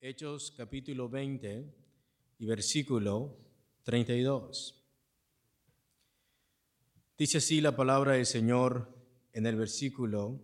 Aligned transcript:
Hechos 0.00 0.52
capítulo 0.54 1.08
20 1.08 1.64
y 2.38 2.44
versículo 2.44 3.34
32. 3.84 4.84
Dice 7.16 7.38
así 7.38 7.62
la 7.62 7.74
palabra 7.74 8.12
del 8.12 8.26
Señor 8.26 8.94
en 9.32 9.46
el 9.46 9.56
versículo 9.56 10.38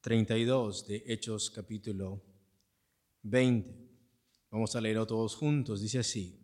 32 0.00 0.88
de 0.88 1.04
Hechos 1.06 1.50
capítulo 1.50 2.20
20. 3.22 3.83
Vamos 4.54 4.76
a 4.76 4.80
leerlo 4.80 5.04
todos 5.04 5.34
juntos. 5.34 5.80
Dice 5.80 5.98
así. 5.98 6.38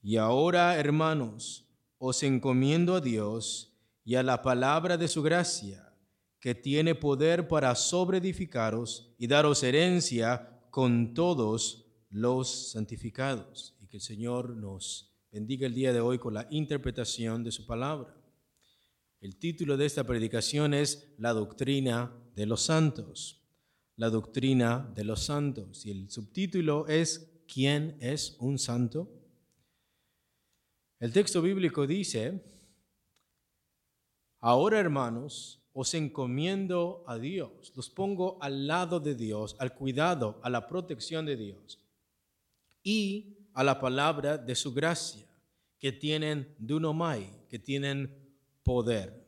Y 0.00 0.16
ahora, 0.16 0.78
hermanos, 0.78 1.66
os 1.98 2.22
encomiendo 2.22 2.94
a 2.94 3.00
Dios 3.00 3.76
y 4.04 4.14
a 4.14 4.22
la 4.22 4.42
palabra 4.42 4.96
de 4.96 5.08
su 5.08 5.20
gracia, 5.20 5.92
que 6.38 6.54
tiene 6.54 6.94
poder 6.94 7.48
para 7.48 7.74
sobreedificaros 7.74 9.12
y 9.18 9.26
daros 9.26 9.64
herencia 9.64 10.62
con 10.70 11.12
todos 11.12 11.84
los 12.10 12.70
santificados. 12.70 13.76
Y 13.80 13.88
que 13.88 13.96
el 13.96 14.02
Señor 14.02 14.54
nos 14.54 15.12
bendiga 15.32 15.66
el 15.66 15.74
día 15.74 15.92
de 15.92 16.00
hoy 16.00 16.20
con 16.20 16.32
la 16.32 16.46
interpretación 16.48 17.42
de 17.42 17.50
su 17.50 17.66
palabra. 17.66 18.16
El 19.20 19.34
título 19.34 19.76
de 19.76 19.86
esta 19.86 20.04
predicación 20.04 20.74
es 20.74 21.12
La 21.18 21.32
doctrina 21.32 22.16
de 22.36 22.46
los 22.46 22.62
santos. 22.62 23.39
La 23.96 24.10
doctrina 24.10 24.90
de 24.94 25.04
los 25.04 25.24
santos. 25.24 25.84
Y 25.86 25.90
el 25.90 26.10
subtítulo 26.10 26.86
es 26.86 27.30
¿Quién 27.52 27.96
es 28.00 28.36
un 28.38 28.58
santo? 28.58 29.08
El 31.00 31.12
texto 31.12 31.42
bíblico 31.42 31.86
dice, 31.86 32.44
ahora 34.38 34.78
hermanos, 34.78 35.60
os 35.72 35.94
encomiendo 35.94 37.04
a 37.06 37.18
Dios, 37.18 37.72
los 37.74 37.90
pongo 37.90 38.38
al 38.42 38.66
lado 38.66 39.00
de 39.00 39.14
Dios, 39.14 39.56
al 39.58 39.74
cuidado, 39.74 40.40
a 40.42 40.50
la 40.50 40.66
protección 40.66 41.26
de 41.26 41.36
Dios 41.36 41.82
y 42.82 43.48
a 43.54 43.64
la 43.64 43.80
palabra 43.80 44.38
de 44.38 44.54
su 44.54 44.72
gracia, 44.72 45.26
que 45.78 45.92
tienen 45.92 46.54
dunomai, 46.58 47.48
que 47.48 47.58
tienen 47.58 48.14
poder, 48.62 49.26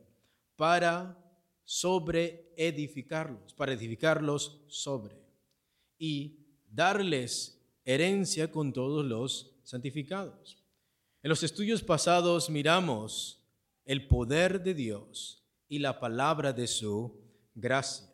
para 0.55 1.17
sobre 1.65 2.53
edificarlos, 2.57 3.53
para 3.53 3.73
edificarlos 3.73 4.61
sobre 4.67 5.15
y 5.97 6.39
darles 6.69 7.61
herencia 7.85 8.51
con 8.51 8.73
todos 8.73 9.05
los 9.05 9.55
santificados. 9.63 10.63
En 11.21 11.29
los 11.29 11.43
estudios 11.43 11.81
pasados 11.81 12.49
miramos 12.49 13.39
el 13.85 14.07
poder 14.07 14.61
de 14.61 14.73
Dios 14.73 15.43
y 15.67 15.79
la 15.79 15.99
palabra 15.99 16.51
de 16.51 16.67
su 16.67 17.19
gracia. 17.55 18.09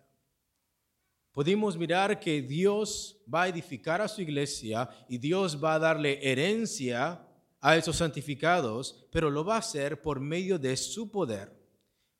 Pudimos 1.31 1.77
mirar 1.77 2.19
que 2.19 2.41
Dios 2.41 3.17
va 3.33 3.43
a 3.43 3.47
edificar 3.47 4.01
a 4.01 4.07
su 4.07 4.21
iglesia 4.21 4.89
y 5.07 5.17
Dios 5.17 5.63
va 5.63 5.75
a 5.75 5.79
darle 5.79 6.19
herencia 6.21 7.25
a 7.61 7.77
esos 7.77 7.97
santificados, 7.97 9.07
pero 9.11 9.29
lo 9.29 9.43
va 9.43 9.55
a 9.55 9.59
hacer 9.59 10.01
por 10.01 10.19
medio 10.19 10.57
de 10.57 10.75
su 10.77 11.11
poder, 11.11 11.51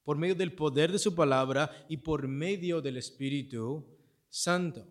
por 0.10 0.18
medio 0.18 0.34
del 0.34 0.54
poder 0.54 0.92
de 0.92 0.98
su 0.98 1.14
palabra 1.14 1.86
y 1.88 1.98
por 1.98 2.28
medio 2.28 2.82
del 2.82 2.98
Espíritu 2.98 3.86
Santo. 4.28 4.88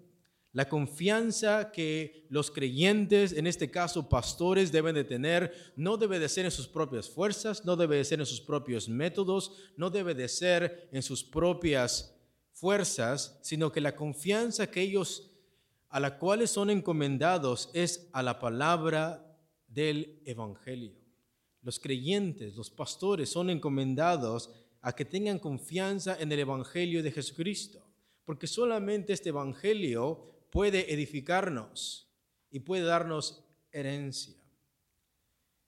La 0.52 0.69
confianza 0.69 1.72
que 1.72 2.28
los 2.30 2.52
creyentes, 2.52 3.33
en 3.33 3.48
este 3.48 3.69
caso 3.69 4.08
pastores, 4.08 4.70
deben 4.70 4.94
de 4.94 5.02
tener, 5.02 5.72
no 5.75 5.97
debe 5.97 6.20
de 6.20 6.28
ser 6.28 6.44
en 6.44 6.52
sus 6.52 6.69
propias 6.69 7.10
fuerzas, 7.10 7.64
no 7.64 7.75
debe 7.75 7.97
de 7.97 8.05
ser 8.05 8.20
en 8.20 8.27
sus 8.27 8.41
propios 8.41 8.88
métodos, 8.88 9.54
no 9.76 9.91
debe 9.91 10.15
de 10.15 10.28
ser 10.28 10.88
en 10.93 11.03
sus 11.03 11.25
propias 11.25 12.14
fuerzas, 12.53 13.41
sino 13.43 13.72
que 13.72 13.81
la 13.81 13.97
confianza 13.97 14.70
que 14.70 14.82
ellos 14.82 15.32
a 15.88 15.98
la 15.98 16.16
cual 16.16 16.47
son 16.47 16.70
encomendados 16.70 17.70
es 17.75 18.09
a 18.12 18.22
la 18.22 18.38
palabra 18.38 19.37
del 19.66 20.22
Evangelio. 20.25 20.94
Los 21.60 21.81
creyentes, 21.81 22.54
los 22.54 22.70
pastores 22.70 23.31
son 23.31 23.50
encomendados 23.50 24.48
a 24.81 24.94
que 24.94 25.05
tengan 25.05 25.39
confianza 25.39 26.16
en 26.21 26.31
el 26.33 26.41
Evangelio 26.41 27.03
de 27.03 27.12
Jesucristo, 27.12 27.84
porque 28.25 28.47
solamente 28.47 29.12
este 29.12 29.31
Evangelio 29.31 30.25
puede 30.50 30.93
edificarnos 30.93 32.09
y 32.50 32.61
puede 32.61 32.84
darnos 32.84 33.44
herencia. 33.72 34.37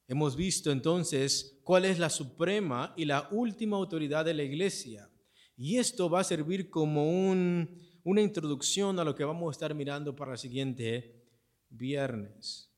Hemos 0.06 0.34
visto 0.36 0.72
entonces 0.72 1.60
cuál 1.62 1.84
es 1.84 1.98
la 1.98 2.10
suprema 2.10 2.92
y 2.96 3.04
la 3.04 3.28
última 3.30 3.76
autoridad 3.76 4.24
de 4.24 4.34
la 4.34 4.42
iglesia. 4.42 5.08
Y 5.56 5.78
esto 5.78 6.10
va 6.10 6.20
a 6.20 6.24
servir 6.24 6.70
como 6.70 7.08
una 7.10 8.20
introducción 8.20 8.98
a 8.98 9.04
lo 9.04 9.14
que 9.14 9.24
vamos 9.24 9.48
a 9.48 9.52
estar 9.52 9.74
mirando 9.74 10.16
para 10.16 10.32
el 10.32 10.38
siguiente 10.38 11.28
viernes. 11.68 12.72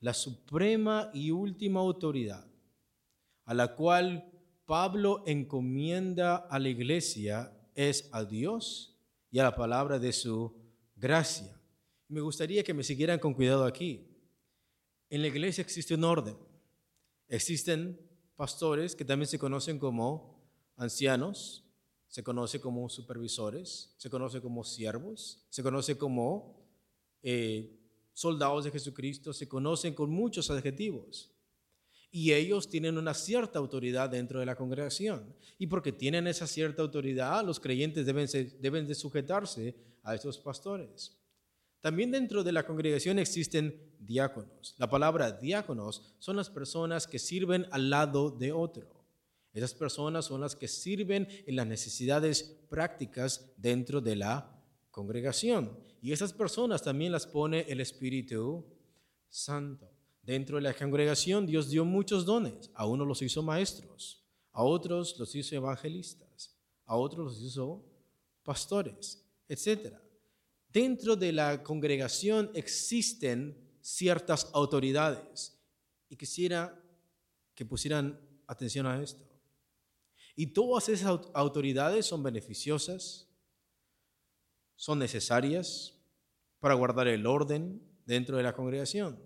La 0.00 0.12
suprema 0.12 1.10
y 1.14 1.30
última 1.30 1.80
autoridad 1.80 2.46
a 3.46 3.54
la 3.54 3.74
cual 3.74 4.30
Pablo 4.66 5.22
encomienda 5.26 6.36
a 6.36 6.58
la 6.58 6.68
iglesia 6.68 7.56
es 7.76 8.08
a 8.12 8.24
Dios 8.24 8.98
y 9.30 9.38
a 9.38 9.44
la 9.44 9.54
palabra 9.54 10.00
de 10.00 10.12
su 10.12 10.52
gracia. 10.96 11.60
Me 12.08 12.20
gustaría 12.20 12.64
que 12.64 12.74
me 12.74 12.82
siguieran 12.82 13.20
con 13.20 13.32
cuidado 13.32 13.64
aquí. 13.64 14.08
En 15.08 15.22
la 15.22 15.28
iglesia 15.28 15.62
existe 15.62 15.94
un 15.94 16.02
orden. 16.02 16.36
Existen 17.28 18.00
pastores 18.34 18.96
que 18.96 19.04
también 19.04 19.28
se 19.28 19.38
conocen 19.38 19.78
como 19.78 20.44
ancianos, 20.76 21.64
se 22.08 22.24
conoce 22.24 22.60
como 22.60 22.88
supervisores, 22.88 23.94
se 23.98 24.10
conoce 24.10 24.40
como 24.40 24.64
siervos, 24.64 25.46
se 25.48 25.62
conoce 25.62 25.96
como 25.96 26.66
eh, 27.22 27.78
soldados 28.12 28.64
de 28.64 28.72
Jesucristo, 28.72 29.32
se 29.32 29.48
conocen 29.48 29.94
con 29.94 30.10
muchos 30.10 30.50
adjetivos. 30.50 31.35
Y 32.10 32.32
ellos 32.32 32.68
tienen 32.68 32.98
una 32.98 33.14
cierta 33.14 33.58
autoridad 33.58 34.08
dentro 34.08 34.40
de 34.40 34.46
la 34.46 34.56
congregación. 34.56 35.34
Y 35.58 35.66
porque 35.66 35.92
tienen 35.92 36.26
esa 36.26 36.46
cierta 36.46 36.82
autoridad, 36.82 37.44
los 37.44 37.60
creyentes 37.60 38.06
deben, 38.06 38.86
de 38.86 38.94
sujetarse 38.94 39.74
a 40.02 40.14
esos 40.14 40.38
pastores. 40.38 41.18
También 41.80 42.10
dentro 42.10 42.42
de 42.42 42.52
la 42.52 42.66
congregación 42.66 43.18
existen 43.18 43.94
diáconos. 43.98 44.74
La 44.78 44.88
palabra 44.88 45.32
diáconos 45.32 46.14
son 46.18 46.36
las 46.36 46.50
personas 46.50 47.06
que 47.06 47.18
sirven 47.18 47.66
al 47.70 47.90
lado 47.90 48.30
de 48.30 48.52
otro. 48.52 48.96
Esas 49.52 49.72
personas 49.72 50.26
son 50.26 50.42
las 50.42 50.54
que 50.54 50.68
sirven 50.68 51.28
en 51.46 51.56
las 51.56 51.66
necesidades 51.66 52.42
prácticas 52.68 53.52
dentro 53.56 54.00
de 54.00 54.16
la 54.16 54.62
congregación. 54.90 55.78
Y 56.02 56.12
esas 56.12 56.32
personas 56.32 56.82
también 56.82 57.12
las 57.12 57.26
pone 57.26 57.60
el 57.68 57.80
Espíritu 57.80 58.64
Santo. 59.28 59.95
Dentro 60.26 60.56
de 60.56 60.62
la 60.62 60.74
congregación 60.74 61.46
Dios 61.46 61.70
dio 61.70 61.84
muchos 61.84 62.26
dones. 62.26 62.68
A 62.74 62.84
unos 62.84 63.06
los 63.06 63.22
hizo 63.22 63.44
maestros, 63.44 64.24
a 64.50 64.64
otros 64.64 65.16
los 65.20 65.32
hizo 65.36 65.54
evangelistas, 65.54 66.52
a 66.84 66.96
otros 66.96 67.26
los 67.26 67.40
hizo 67.40 67.84
pastores, 68.42 69.24
etcétera. 69.48 70.02
Dentro 70.68 71.14
de 71.14 71.30
la 71.32 71.62
congregación 71.62 72.50
existen 72.54 73.56
ciertas 73.80 74.50
autoridades 74.52 75.62
y 76.08 76.16
quisiera 76.16 76.76
que 77.54 77.64
pusieran 77.64 78.20
atención 78.48 78.84
a 78.86 79.00
esto. 79.00 79.24
Y 80.34 80.48
todas 80.48 80.88
esas 80.88 81.20
autoridades 81.34 82.04
son 82.04 82.24
beneficiosas, 82.24 83.28
son 84.74 84.98
necesarias 84.98 85.94
para 86.58 86.74
guardar 86.74 87.06
el 87.06 87.26
orden 87.26 87.80
dentro 88.04 88.36
de 88.36 88.42
la 88.42 88.52
congregación. 88.52 89.25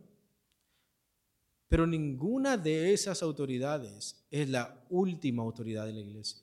Pero 1.71 1.87
ninguna 1.87 2.57
de 2.57 2.93
esas 2.93 3.23
autoridades 3.23 4.27
es 4.29 4.49
la 4.49 4.85
última 4.91 5.45
autoridad 5.45 5.87
de 5.87 5.93
la 5.93 6.01
iglesia. 6.01 6.43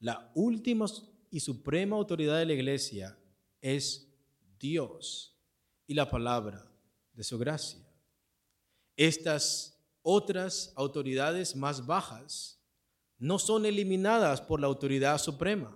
La 0.00 0.30
última 0.34 0.84
y 1.30 1.40
suprema 1.40 1.96
autoridad 1.96 2.38
de 2.38 2.44
la 2.44 2.52
iglesia 2.52 3.16
es 3.62 4.06
Dios 4.58 5.34
y 5.86 5.94
la 5.94 6.10
palabra 6.10 6.70
de 7.14 7.24
su 7.24 7.38
gracia. 7.38 7.80
Estas 8.98 9.82
otras 10.02 10.74
autoridades 10.76 11.56
más 11.56 11.86
bajas 11.86 12.60
no 13.16 13.38
son 13.38 13.64
eliminadas 13.64 14.42
por 14.42 14.60
la 14.60 14.66
autoridad 14.66 15.16
suprema, 15.16 15.74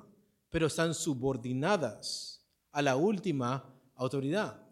pero 0.50 0.66
están 0.66 0.92
subordinadas 0.92 2.44
a 2.70 2.82
la 2.82 2.96
última 2.96 3.64
autoridad. 3.94 4.63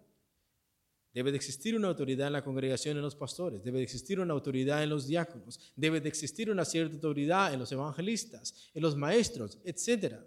Debe 1.14 1.30
de 1.30 1.36
existir 1.36 1.76
una 1.76 1.88
autoridad 1.88 2.28
en 2.28 2.32
la 2.32 2.44
congregación 2.44 2.96
en 2.96 3.02
los 3.02 3.14
pastores, 3.14 3.62
debe 3.62 3.78
de 3.78 3.84
existir 3.84 4.18
una 4.18 4.32
autoridad 4.32 4.82
en 4.82 4.88
los 4.88 5.06
diáconos, 5.06 5.60
debe 5.76 6.00
de 6.00 6.08
existir 6.08 6.50
una 6.50 6.64
cierta 6.64 6.94
autoridad 6.94 7.52
en 7.52 7.60
los 7.60 7.70
evangelistas, 7.70 8.70
en 8.72 8.82
los 8.82 8.96
maestros, 8.96 9.58
etcétera. 9.64 10.24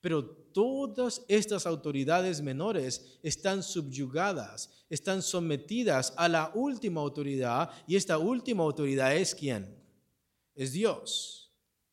Pero 0.00 0.24
todas 0.24 1.24
estas 1.26 1.66
autoridades 1.66 2.42
menores 2.42 3.18
están 3.22 3.62
subyugadas, 3.62 4.84
están 4.90 5.22
sometidas 5.22 6.12
a 6.16 6.28
la 6.28 6.52
última 6.54 7.00
autoridad 7.00 7.70
y 7.86 7.96
esta 7.96 8.18
última 8.18 8.62
autoridad 8.62 9.16
es 9.16 9.34
quién? 9.34 9.74
Es 10.54 10.72
Dios 10.72 11.50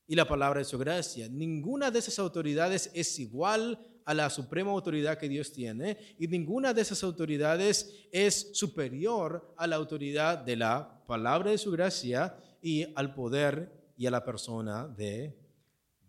y 0.08 0.16
la 0.16 0.28
palabra 0.28 0.60
de 0.60 0.66
su 0.66 0.78
gracia. 0.78 1.28
Ninguna 1.30 1.90
de 1.92 2.00
esas 2.00 2.20
autoridades 2.20 2.92
es 2.94 3.18
igual 3.20 3.80
a 4.06 4.14
la 4.14 4.30
suprema 4.30 4.72
autoridad 4.72 5.18
que 5.18 5.28
Dios 5.28 5.52
tiene 5.52 5.98
y 6.18 6.28
ninguna 6.28 6.74
de 6.74 6.82
esas 6.82 7.04
autoridades 7.04 8.08
es 8.12 8.52
superior 8.54 9.54
a 9.58 9.68
la 9.68 9.76
autoridad 9.76 10.38
de 10.38 10.56
la 10.56 11.04
palabra 11.08 11.52
de 11.52 11.58
su 11.58 11.72
gracia 11.72 12.38
y 12.62 12.86
al 12.96 13.14
poder 13.14 13.92
y 13.98 14.06
a 14.06 14.12
la 14.12 14.24
persona 14.24 14.88
de 14.88 15.36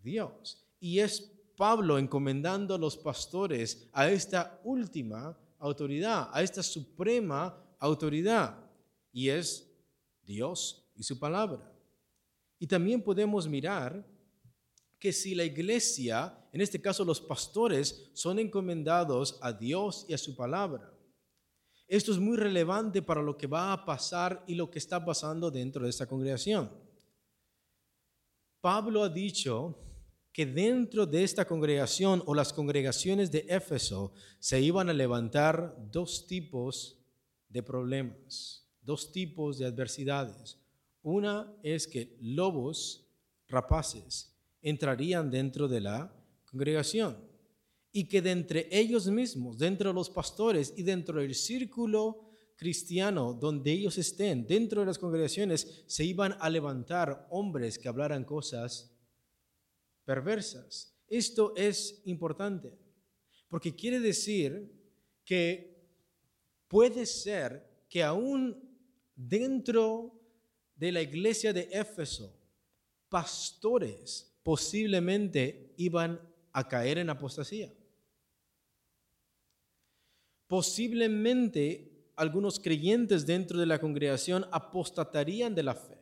Dios. 0.01 0.63
Y 0.79 0.99
es 0.99 1.33
Pablo 1.57 1.97
encomendando 1.97 2.75
a 2.75 2.77
los 2.77 2.95
pastores 2.95 3.89
a 3.91 4.09
esta 4.09 4.61
última 4.63 5.35
autoridad, 5.57 6.29
a 6.31 6.43
esta 6.43 6.61
suprema 6.61 7.57
autoridad, 7.79 8.57
y 9.11 9.29
es 9.29 9.67
Dios 10.23 10.87
y 10.95 11.03
su 11.03 11.17
palabra. 11.17 11.71
Y 12.59 12.67
también 12.67 13.01
podemos 13.01 13.47
mirar 13.47 14.05
que 14.99 15.13
si 15.13 15.35
la 15.35 15.43
iglesia, 15.43 16.37
en 16.57 16.61
este 16.61 16.81
caso 16.81 17.05
los 17.05 17.21
pastores, 17.21 18.09
son 18.13 18.39
encomendados 18.39 19.37
a 19.43 19.53
Dios 19.53 20.07
y 20.09 20.15
a 20.15 20.17
su 20.17 20.35
palabra, 20.35 20.91
esto 21.87 22.11
es 22.11 22.17
muy 22.17 22.35
relevante 22.35 23.03
para 23.03 23.21
lo 23.21 23.37
que 23.37 23.45
va 23.45 23.71
a 23.71 23.85
pasar 23.85 24.43
y 24.47 24.55
lo 24.55 24.71
que 24.71 24.79
está 24.79 25.05
pasando 25.05 25.51
dentro 25.51 25.83
de 25.83 25.91
esta 25.91 26.07
congregación. 26.07 26.71
Pablo 28.59 29.03
ha 29.03 29.09
dicho 29.09 29.77
que 30.33 30.47
dentro 30.47 31.05
de 31.05 31.23
esta 31.23 31.45
congregación 31.45 32.23
o 32.25 32.33
las 32.33 32.51
congregaciones 32.51 33.31
de 33.31 33.45
Éfeso 33.47 34.13
se 34.39 34.59
iban 34.59 34.89
a 34.89 34.93
levantar 34.93 35.77
dos 35.91 36.25
tipos 36.25 36.97
de 37.49 37.61
problemas, 37.61 38.67
dos 38.81 39.11
tipos 39.11 39.59
de 39.59 39.67
adversidades. 39.67 40.57
Una 41.03 41.53
es 41.61 41.85
que 41.85 42.17
lobos 42.19 43.05
rapaces 43.47 44.35
entrarían 44.63 45.29
dentro 45.29 45.67
de 45.67 45.81
la 45.81 46.17
congregación 46.49 47.17
y 47.91 48.07
que 48.07 48.21
de 48.21 48.31
entre 48.31 48.67
ellos 48.71 49.07
mismos, 49.07 49.57
dentro 49.57 49.89
de 49.89 49.95
los 49.95 50.09
pastores 50.09 50.73
y 50.75 50.83
dentro 50.83 51.19
del 51.19 51.33
círculo 51.35 52.27
cristiano 52.55 53.33
donde 53.33 53.71
ellos 53.71 53.97
estén, 53.97 54.45
dentro 54.45 54.81
de 54.81 54.87
las 54.87 54.99
congregaciones, 54.99 55.83
se 55.87 56.03
iban 56.03 56.35
a 56.39 56.49
levantar 56.49 57.27
hombres 57.29 57.77
que 57.77 57.87
hablaran 57.87 58.23
cosas 58.23 58.91
perversas. 60.03 60.95
Esto 61.07 61.53
es 61.55 62.01
importante, 62.05 62.77
porque 63.47 63.75
quiere 63.75 63.99
decir 63.99 64.71
que 65.23 65.77
puede 66.67 67.05
ser 67.05 67.85
que 67.89 68.03
aún 68.03 68.67
dentro 69.15 70.19
de 70.75 70.91
la 70.91 71.01
iglesia 71.01 71.53
de 71.53 71.69
Éfeso, 71.71 72.33
pastores 73.09 74.39
posiblemente 74.43 75.73
iban 75.77 76.21
a 76.57 76.67
caer 76.67 76.97
en 76.97 77.07
apostasía. 77.11 77.71
Posiblemente 80.47 82.11
algunos 82.15 82.59
creyentes 82.59 83.27
dentro 83.27 83.59
de 83.59 83.67
la 83.67 83.77
congregación 83.77 84.43
apostatarían 84.51 85.53
de 85.53 85.61
la 85.61 85.75
fe. 85.75 85.99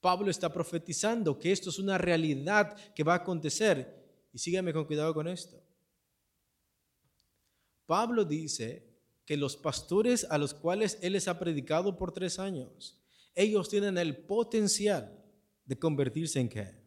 Pablo 0.00 0.30
está 0.30 0.52
profetizando 0.52 1.36
que 1.36 1.50
esto 1.50 1.70
es 1.70 1.80
una 1.80 1.98
realidad 1.98 2.76
que 2.94 3.02
va 3.02 3.14
a 3.14 3.16
acontecer. 3.16 4.28
Y 4.32 4.38
sígueme 4.38 4.72
con 4.72 4.84
cuidado 4.84 5.12
con 5.12 5.26
esto. 5.26 5.60
Pablo 7.86 8.24
dice 8.24 8.94
que 9.24 9.36
los 9.36 9.56
pastores 9.56 10.24
a 10.30 10.38
los 10.38 10.54
cuales 10.54 10.98
él 11.02 11.14
les 11.14 11.26
ha 11.26 11.36
predicado 11.36 11.96
por 11.96 12.12
tres 12.12 12.38
años, 12.38 13.02
ellos 13.34 13.68
tienen 13.68 13.98
el 13.98 14.16
potencial 14.16 15.20
de 15.64 15.78
convertirse 15.78 16.38
en 16.38 16.48
qué? 16.48 16.83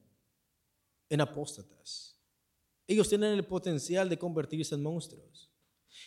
En 1.10 1.22
apóstatas. 1.22 2.18
Ellos 2.88 3.10
tienen 3.10 3.34
el 3.34 3.46
potencial 3.46 4.08
de 4.08 4.18
convertirse 4.18 4.76
en 4.76 4.84
monstruos. 4.84 5.52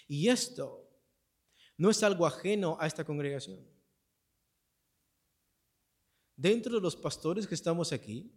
Y 0.09 0.29
esto 0.29 0.89
no 1.77 1.91
es 1.91 2.03
algo 2.03 2.27
ajeno 2.27 2.77
a 2.81 2.87
esta 2.87 3.05
congregación. 3.05 3.61
Dentro 6.37 6.75
de 6.75 6.81
los 6.81 6.97
pastores 6.97 7.47
que 7.47 7.55
estamos 7.55 7.93
aquí, 7.93 8.33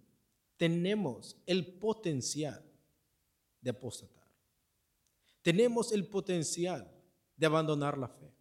tenemos 0.57 1.41
el 1.45 1.77
potencial 1.77 2.61
de 3.61 3.69
apostatar. 3.69 4.27
Tenemos 5.41 5.91
el 5.93 6.07
potencial 6.07 6.89
de 7.35 7.45
abandonar 7.45 7.97
la 7.97 8.09
fe. 8.09 8.33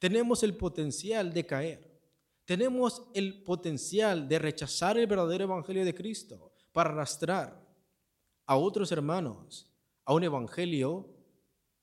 Tenemos 0.00 0.42
el 0.42 0.56
potencial 0.56 1.32
de 1.32 1.46
caer. 1.46 2.00
Tenemos 2.44 3.02
el 3.14 3.44
potencial 3.44 4.28
de 4.28 4.38
rechazar 4.40 4.98
el 4.98 5.06
verdadero 5.06 5.44
evangelio 5.44 5.84
de 5.84 5.94
Cristo 5.94 6.49
para 6.72 6.90
arrastrar 6.90 7.60
a 8.46 8.56
otros 8.56 8.92
hermanos 8.92 9.70
a 10.04 10.14
un 10.14 10.24
evangelio 10.24 11.08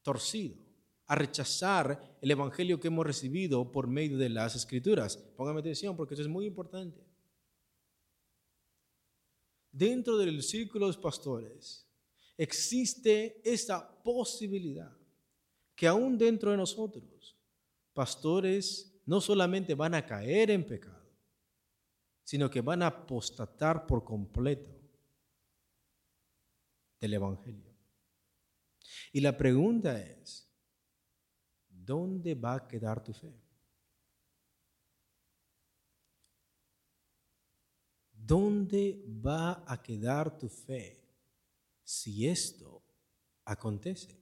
torcido 0.01 0.67
a 1.07 1.15
rechazar 1.15 2.17
el 2.21 2.31
evangelio 2.31 2.79
que 2.79 2.89
hemos 2.89 3.05
recibido 3.05 3.71
por 3.71 3.87
medio 3.87 4.17
de 4.17 4.29
las 4.29 4.55
escrituras. 4.55 5.17
Póngame 5.17 5.61
atención 5.61 5.95
porque 5.95 6.13
eso 6.13 6.23
es 6.23 6.29
muy 6.29 6.45
importante. 6.45 7.01
Dentro 9.71 10.17
del 10.17 10.43
círculo 10.43 10.85
de 10.85 10.89
los 10.89 10.97
pastores 10.97 11.87
existe 12.37 13.41
esta 13.43 13.87
posibilidad 14.03 14.91
que 15.75 15.87
aún 15.87 16.17
dentro 16.17 16.51
de 16.51 16.57
nosotros, 16.57 17.37
pastores 17.93 18.99
no 19.05 19.21
solamente 19.21 19.75
van 19.75 19.93
a 19.93 20.05
caer 20.05 20.51
en 20.51 20.65
pecado, 20.65 21.07
sino 22.23 22.49
que 22.49 22.61
van 22.61 22.81
a 22.81 22.87
apostatar 22.87 23.87
por 23.87 24.03
completo 24.03 24.76
del 26.99 27.13
Evangelio. 27.13 27.75
Y 29.11 29.21
la 29.21 29.37
pregunta 29.37 30.01
es, 30.01 30.49
¿dónde 31.69 32.35
va 32.35 32.55
a 32.55 32.67
quedar 32.67 33.03
tu 33.03 33.13
fe? 33.13 33.33
¿Dónde 38.11 39.05
va 39.25 39.63
a 39.65 39.81
quedar 39.81 40.37
tu 40.37 40.49
fe 40.49 41.01
si 41.83 42.27
esto 42.27 42.83
acontece? 43.45 44.21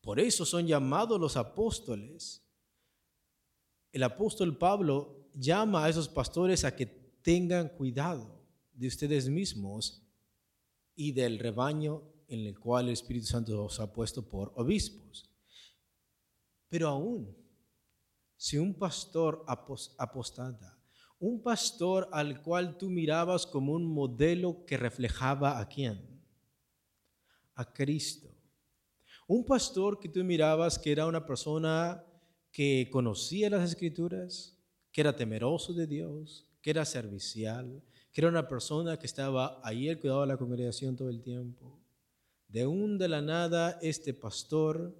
Por 0.00 0.18
eso 0.18 0.46
son 0.46 0.66
llamados 0.66 1.20
los 1.20 1.36
apóstoles. 1.36 2.42
El 3.92 4.02
apóstol 4.04 4.56
Pablo 4.56 5.28
llama 5.34 5.84
a 5.84 5.88
esos 5.90 6.08
pastores 6.08 6.64
a 6.64 6.74
que 6.74 6.86
tengan 6.86 7.68
cuidado 7.68 8.42
de 8.72 8.88
ustedes 8.88 9.28
mismos 9.28 10.02
y 10.94 11.12
del 11.12 11.38
rebaño 11.38 12.11
en 12.32 12.46
el 12.46 12.58
cual 12.58 12.86
el 12.86 12.94
Espíritu 12.94 13.26
Santo 13.26 13.54
los 13.54 13.78
ha 13.78 13.92
puesto 13.92 14.26
por 14.26 14.52
obispos. 14.56 15.30
Pero 16.68 16.88
aún, 16.88 17.36
si 18.36 18.56
un 18.56 18.74
pastor 18.74 19.44
apostata, 19.46 20.78
un 21.18 21.42
pastor 21.42 22.08
al 22.10 22.42
cual 22.42 22.78
tú 22.78 22.88
mirabas 22.88 23.46
como 23.46 23.74
un 23.74 23.84
modelo 23.84 24.64
que 24.64 24.78
reflejaba 24.78 25.60
a 25.60 25.68
quién? 25.68 26.00
A 27.54 27.70
Cristo. 27.70 28.34
Un 29.28 29.44
pastor 29.44 30.00
que 30.00 30.08
tú 30.08 30.24
mirabas 30.24 30.78
que 30.78 30.90
era 30.90 31.06
una 31.06 31.26
persona 31.26 32.02
que 32.50 32.88
conocía 32.90 33.50
las 33.50 33.68
escrituras, 33.68 34.58
que 34.90 35.02
era 35.02 35.14
temeroso 35.14 35.74
de 35.74 35.86
Dios, 35.86 36.48
que 36.62 36.70
era 36.70 36.86
servicial, 36.86 37.82
que 38.10 38.20
era 38.22 38.30
una 38.30 38.48
persona 38.48 38.98
que 38.98 39.06
estaba 39.06 39.60
ahí 39.62 39.88
al 39.90 40.00
cuidado 40.00 40.22
de 40.22 40.28
la 40.28 40.36
congregación 40.38 40.96
todo 40.96 41.10
el 41.10 41.22
tiempo. 41.22 41.81
De 42.52 42.66
un 42.66 42.98
de 42.98 43.08
la 43.08 43.22
nada, 43.22 43.78
este 43.80 44.12
pastor 44.12 44.94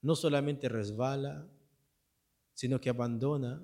no 0.00 0.16
solamente 0.16 0.68
resbala, 0.68 1.48
sino 2.52 2.80
que 2.80 2.90
abandona 2.90 3.62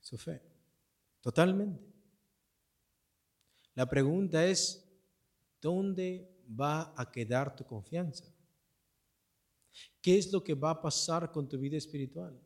su 0.00 0.18
fe. 0.18 0.42
Totalmente. 1.20 1.80
La 3.76 3.88
pregunta 3.88 4.44
es, 4.44 4.84
¿dónde 5.62 6.28
va 6.48 6.92
a 6.96 7.08
quedar 7.12 7.54
tu 7.54 7.64
confianza? 7.64 8.24
¿Qué 10.02 10.18
es 10.18 10.32
lo 10.32 10.42
que 10.42 10.54
va 10.54 10.70
a 10.70 10.82
pasar 10.82 11.30
con 11.30 11.48
tu 11.48 11.56
vida 11.56 11.76
espiritual? 11.76 12.36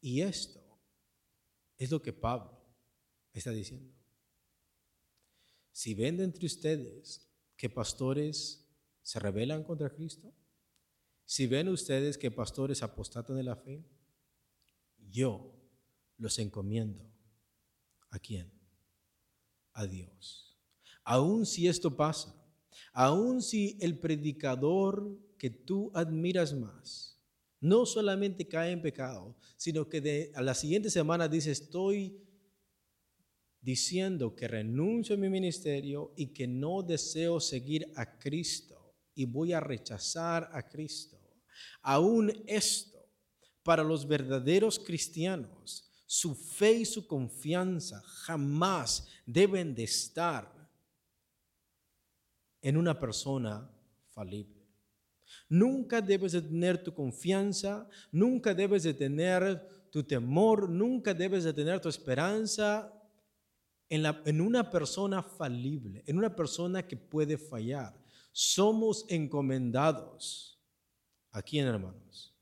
Y 0.00 0.22
esto 0.22 0.60
es 1.78 1.88
lo 1.88 2.02
que 2.02 2.12
Pablo 2.12 2.60
está 3.32 3.52
diciendo. 3.52 4.01
Si 5.72 5.94
ven 5.94 6.20
entre 6.20 6.46
ustedes 6.46 7.28
que 7.56 7.70
pastores 7.70 8.68
se 9.02 9.18
rebelan 9.18 9.64
contra 9.64 9.90
Cristo, 9.90 10.32
si 11.24 11.46
ven 11.46 11.68
ustedes 11.68 12.18
que 12.18 12.30
pastores 12.30 12.82
apostatan 12.82 13.36
de 13.36 13.42
la 13.42 13.56
fe, 13.56 13.84
yo 15.10 15.54
los 16.18 16.38
encomiendo. 16.38 17.02
¿A 18.10 18.18
quién? 18.18 18.52
A 19.72 19.86
Dios. 19.86 20.58
Aun 21.04 21.46
si 21.46 21.66
esto 21.66 21.96
pasa, 21.96 22.34
aun 22.92 23.40
si 23.42 23.78
el 23.80 23.98
predicador 23.98 25.18
que 25.38 25.50
tú 25.50 25.90
admiras 25.94 26.52
más 26.52 27.12
no 27.60 27.86
solamente 27.86 28.46
cae 28.46 28.72
en 28.72 28.82
pecado, 28.82 29.36
sino 29.56 29.88
que 29.88 30.00
de, 30.00 30.32
a 30.34 30.42
la 30.42 30.54
siguiente 30.54 30.90
semana 30.90 31.28
dice, 31.28 31.52
estoy 31.52 32.20
diciendo 33.62 34.34
que 34.34 34.48
renuncio 34.48 35.14
a 35.14 35.18
mi 35.18 35.28
ministerio 35.28 36.12
y 36.16 36.34
que 36.34 36.48
no 36.48 36.82
deseo 36.82 37.38
seguir 37.38 37.92
a 37.94 38.18
Cristo 38.18 38.92
y 39.14 39.24
voy 39.24 39.52
a 39.52 39.60
rechazar 39.60 40.50
a 40.52 40.68
Cristo. 40.68 41.16
Aún 41.80 42.32
esto, 42.46 42.98
para 43.62 43.84
los 43.84 44.06
verdaderos 44.06 44.80
cristianos, 44.80 45.88
su 46.06 46.34
fe 46.34 46.72
y 46.72 46.84
su 46.84 47.06
confianza 47.06 48.02
jamás 48.02 49.06
deben 49.24 49.74
de 49.74 49.84
estar 49.84 50.52
en 52.60 52.76
una 52.76 52.98
persona 52.98 53.70
falible. 54.10 54.60
Nunca 55.48 56.00
debes 56.00 56.32
de 56.32 56.42
tener 56.42 56.82
tu 56.82 56.92
confianza, 56.92 57.88
nunca 58.10 58.54
debes 58.54 58.82
de 58.82 58.94
tener 58.94 59.88
tu 59.90 60.02
temor, 60.02 60.68
nunca 60.68 61.14
debes 61.14 61.44
de 61.44 61.52
tener 61.52 61.80
tu 61.80 61.88
esperanza 61.88 62.92
en, 63.92 64.02
la, 64.02 64.22
en 64.24 64.40
una 64.40 64.70
persona 64.70 65.22
falible, 65.22 66.02
en 66.06 66.16
una 66.16 66.34
persona 66.34 66.88
que 66.88 66.96
puede 66.96 67.36
fallar. 67.36 67.94
Somos 68.32 69.04
encomendados, 69.10 70.58
¿a 71.30 71.42
quién 71.42 71.66
hermanos? 71.66 72.34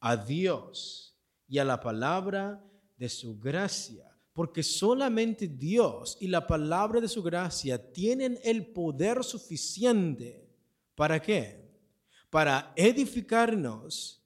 A 0.00 0.16
Dios 0.16 1.14
y 1.46 1.58
a 1.58 1.64
la 1.64 1.78
palabra 1.78 2.64
de 2.96 3.10
su 3.10 3.38
gracia 3.38 4.08
porque 4.32 4.62
solamente 4.62 5.46
Dios 5.46 6.16
y 6.18 6.28
la 6.28 6.46
palabra 6.46 7.02
de 7.02 7.08
su 7.08 7.22
gracia 7.22 7.92
tienen 7.92 8.38
el 8.42 8.64
poder 8.64 9.22
suficiente. 9.22 10.48
¿Para 10.94 11.20
qué? 11.20 11.70
Para 12.30 12.72
edificarnos 12.76 14.24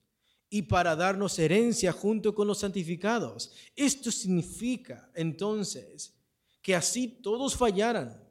y 0.49 0.61
para 0.61 0.95
darnos 0.95 1.37
herencia 1.39 1.91
junto 1.91 2.33
con 2.33 2.47
los 2.47 2.59
santificados. 2.59 3.51
Esto 3.75 4.09
significa 4.09 5.11
entonces 5.13 6.16
que 6.67 6.75
así 6.75 7.07
todos 7.07 7.55
fallaran, 7.55 8.21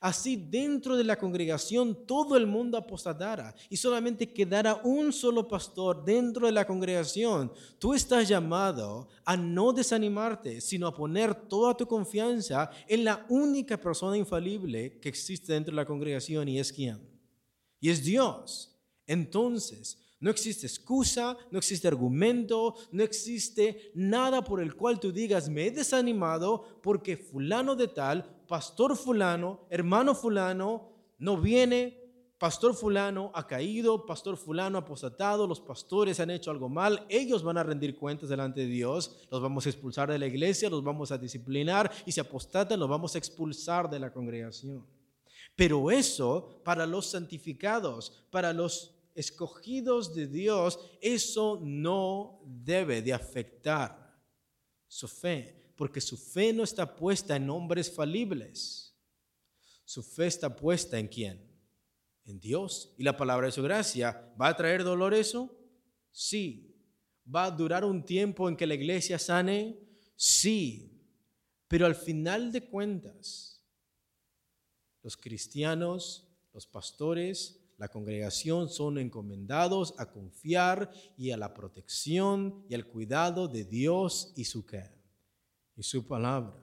Así 0.00 0.36
dentro 0.36 0.96
de 0.96 1.04
la 1.04 1.16
congregación 1.16 2.06
todo 2.06 2.36
el 2.36 2.46
mundo 2.46 2.76
apostatara 2.76 3.54
y 3.70 3.76
solamente 3.78 4.30
quedara 4.30 4.74
un 4.84 5.12
solo 5.12 5.48
pastor 5.48 6.04
dentro 6.04 6.44
de 6.44 6.52
la 6.52 6.66
congregación. 6.66 7.50
Tú 7.78 7.94
estás 7.94 8.28
llamado 8.28 9.08
a 9.24 9.34
no 9.34 9.72
desanimarte, 9.72 10.60
sino 10.60 10.86
a 10.86 10.94
poner 10.94 11.34
toda 11.34 11.74
tu 11.74 11.86
confianza 11.86 12.70
en 12.86 13.04
la 13.04 13.24
única 13.30 13.78
persona 13.78 14.18
infalible 14.18 14.98
que 15.00 15.08
existe 15.08 15.54
dentro 15.54 15.72
de 15.72 15.76
la 15.76 15.86
congregación 15.86 16.46
y 16.48 16.58
es 16.58 16.70
quién. 16.70 17.00
Y 17.80 17.88
es 17.88 18.04
Dios. 18.04 18.78
Entonces, 19.06 19.98
no 20.20 20.30
existe 20.30 20.66
excusa, 20.66 21.36
no 21.50 21.58
existe 21.58 21.88
argumento, 21.88 22.74
no 22.92 23.02
existe 23.02 23.90
nada 23.94 24.42
por 24.42 24.60
el 24.60 24.74
cual 24.74 24.98
tú 24.98 25.12
digas, 25.12 25.48
me 25.48 25.66
he 25.66 25.70
desanimado 25.70 26.80
porque 26.82 27.16
fulano 27.16 27.76
de 27.76 27.88
tal 27.88 28.34
pastor 28.46 28.96
fulano, 28.96 29.66
hermano 29.70 30.14
fulano, 30.14 30.92
no 31.18 31.36
viene, 31.36 32.00
pastor 32.38 32.74
fulano 32.74 33.30
ha 33.34 33.46
caído, 33.46 34.06
pastor 34.06 34.36
fulano 34.36 34.78
ha 34.78 34.82
apostatado, 34.82 35.46
los 35.46 35.60
pastores 35.60 36.20
han 36.20 36.30
hecho 36.30 36.50
algo 36.50 36.68
mal, 36.68 37.06
ellos 37.08 37.42
van 37.42 37.58
a 37.58 37.62
rendir 37.62 37.96
cuentas 37.96 38.28
delante 38.28 38.60
de 38.60 38.66
Dios, 38.66 39.26
los 39.30 39.40
vamos 39.40 39.66
a 39.66 39.70
expulsar 39.70 40.10
de 40.10 40.18
la 40.18 40.26
iglesia, 40.26 40.70
los 40.70 40.84
vamos 40.84 41.10
a 41.10 41.18
disciplinar 41.18 41.90
y 42.04 42.12
si 42.12 42.20
apostatan 42.20 42.78
los 42.78 42.88
vamos 42.88 43.14
a 43.14 43.18
expulsar 43.18 43.88
de 43.88 43.98
la 43.98 44.12
congregación. 44.12 44.86
Pero 45.56 45.90
eso 45.90 46.60
para 46.64 46.86
los 46.86 47.06
santificados, 47.06 48.26
para 48.30 48.52
los 48.52 48.93
escogidos 49.14 50.14
de 50.14 50.26
Dios, 50.26 50.78
eso 51.00 51.60
no 51.62 52.42
debe 52.44 53.02
de 53.02 53.12
afectar 53.12 54.18
su 54.86 55.08
fe 55.08 55.64
porque 55.76 56.00
su 56.00 56.16
fe 56.16 56.52
no 56.52 56.62
está 56.62 56.94
puesta 56.94 57.36
en 57.36 57.50
hombres 57.50 57.92
falibles. 57.92 58.94
Su 59.84 60.02
fe 60.02 60.26
está 60.26 60.54
puesta 60.54 60.98
en 60.98 61.08
quién? 61.08 61.50
En 62.24 62.38
Dios 62.38 62.94
y 62.96 63.02
la 63.02 63.16
palabra 63.16 63.46
de 63.46 63.52
su 63.52 63.62
gracia. 63.62 64.32
¿Va 64.40 64.48
a 64.48 64.56
traer 64.56 64.84
dolor 64.84 65.14
eso? 65.14 65.54
Sí. 66.10 66.70
¿Va 67.32 67.44
a 67.44 67.50
durar 67.50 67.84
un 67.84 68.04
tiempo 68.04 68.48
en 68.48 68.56
que 68.56 68.66
la 68.66 68.74
iglesia 68.74 69.18
sane? 69.18 69.78
Sí. 70.16 71.02
Pero 71.68 71.86
al 71.86 71.94
final 71.94 72.52
de 72.52 72.66
cuentas, 72.68 73.60
los 75.02 75.16
cristianos, 75.16 76.28
los 76.52 76.66
pastores, 76.66 77.60
la 77.76 77.88
congregación 77.88 78.68
son 78.68 78.98
encomendados 78.98 79.94
a 79.98 80.10
confiar 80.10 80.90
y 81.16 81.30
a 81.30 81.36
la 81.36 81.52
protección 81.52 82.64
y 82.68 82.74
al 82.74 82.86
cuidado 82.86 83.48
de 83.48 83.64
Dios 83.64 84.32
y 84.36 84.44
su 84.44 84.64
qué? 84.64 84.94
y 85.76 85.82
su 85.82 86.06
palabra. 86.06 86.54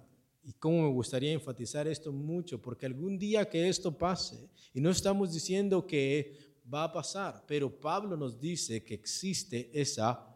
Y 0.44 0.54
cómo 0.54 0.84
me 0.84 0.90
gustaría 0.90 1.34
enfatizar 1.34 1.88
esto 1.88 2.12
mucho, 2.12 2.62
porque 2.62 2.86
algún 2.86 3.18
día 3.18 3.48
que 3.48 3.70
esto 3.70 3.96
pase, 3.96 4.50
y 4.74 4.82
no 4.82 4.90
estamos 4.90 5.32
diciendo 5.32 5.86
que 5.86 6.56
va 6.74 6.86
a 6.86 6.92
pasar, 6.92 7.44
pero 7.48 7.70
Pablo 7.70 8.18
nos 8.18 8.40
dice 8.40 8.84
que 8.84 8.94
existe 8.94 9.70
esa 9.74 10.36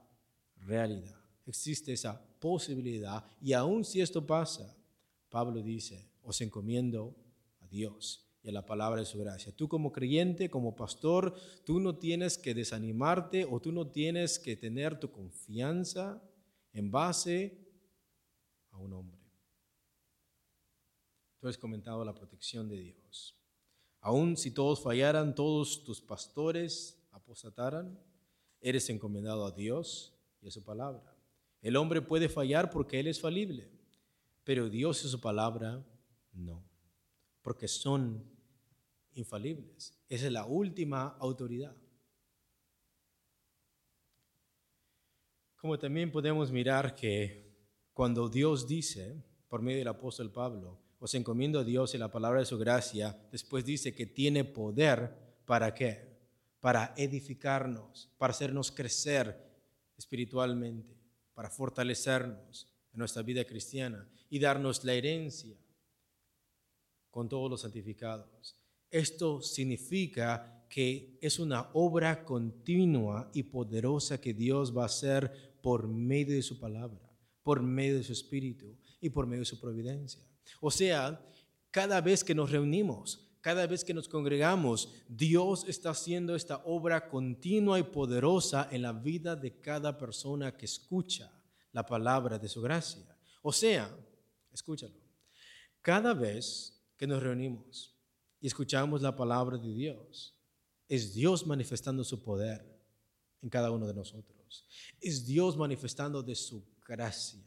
realidad, 0.58 1.20
existe 1.46 1.94
esa 1.94 2.22
posibilidad, 2.40 3.26
y 3.42 3.54
aun 3.54 3.84
si 3.84 4.02
esto 4.02 4.26
pasa, 4.26 4.76
Pablo 5.30 5.62
dice, 5.62 6.08
os 6.22 6.40
encomiendo 6.42 7.16
a 7.62 7.68
Dios 7.68 8.25
y 8.46 8.50
a 8.50 8.52
la 8.52 8.64
palabra 8.64 9.00
de 9.00 9.08
su 9.08 9.18
gracia. 9.18 9.52
Tú 9.52 9.68
como 9.68 9.92
creyente, 9.92 10.52
como 10.52 10.76
pastor, 10.76 11.34
tú 11.66 11.80
no 11.80 11.98
tienes 11.98 12.38
que 12.38 12.54
desanimarte 12.54 13.44
o 13.44 13.60
tú 13.60 13.72
no 13.72 13.88
tienes 13.88 14.38
que 14.38 14.56
tener 14.56 15.00
tu 15.00 15.12
confianza 15.12 16.22
en 16.72 16.92
base 16.92 17.58
a 18.70 18.78
un 18.78 18.94
hombre. 18.94 19.20
Tú 21.40 21.48
has 21.48 21.58
comentado 21.58 22.06
la 22.06 22.14
protección 22.14 22.70
de 22.70 22.78
Dios. 22.78 23.36
Aun 24.00 24.38
si 24.38 24.52
todos 24.52 24.84
fallaran, 24.84 25.34
todos 25.34 25.84
tus 25.84 26.00
pastores 26.00 27.04
apostataran, 27.14 28.00
eres 28.62 28.88
encomendado 28.92 29.44
a 29.44 29.52
Dios 29.52 30.14
y 30.40 30.48
a 30.50 30.52
su 30.52 30.64
palabra. 30.64 31.18
El 31.64 31.78
hombre 31.78 32.04
puede 32.04 32.30
fallar 32.30 32.70
porque 32.70 33.00
él 33.00 33.08
es 33.08 33.20
falible, 33.20 33.72
pero 34.44 34.70
Dios 34.70 35.04
y 35.04 35.10
su 35.10 35.20
palabra 35.20 35.84
no, 36.32 36.64
porque 37.42 37.68
son 37.68 38.35
infalibles. 39.16 39.98
Esa 40.08 40.28
es 40.28 40.32
la 40.32 40.46
última 40.46 41.18
autoridad. 41.20 41.76
Como 45.56 45.80
también 45.80 46.12
podemos 46.12 46.52
mirar 46.52 46.96
que 46.96 47.52
cuando 47.94 48.30
Dios 48.30 48.68
dice, 48.68 49.24
por 49.48 49.62
medio 49.62 49.80
del 49.80 49.88
apóstol 49.88 50.32
Pablo, 50.32 50.80
os 51.00 51.14
encomiendo 51.16 51.60
a 51.60 51.64
Dios 51.64 51.96
y 51.96 51.98
la 51.98 52.12
palabra 52.12 52.40
de 52.40 52.46
su 52.46 52.58
gracia, 52.58 53.18
después 53.32 53.66
dice 53.66 53.96
que 53.96 54.06
tiene 54.06 54.44
poder 54.44 55.42
para 55.46 55.74
qué? 55.74 56.20
Para 56.60 56.94
edificarnos, 56.98 58.12
para 58.18 58.32
hacernos 58.32 58.72
crecer 58.72 59.44
espiritualmente, 59.98 60.96
para 61.34 61.50
fortalecernos 61.50 62.68
en 62.94 63.00
nuestra 63.00 63.24
vida 63.24 63.46
cristiana 63.46 64.08
y 64.30 64.40
darnos 64.40 64.84
la 64.84 64.94
herencia 64.94 65.58
con 67.10 67.30
todos 67.30 67.50
los 67.50 67.62
santificados. 67.62 68.58
Esto 68.90 69.42
significa 69.42 70.66
que 70.70 71.18
es 71.22 71.40
una 71.40 71.70
obra 71.74 72.24
continua 72.26 73.30
y 73.34 73.44
poderosa 73.44 74.20
que 74.20 74.34
Dios 74.34 74.76
va 74.76 74.84
a 74.84 74.88
hacer 74.88 75.56
por 75.62 75.88
medio 75.88 76.36
de 76.36 76.42
su 76.42 76.60
palabra 76.60 77.06
por 77.46 77.62
medio 77.62 77.98
de 77.98 78.04
su 78.04 78.12
Espíritu 78.12 78.76
y 79.00 79.12
por 79.12 79.28
medio 79.28 79.42
de 79.42 79.46
su 79.46 79.60
providencia. 79.60 80.20
O 80.60 80.72
sea, 80.72 81.24
cada 81.70 82.02
vez 82.02 82.24
que 82.24 82.34
nos 82.34 82.50
reunimos, 82.50 83.38
cada 83.40 83.68
vez 83.68 83.86
que 83.86 83.94
nos 83.94 84.10
congregamos, 84.10 84.92
Dios 85.08 85.64
está 85.68 85.92
haciendo 85.92 86.36
esta 86.36 86.64
obra 86.66 87.08
continua 87.08 87.78
y 87.78 87.84
poderosa 87.84 88.68
en 88.72 88.82
la 88.82 88.94
vida 88.94 89.36
de 89.36 89.62
cada 89.62 89.96
persona 89.96 90.58
que 90.58 90.66
escucha 90.66 91.32
la 91.72 91.86
palabra 91.86 92.40
de 92.40 92.50
su 92.50 92.64
gracia. 92.64 93.16
O 93.44 93.54
sea, 93.54 93.96
escúchalo, 94.52 94.96
cada 95.84 96.16
vez 96.16 96.84
que 96.98 97.06
nos 97.06 97.22
reunimos 97.22 97.95
y 98.40 98.48
escuchamos 98.48 99.02
la 99.02 99.16
palabra 99.16 99.58
de 99.58 99.74
Dios, 99.74 100.36
es 100.88 101.14
Dios 101.14 101.46
manifestando 101.48 102.04
su 102.04 102.22
poder 102.22 102.66
en 103.42 103.50
cada 103.50 103.72
uno 103.72 103.88
de 103.88 103.94
nosotros. 103.94 104.68
Es 105.02 105.26
Dios 105.26 105.58
manifestando 105.58 106.22
de 106.22 106.36
su 106.36 106.64
gracia 106.88 107.44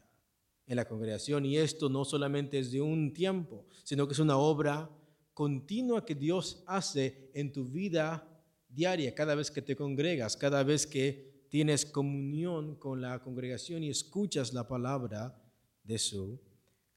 en 0.66 0.76
la 0.76 0.86
congregación. 0.86 1.46
Y 1.46 1.56
esto 1.56 1.88
no 1.88 2.04
solamente 2.04 2.58
es 2.58 2.70
de 2.70 2.80
un 2.80 3.12
tiempo, 3.12 3.66
sino 3.84 4.06
que 4.06 4.12
es 4.12 4.18
una 4.18 4.36
obra 4.36 4.90
continua 5.34 6.04
que 6.04 6.14
Dios 6.14 6.62
hace 6.66 7.30
en 7.34 7.52
tu 7.52 7.64
vida 7.64 8.26
diaria, 8.68 9.14
cada 9.14 9.34
vez 9.34 9.50
que 9.50 9.62
te 9.62 9.76
congregas, 9.76 10.36
cada 10.36 10.62
vez 10.62 10.86
que 10.86 11.46
tienes 11.48 11.86
comunión 11.86 12.76
con 12.76 13.00
la 13.00 13.22
congregación 13.22 13.82
y 13.82 13.90
escuchas 13.90 14.52
la 14.52 14.68
palabra 14.68 15.40
de 15.82 15.98
su 15.98 16.40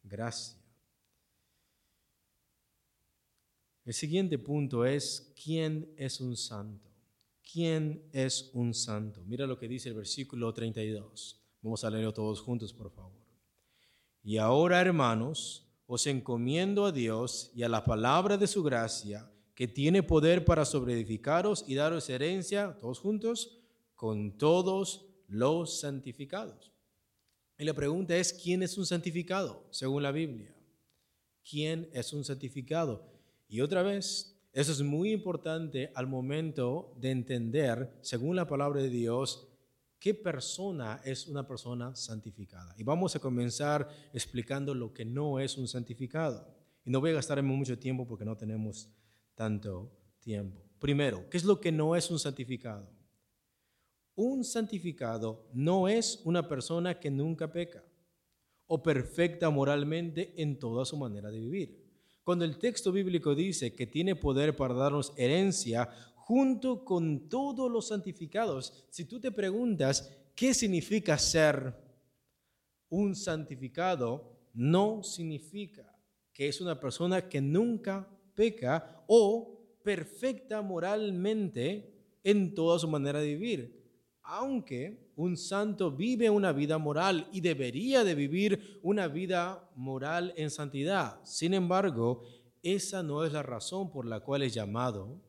gracia. 0.04 0.61
El 3.84 3.94
siguiente 3.94 4.38
punto 4.38 4.86
es, 4.86 5.34
¿quién 5.44 5.94
es 5.98 6.22
un 6.22 6.38
santo? 6.38 6.90
¿Quién 7.52 8.08
es 8.14 8.52
un 8.54 8.74
santo? 8.74 9.24
Mira 9.26 9.48
lo 9.48 9.58
que 9.58 9.68
dice 9.68 9.90
el 9.90 9.96
versículo 9.96 10.54
32. 10.54 11.42
Vamos 11.62 11.84
a 11.84 11.90
leerlo 11.90 12.14
todos 12.14 12.42
juntos, 12.42 12.74
por 12.74 12.92
favor. 12.92 13.22
Y 14.24 14.38
ahora, 14.38 14.80
hermanos, 14.80 15.68
os 15.88 16.06
encomiendo 16.08 16.86
a 16.86 16.92
Dios 16.92 17.52
y 17.56 17.64
a 17.64 17.70
la 17.70 17.84
palabra 17.84 18.38
de 18.38 18.48
su 18.48 18.64
gracia, 18.64 19.30
que 19.56 19.68
tiene 19.68 20.04
poder 20.04 20.46
para 20.46 20.64
sobreedificaros 20.64 21.66
y 21.68 21.76
daros 21.76 22.10
herencia, 22.10 22.78
todos 22.80 23.00
juntos, 23.00 23.60
con 23.96 24.38
todos 24.38 25.08
los 25.28 25.80
santificados. 25.80 26.72
Y 27.58 27.66
la 27.66 27.74
pregunta 27.74 28.16
es, 28.16 28.32
¿quién 28.34 28.64
es 28.64 28.78
un 28.78 28.86
santificado 28.86 29.68
según 29.70 30.04
la 30.04 30.12
Biblia? 30.12 30.56
¿Quién 31.48 31.90
es 31.94 32.14
un 32.14 32.24
santificado? 32.24 33.11
Y 33.52 33.60
otra 33.60 33.84
vez, 33.84 34.42
eso 34.54 34.72
es 34.72 34.82
muy 34.82 35.12
importante 35.12 35.92
al 35.94 36.08
momento 36.08 36.96
de 36.98 37.12
entender, 37.12 37.98
según 38.00 38.38
la 38.38 38.48
palabra 38.48 38.82
de 38.82 38.90
Dios, 38.90 39.46
qué 40.00 40.14
persona 40.14 41.02
es 41.04 41.28
una 41.28 41.46
persona 41.46 41.94
santificada. 41.94 42.74
Y 42.78 42.84
vamos 42.84 43.14
a 43.14 43.20
comenzar 43.20 43.90
explicando 44.14 44.74
lo 44.74 44.94
que 44.94 45.04
no 45.04 45.38
es 45.38 45.58
un 45.58 45.68
santificado. 45.68 46.48
Y 46.86 46.92
no 46.92 47.02
voy 47.02 47.10
a 47.10 47.16
gastar 47.16 47.44
mucho 47.44 47.78
tiempo 47.78 48.08
porque 48.08 48.24
no 48.24 48.38
tenemos 48.38 48.90
tanto 49.36 49.92
tiempo. 50.22 50.64
Primero, 50.80 51.30
¿qué 51.30 51.36
es 51.36 51.44
lo 51.44 51.60
que 51.60 51.74
no 51.74 51.98
es 51.98 52.10
un 52.10 52.20
santificado? 52.20 52.90
Un 54.16 54.46
santificado 54.46 55.50
no 55.52 55.90
es 55.90 56.22
una 56.24 56.48
persona 56.48 56.98
que 56.98 57.12
nunca 57.12 57.52
peca 57.52 57.84
o 58.66 58.82
perfecta 58.82 59.50
moralmente 59.50 60.42
en 60.42 60.58
toda 60.58 60.86
su 60.86 60.96
manera 60.96 61.30
de 61.30 61.40
vivir. 61.42 61.81
Cuando 62.24 62.46
el 62.46 62.58
texto 62.58 62.92
bíblico 62.92 63.34
dice 63.34 63.74
que 63.74 63.88
tiene 63.88 64.16
poder 64.16 64.56
para 64.56 64.74
darnos 64.74 65.14
herencia, 65.18 65.90
junto 66.32 66.86
con 66.86 67.28
todos 67.28 67.70
los 67.70 67.88
santificados. 67.88 68.86
Si 68.90 69.04
tú 69.04 69.20
te 69.20 69.32
preguntas 69.32 70.18
qué 70.34 70.54
significa 70.54 71.18
ser 71.18 71.76
un 72.90 73.16
santificado, 73.16 74.40
no 74.54 75.04
significa 75.04 75.94
que 76.32 76.48
es 76.48 76.62
una 76.62 76.80
persona 76.80 77.28
que 77.28 77.42
nunca 77.42 78.08
peca 78.34 79.04
o 79.08 79.78
perfecta 79.84 80.62
moralmente 80.62 82.20
en 82.24 82.54
toda 82.54 82.80
su 82.80 82.88
manera 82.88 83.20
de 83.20 83.36
vivir. 83.36 83.81
Aunque 84.34 85.12
un 85.18 85.36
santo 85.36 85.92
vive 85.92 86.30
una 86.30 86.54
vida 86.54 86.78
moral 86.78 87.28
y 87.34 87.42
debería 87.42 88.06
de 88.06 88.16
vivir 88.16 88.80
una 88.82 89.10
vida 89.10 89.70
moral 89.76 90.34
en 90.38 90.50
santidad. 90.50 91.20
Sin 91.26 91.54
embargo, 91.54 92.24
esa 92.64 93.04
no 93.04 93.26
es 93.26 93.34
la 93.34 93.44
razón 93.44 93.92
por 93.92 94.06
la 94.06 94.22
cual 94.22 94.44
es 94.44 94.54
llamado 94.54 95.20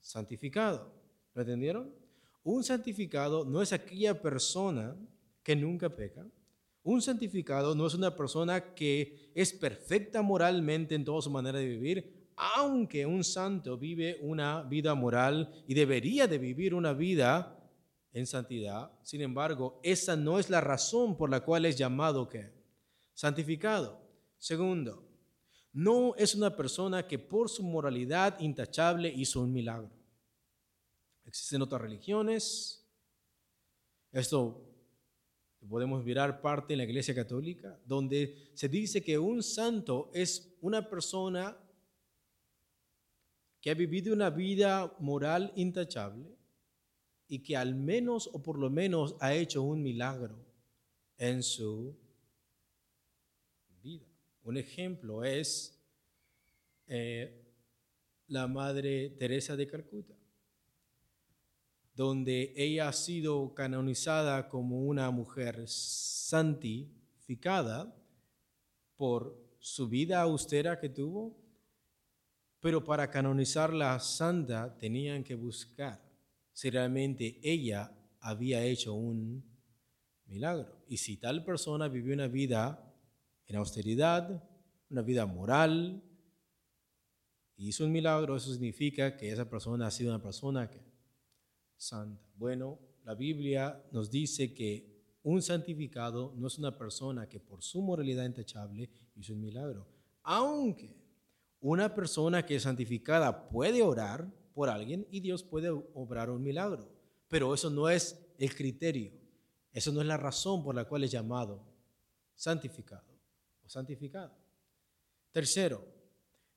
santificado. 0.00 0.92
¿Lo 1.34 1.42
entendieron? 1.42 1.92
Un 2.44 2.62
santificado 2.62 3.44
no 3.44 3.62
es 3.62 3.72
aquella 3.72 4.22
persona 4.22 4.96
que 5.42 5.56
nunca 5.56 5.88
peca. 5.88 6.24
Un 6.84 7.02
santificado 7.02 7.74
no 7.74 7.88
es 7.88 7.94
una 7.94 8.14
persona 8.14 8.74
que 8.74 9.32
es 9.34 9.52
perfecta 9.52 10.22
moralmente 10.22 10.94
en 10.94 11.04
toda 11.04 11.20
su 11.20 11.30
manera 11.30 11.58
de 11.58 11.66
vivir, 11.66 12.30
aunque 12.36 13.04
un 13.06 13.24
santo 13.24 13.76
vive 13.76 14.18
una 14.22 14.62
vida 14.62 14.94
moral 14.94 15.64
y 15.66 15.74
debería 15.74 16.28
de 16.28 16.38
vivir 16.38 16.74
una 16.74 16.92
vida 16.92 17.56
en 18.12 18.26
santidad. 18.26 18.90
Sin 19.02 19.20
embargo, 19.20 19.80
esa 19.82 20.16
no 20.16 20.38
es 20.38 20.50
la 20.50 20.60
razón 20.60 21.16
por 21.16 21.30
la 21.30 21.40
cual 21.40 21.64
es 21.64 21.76
llamado 21.76 22.28
que 22.28 22.52
santificado. 23.14 24.00
Segundo, 24.38 25.06
no 25.72 26.14
es 26.16 26.34
una 26.34 26.56
persona 26.56 27.06
que 27.06 27.18
por 27.18 27.48
su 27.48 27.62
moralidad 27.62 28.40
intachable 28.40 29.08
hizo 29.08 29.40
un 29.40 29.52
milagro. 29.52 29.90
Existen 31.24 31.62
otras 31.62 31.80
religiones. 31.80 32.84
Esto 34.10 34.66
podemos 35.68 36.02
mirar 36.02 36.40
parte 36.40 36.74
en 36.74 36.78
la 36.78 36.84
Iglesia 36.84 37.14
Católica, 37.14 37.78
donde 37.84 38.50
se 38.54 38.68
dice 38.68 39.02
que 39.02 39.18
un 39.18 39.42
santo 39.42 40.10
es 40.12 40.56
una 40.60 40.88
persona 40.88 41.56
que 43.60 43.70
ha 43.70 43.74
vivido 43.74 44.14
una 44.14 44.30
vida 44.30 44.96
moral 44.98 45.52
intachable 45.54 46.39
y 47.30 47.38
que 47.38 47.56
al 47.56 47.74
menos 47.76 48.28
o 48.32 48.42
por 48.42 48.58
lo 48.58 48.68
menos 48.68 49.14
ha 49.20 49.32
hecho 49.32 49.62
un 49.62 49.80
milagro 49.80 50.36
en 51.16 51.44
su 51.44 51.96
vida. 53.80 54.04
Un 54.42 54.56
ejemplo 54.56 55.22
es 55.22 55.80
eh, 56.88 57.40
la 58.26 58.48
Madre 58.48 59.10
Teresa 59.10 59.54
de 59.54 59.68
Calcuta, 59.68 60.16
donde 61.94 62.52
ella 62.56 62.88
ha 62.88 62.92
sido 62.92 63.54
canonizada 63.54 64.48
como 64.48 64.80
una 64.80 65.08
mujer 65.12 65.68
santificada 65.68 66.84
por 68.96 69.40
su 69.60 69.88
vida 69.88 70.20
austera 70.20 70.80
que 70.80 70.88
tuvo, 70.88 71.38
pero 72.58 72.82
para 72.82 73.08
canonizarla 73.08 74.00
santa 74.00 74.76
tenían 74.76 75.22
que 75.22 75.36
buscar 75.36 76.09
si 76.52 76.70
realmente 76.70 77.38
ella 77.42 77.92
había 78.20 78.64
hecho 78.64 78.94
un 78.94 79.44
milagro. 80.26 80.84
Y 80.88 80.96
si 80.98 81.16
tal 81.16 81.44
persona 81.44 81.88
vivió 81.88 82.14
una 82.14 82.28
vida 82.28 82.94
en 83.46 83.56
austeridad, 83.56 84.42
una 84.88 85.02
vida 85.02 85.26
moral, 85.26 86.02
y 87.56 87.68
hizo 87.68 87.84
un 87.84 87.92
milagro, 87.92 88.36
eso 88.36 88.52
significa 88.52 89.16
que 89.16 89.30
esa 89.30 89.48
persona 89.48 89.86
ha 89.86 89.90
sido 89.90 90.14
una 90.14 90.22
persona 90.22 90.70
santa. 91.76 92.24
Bueno, 92.34 92.78
la 93.04 93.14
Biblia 93.14 93.84
nos 93.92 94.10
dice 94.10 94.54
que 94.54 95.18
un 95.22 95.42
santificado 95.42 96.32
no 96.36 96.46
es 96.46 96.58
una 96.58 96.78
persona 96.78 97.28
que 97.28 97.38
por 97.38 97.62
su 97.62 97.82
moralidad 97.82 98.24
intachable 98.24 98.88
hizo 99.14 99.34
un 99.34 99.42
milagro. 99.42 99.86
Aunque 100.22 100.96
una 101.60 101.94
persona 101.94 102.46
que 102.46 102.56
es 102.56 102.62
santificada 102.62 103.50
puede 103.50 103.82
orar 103.82 104.26
por 104.54 104.68
alguien 104.68 105.06
y 105.10 105.20
Dios 105.20 105.42
puede 105.42 105.70
obrar 105.70 106.30
un 106.30 106.42
milagro. 106.42 106.88
Pero 107.28 107.54
eso 107.54 107.70
no 107.70 107.88
es 107.88 108.18
el 108.38 108.54
criterio. 108.54 109.12
Eso 109.72 109.92
no 109.92 110.00
es 110.00 110.06
la 110.06 110.16
razón 110.16 110.62
por 110.62 110.74
la 110.74 110.84
cual 110.84 111.04
es 111.04 111.10
llamado 111.10 111.64
santificado 112.34 113.06
o 113.64 113.68
santificado. 113.68 114.34
Tercero, 115.30 115.84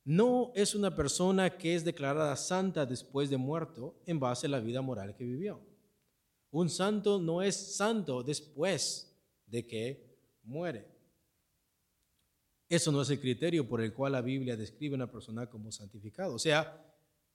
no 0.06 0.52
es 0.56 0.76
una 0.76 0.96
persona 0.96 1.58
que 1.58 1.76
es 1.76 1.86
declarada 1.86 2.36
santa 2.36 2.86
después 2.86 3.30
de 3.30 3.38
muerto 3.38 4.02
en 4.06 4.20
base 4.20 4.48
a 4.48 4.50
la 4.50 4.60
vida 4.60 4.82
moral 4.82 5.16
que 5.16 5.24
vivió. 5.24 5.62
Un 6.52 6.70
santo 6.70 7.20
no 7.20 7.42
es 7.42 7.76
santo 7.76 8.24
después 8.24 9.14
de 9.46 9.66
que 9.66 10.18
muere. 10.44 10.88
Eso 12.68 12.92
no 12.92 13.02
es 13.02 13.10
el 13.10 13.20
criterio 13.20 13.68
por 13.68 13.82
el 13.82 13.94
cual 13.94 14.14
la 14.14 14.22
Biblia 14.22 14.58
describe 14.58 14.96
a 14.96 14.98
una 14.98 15.12
persona 15.12 15.50
como 15.50 15.72
santificado. 15.72 16.34
O 16.34 16.40
sea, 16.40 16.93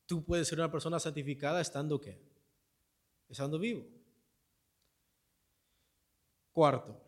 tú 0.08 0.24
puedes 0.24 0.48
ser 0.48 0.58
una 0.58 0.72
persona 0.72 0.98
santificada 0.98 1.60
estando 1.60 2.00
qué? 2.00 2.18
Estando 3.28 3.58
vivo. 3.58 3.86
Cuarto, 6.50 6.98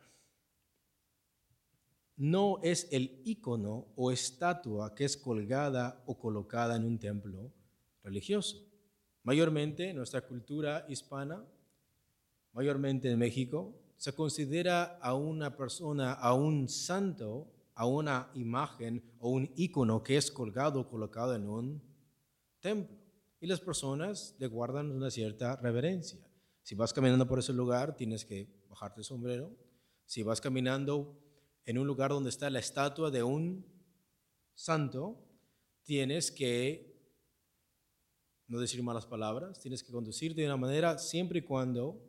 no 2.17 2.61
es 2.63 2.87
el 2.93 3.23
icono 3.25 3.89
o 3.97 4.13
estatua 4.13 4.95
que 4.95 5.07
es 5.07 5.17
colgada 5.17 6.05
o 6.07 6.19
colocada 6.19 6.77
en 6.77 6.85
un 6.85 6.99
templo 6.99 7.51
religioso. 8.05 8.59
Mayormente 9.23 9.89
en 9.89 9.97
nuestra 9.97 10.21
cultura 10.21 10.85
hispana, 10.87 11.43
mayormente 12.53 13.11
en 13.11 13.19
México, 13.19 13.75
se 13.97 14.15
considera 14.15 14.99
a 14.99 15.15
una 15.15 15.57
persona, 15.57 16.13
a 16.13 16.35
un 16.35 16.69
santo, 16.69 17.51
a 17.75 17.87
una 17.87 18.31
imagen 18.35 19.03
o 19.19 19.31
un 19.31 19.51
icono 19.57 20.03
que 20.03 20.19
es 20.19 20.31
colgado 20.31 20.81
o 20.81 20.89
colocado 20.89 21.35
en 21.35 21.49
un 21.49 21.90
templo. 22.61 22.97
Y 23.41 23.47
las 23.47 23.61
personas 23.61 24.37
le 24.39 24.47
guardan 24.47 24.91
una 24.91 25.11
cierta 25.11 25.57
reverencia. 25.57 26.21
Si 26.63 26.75
vas 26.75 26.93
caminando 26.93 27.27
por 27.27 27.39
ese 27.39 27.53
lugar, 27.53 27.97
tienes 27.97 28.25
que 28.25 28.49
bajarte 28.69 29.01
el 29.01 29.05
sombrero. 29.05 29.57
Si 30.05 30.23
vas 30.23 30.41
caminando 30.41 31.19
en 31.65 31.79
un 31.79 31.87
lugar 31.87 32.11
donde 32.11 32.31
está 32.31 32.51
la 32.51 32.59
estatua 32.59 33.11
de 33.11 33.23
un 33.23 33.67
santo, 34.55 35.27
tienes 35.83 36.31
que 36.31 36.91
no 38.47 38.61
decir 38.61 38.83
malas 38.83 39.07
palabras, 39.07 39.61
tienes 39.61 39.83
que 39.83 39.93
conducirte 39.93 40.41
de 40.41 40.47
una 40.47 40.57
manera 40.57 40.99
siempre 40.99 41.39
y 41.39 41.43
cuando 41.43 42.03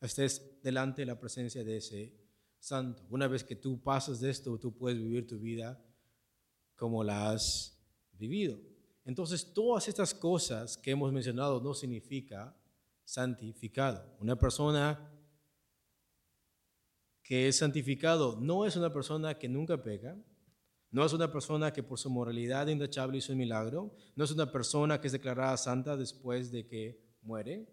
estés 0.00 0.62
delante 0.62 1.02
de 1.02 1.06
la 1.06 1.18
presencia 1.18 1.64
de 1.64 1.76
ese 1.76 2.14
santo. 2.58 3.04
Una 3.10 3.26
vez 3.26 3.44
que 3.44 3.56
tú 3.56 3.82
pasas 3.82 4.20
de 4.20 4.30
esto, 4.30 4.58
tú 4.58 4.76
puedes 4.76 4.98
vivir 4.98 5.26
tu 5.26 5.38
vida 5.38 5.84
como 6.76 7.02
la 7.02 7.30
has 7.30 7.76
vivido. 8.12 8.60
Entonces, 9.08 9.54
todas 9.54 9.88
estas 9.88 10.12
cosas 10.12 10.76
que 10.76 10.90
hemos 10.90 11.10
mencionado 11.10 11.62
no 11.62 11.72
significa 11.72 12.54
santificado. 13.04 14.14
Una 14.20 14.36
persona 14.36 15.10
que 17.22 17.48
es 17.48 17.56
santificado 17.56 18.38
no 18.38 18.66
es 18.66 18.76
una 18.76 18.92
persona 18.92 19.38
que 19.38 19.48
nunca 19.48 19.82
peca, 19.82 20.14
No 20.90 21.06
es 21.06 21.14
una 21.14 21.32
persona 21.32 21.72
que 21.72 21.82
por 21.82 21.98
su 21.98 22.10
moralidad 22.10 22.66
intachable 22.66 23.16
hizo 23.16 23.32
un 23.32 23.38
milagro. 23.38 23.94
No 24.14 24.24
es 24.24 24.30
una 24.30 24.52
persona 24.52 25.00
que 25.00 25.06
es 25.06 25.12
declarada 25.12 25.56
santa 25.56 25.96
después 25.96 26.50
de 26.50 26.66
que 26.66 27.00
muere. 27.22 27.66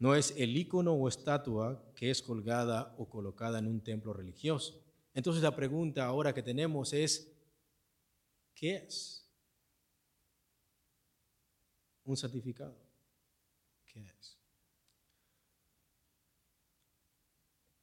No 0.00 0.16
es 0.16 0.34
el 0.36 0.56
icono 0.56 0.94
o 0.94 1.06
estatua 1.06 1.92
que 1.94 2.10
es 2.10 2.22
colgada 2.22 2.96
o 2.98 3.08
colocada 3.08 3.60
en 3.60 3.68
un 3.68 3.80
templo 3.80 4.12
religioso. 4.12 4.84
Entonces 5.14 5.44
la 5.44 5.54
pregunta 5.54 6.06
ahora 6.06 6.34
que 6.34 6.42
tenemos 6.42 6.92
es, 6.92 7.32
¿qué 8.52 8.76
es 8.76 9.25
un 12.06 12.16
santificado? 12.16 12.76
¿Qué 13.84 14.00
es? 14.00 14.38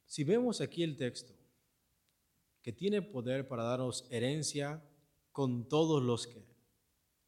Si 0.06 0.24
vemos 0.24 0.60
aquí 0.60 0.82
el 0.82 0.96
texto, 0.96 1.32
que 2.62 2.72
tiene 2.72 3.02
poder 3.02 3.46
para 3.46 3.62
darnos 3.62 4.06
herencia 4.10 4.82
con 5.30 5.68
todos 5.68 6.02
los 6.02 6.26
que 6.26 6.42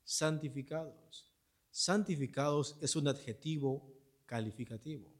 santificados. 0.02 1.30
Santificados 1.70 2.78
es 2.80 2.96
un 2.96 3.08
adjetivo 3.08 3.92
calificativo. 4.24 5.12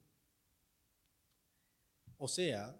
O 2.16 2.28
sea, 2.28 2.74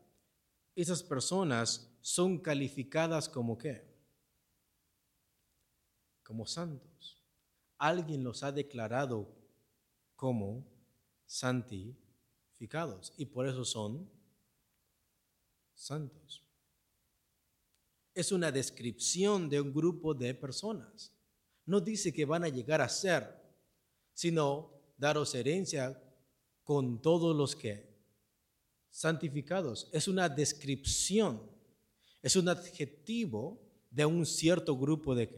esas 0.75 1.03
personas 1.03 1.95
son 2.01 2.39
calificadas 2.39 3.29
como 3.29 3.59
qué? 3.59 3.85
Como 6.23 6.47
santos. 6.47 7.16
Alguien 7.79 8.25
los 8.25 8.43
ha 8.43 8.53
declarado 8.53 9.29
como 10.15 10.67
santificados 11.27 13.13
y 13.17 13.27
por 13.27 13.47
eso 13.47 13.65
son 13.65 14.11
santos. 15.75 16.43
Es 18.15 18.33
una 18.33 18.51
descripción 18.51 19.49
de 19.49 19.61
un 19.61 19.75
grupo 19.75 20.15
de 20.15 20.35
personas. 20.35 21.13
No 21.67 21.81
dice 21.81 22.13
que 22.13 22.25
van 22.25 22.45
a 22.45 22.49
llegar 22.49 22.81
a 22.81 22.89
ser, 22.89 23.29
sino 24.15 24.71
daros 24.97 25.35
herencia 25.35 26.03
con 26.63 27.03
todos 27.03 27.37
los 27.37 27.55
que 27.55 27.95
santificados. 28.89 29.91
Es 29.93 30.09
una 30.09 30.29
descripción, 30.29 31.43
es 32.23 32.35
un 32.37 32.49
adjetivo 32.49 33.61
de 33.91 34.07
un 34.07 34.25
cierto 34.25 34.77
grupo 34.77 35.15
de, 35.15 35.29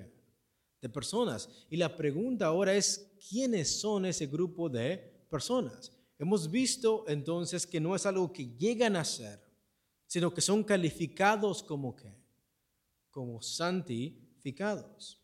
de 0.80 0.88
personas. 0.88 1.48
Y 1.70 1.76
la 1.76 1.96
pregunta 1.96 2.46
ahora 2.46 2.74
es, 2.74 3.12
¿quiénes 3.28 3.80
son 3.80 4.06
ese 4.06 4.26
grupo 4.26 4.68
de 4.68 4.98
personas? 5.30 5.92
Hemos 6.18 6.50
visto 6.50 7.04
entonces 7.08 7.66
que 7.66 7.80
no 7.80 7.94
es 7.94 8.06
algo 8.06 8.32
que 8.32 8.46
llegan 8.56 8.96
a 8.96 9.04
ser, 9.04 9.40
sino 10.06 10.32
que 10.32 10.40
son 10.40 10.64
calificados 10.64 11.62
como 11.62 11.94
que, 11.94 12.12
como 13.10 13.40
santificados. 13.40 15.22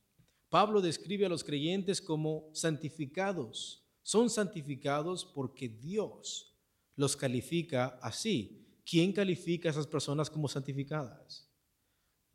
Pablo 0.49 0.81
describe 0.81 1.27
a 1.27 1.29
los 1.29 1.43
creyentes 1.43 2.01
como 2.01 2.49
santificados. 2.53 3.83
Son 4.03 4.31
santificados 4.31 5.25
porque 5.25 5.69
Dios 5.69 6.55
los 6.95 7.17
califica 7.17 7.99
así. 8.01 8.65
¿Quién 8.85 9.13
califica 9.13 9.69
a 9.69 9.73
esas 9.73 9.87
personas 9.87 10.31
como 10.31 10.47
santificadas? 10.47 11.49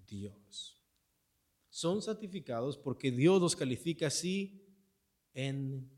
Dios. 0.05 0.78
Son 1.79 2.01
santificados 2.01 2.77
porque 2.77 3.09
Dios 3.09 3.41
los 3.41 3.55
califica 3.55 4.07
así 4.07 4.61
en 5.33 5.89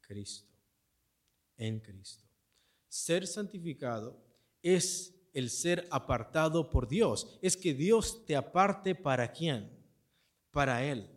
Cristo. 0.00 0.54
En 1.56 1.80
Cristo. 1.80 2.24
Ser 2.86 3.26
santificado 3.26 4.22
es 4.62 5.12
el 5.32 5.50
ser 5.50 5.88
apartado 5.90 6.70
por 6.70 6.86
Dios. 6.86 7.40
Es 7.42 7.56
que 7.56 7.74
Dios 7.74 8.24
te 8.24 8.36
aparte 8.36 8.94
para 8.94 9.32
quién? 9.32 9.68
Para 10.52 10.84
Él. 10.84 11.10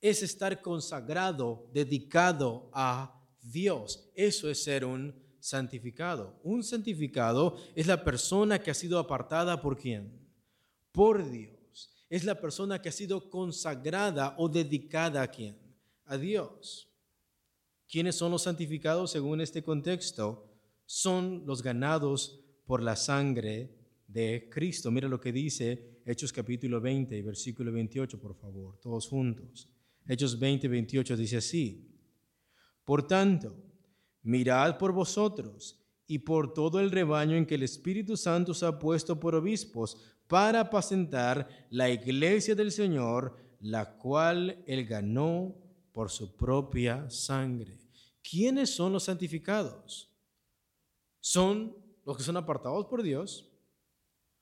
Es 0.00 0.24
estar 0.24 0.60
consagrado, 0.60 1.70
dedicado 1.72 2.70
a 2.72 3.24
Dios. 3.40 4.10
Eso 4.16 4.50
es 4.50 4.64
ser 4.64 4.84
un 4.84 5.14
santificado. 5.38 6.40
Un 6.42 6.64
santificado 6.64 7.56
es 7.76 7.86
la 7.86 8.02
persona 8.02 8.60
que 8.60 8.72
ha 8.72 8.74
sido 8.74 8.98
apartada 8.98 9.62
por 9.62 9.78
quién? 9.78 10.10
Por 10.90 11.30
Dios. 11.30 11.61
Es 12.12 12.24
la 12.24 12.38
persona 12.38 12.82
que 12.82 12.90
ha 12.90 12.92
sido 12.92 13.30
consagrada 13.30 14.34
o 14.36 14.46
dedicada 14.46 15.22
a 15.22 15.28
quién? 15.28 15.56
A 16.04 16.18
Dios. 16.18 16.92
¿Quiénes 17.88 18.16
son 18.16 18.32
los 18.32 18.42
santificados 18.42 19.12
según 19.12 19.40
este 19.40 19.62
contexto? 19.62 20.46
Son 20.84 21.46
los 21.46 21.62
ganados 21.62 22.38
por 22.66 22.82
la 22.82 22.96
sangre 22.96 23.74
de 24.06 24.50
Cristo. 24.52 24.90
Mira 24.90 25.08
lo 25.08 25.18
que 25.18 25.32
dice 25.32 26.02
Hechos 26.04 26.34
capítulo 26.34 26.82
20, 26.82 27.22
versículo 27.22 27.72
28, 27.72 28.20
por 28.20 28.34
favor, 28.34 28.78
todos 28.78 29.08
juntos. 29.08 29.70
Hechos 30.06 30.38
20, 30.38 30.68
28 30.68 31.16
dice 31.16 31.38
así. 31.38 31.96
Por 32.84 33.06
tanto, 33.06 33.56
mirad 34.20 34.76
por 34.76 34.92
vosotros 34.92 35.81
y 36.12 36.18
por 36.18 36.52
todo 36.52 36.78
el 36.78 36.90
rebaño 36.90 37.36
en 37.36 37.46
que 37.46 37.54
el 37.54 37.62
Espíritu 37.62 38.18
Santo 38.18 38.52
os 38.52 38.62
ha 38.62 38.78
puesto 38.78 39.18
por 39.18 39.34
obispos 39.34 39.96
para 40.26 40.60
apacentar 40.60 41.48
la 41.70 41.88
iglesia 41.88 42.54
del 42.54 42.70
Señor, 42.70 43.34
la 43.60 43.96
cual 43.96 44.62
él 44.66 44.84
ganó 44.84 45.56
por 45.90 46.10
su 46.10 46.36
propia 46.36 47.08
sangre. 47.08 47.78
¿Quiénes 48.22 48.74
son 48.74 48.92
los 48.92 49.04
santificados? 49.04 50.12
Son 51.18 51.74
los 52.04 52.18
que 52.18 52.22
son 52.22 52.36
apartados 52.36 52.84
por 52.84 53.02
Dios, 53.02 53.48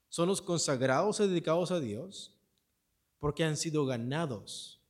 son 0.09 0.27
los 0.27 0.43
consagrados 0.43 1.21
y 1.21 1.29
dedicados 1.29 1.71
a 1.71 1.79
Dios, 1.79 2.37
porque 3.21 3.45
han 3.45 3.57
sido 3.57 3.87
ganados 3.87 4.83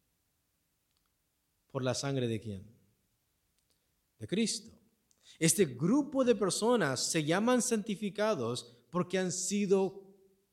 por 1.71 1.85
la 1.85 1.93
sangre 1.93 2.27
de 2.27 2.41
quién? 2.41 2.75
De 4.19 4.27
Cristo. 4.27 4.70
Este 5.41 5.65
grupo 5.65 6.23
de 6.23 6.35
personas 6.35 7.11
se 7.11 7.25
llaman 7.25 7.63
santificados 7.63 8.77
porque 8.91 9.19
han 9.19 9.33
sido 9.33 10.03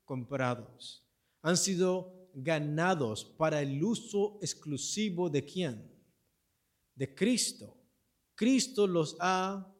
comprados, 0.06 1.06
han 1.41 1.58
sido 1.58 2.30
ganados 2.34 3.26
para 3.26 3.62
el 3.62 3.84
uso 3.84 4.39
exclusivo 4.41 5.30
de 5.30 5.43
quién? 5.43 5.91
De 6.95 7.13
Cristo. 7.13 7.76
Cristo 8.34 8.88
los 8.88 9.17
ha 9.19 9.76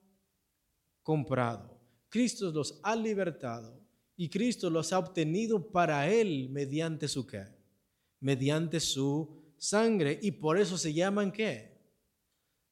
comprado. 1.04 1.80
Cristo 2.10 2.52
los 2.52 2.78
ha 2.84 2.94
libertado 2.94 3.80
y 4.18 4.28
Cristo 4.28 4.70
los 4.70 4.92
ha 4.92 5.00
obtenido 5.00 5.72
para 5.72 6.12
Él 6.12 6.50
mediante 6.50 7.08
su 7.08 7.26
qué? 7.26 7.46
Mediante 8.20 8.82
su 8.82 9.54
sangre. 9.58 10.20
Y 10.22 10.32
por 10.32 10.58
eso 10.58 10.78
se 10.78 10.94
llaman 10.94 11.32
qué? 11.32 11.77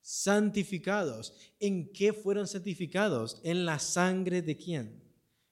Santificados. 0.07 1.33
¿En 1.59 1.91
qué 1.91 2.13
fueron 2.13 2.45
santificados? 2.45 3.41
En 3.43 3.65
la 3.65 3.79
sangre 3.79 4.43
de 4.43 4.55
quién? 4.55 5.01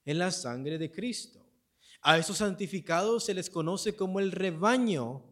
En 0.06 0.20
la 0.20 0.30
sangre 0.30 0.78
de 0.78 0.92
Cristo. 0.92 1.44
A 2.04 2.20
esos 2.20 2.38
santificados 2.38 3.24
se 3.24 3.34
les 3.34 3.50
conoce 3.50 3.96
como 3.96 4.20
el 4.20 4.32
rebaño 4.32 5.24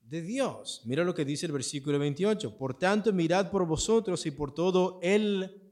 de 0.00 0.22
Dios. 0.22 0.82
Mira 0.86 1.04
lo 1.04 1.14
que 1.14 1.24
dice 1.24 1.46
el 1.46 1.52
versículo 1.52 2.00
28. 2.00 2.58
Por 2.58 2.76
tanto, 2.76 3.12
mirad 3.12 3.48
por 3.48 3.64
vosotros 3.64 4.26
y 4.26 4.32
por 4.32 4.52
todo 4.52 4.98
el 5.04 5.70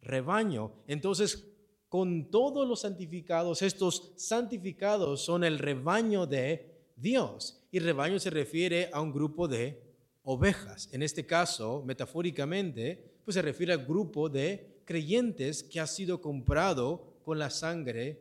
rebaño. 0.00 0.84
Entonces, 0.86 1.56
con 1.88 2.30
todos 2.30 2.68
los 2.68 2.82
santificados, 2.82 3.62
estos 3.62 4.12
santificados 4.16 5.24
son 5.24 5.42
el 5.42 5.58
rebaño 5.58 6.24
de 6.24 6.92
Dios. 6.94 7.66
Y 7.72 7.80
rebaño 7.80 8.20
se 8.20 8.30
refiere 8.30 8.90
a 8.92 9.00
un 9.00 9.12
grupo 9.12 9.48
de 9.48 9.83
ovejas. 10.24 10.88
En 10.92 11.02
este 11.02 11.24
caso, 11.24 11.82
metafóricamente, 11.84 13.20
pues 13.24 13.34
se 13.34 13.42
refiere 13.42 13.72
al 13.72 13.86
grupo 13.86 14.28
de 14.28 14.82
creyentes 14.84 15.62
que 15.62 15.80
ha 15.80 15.86
sido 15.86 16.20
comprado 16.20 17.20
con 17.22 17.38
la 17.38 17.50
sangre 17.50 18.20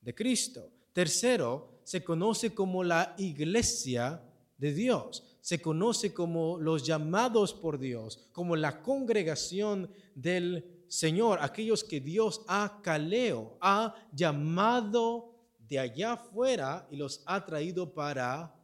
de 0.00 0.14
Cristo. 0.14 0.70
Tercero, 0.92 1.80
se 1.84 2.02
conoce 2.02 2.54
como 2.54 2.82
la 2.82 3.14
iglesia 3.18 4.22
de 4.58 4.72
Dios. 4.72 5.38
Se 5.40 5.60
conoce 5.60 6.14
como 6.14 6.58
los 6.58 6.84
llamados 6.84 7.52
por 7.52 7.78
Dios, 7.78 8.28
como 8.32 8.56
la 8.56 8.82
congregación 8.82 9.90
del 10.14 10.84
Señor, 10.88 11.38
aquellos 11.42 11.84
que 11.84 12.00
Dios 12.00 12.42
ha 12.48 12.80
caleo, 12.82 13.58
ha 13.60 13.94
llamado 14.12 15.34
de 15.58 15.78
allá 15.78 16.12
afuera 16.12 16.86
y 16.90 16.96
los 16.96 17.22
ha 17.26 17.44
traído 17.44 17.92
para 17.92 18.54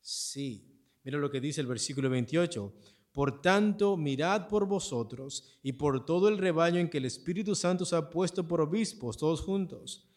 sí. 0.00 0.69
Mira 1.04 1.18
lo 1.18 1.30
que 1.30 1.40
dice 1.40 1.60
el 1.60 1.66
versículo 1.66 2.10
28. 2.10 2.72
Por 3.12 3.42
tanto, 3.42 3.96
mirad 3.96 4.48
por 4.48 4.66
vosotros 4.66 5.58
y 5.62 5.72
por 5.72 6.04
todo 6.04 6.28
el 6.28 6.38
rebaño 6.38 6.78
en 6.78 6.88
que 6.88 6.98
el 6.98 7.06
Espíritu 7.06 7.54
Santo 7.54 7.82
os 7.84 7.92
ha 7.92 8.08
puesto 8.10 8.46
por 8.46 8.60
obispos, 8.60 9.16
todos 9.16 9.40
juntos, 9.40 10.08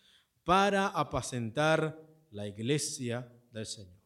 para 0.44 0.88
apacentar 0.88 2.00
la 2.30 2.48
iglesia 2.48 3.32
del 3.52 3.66
Señor. 3.66 4.04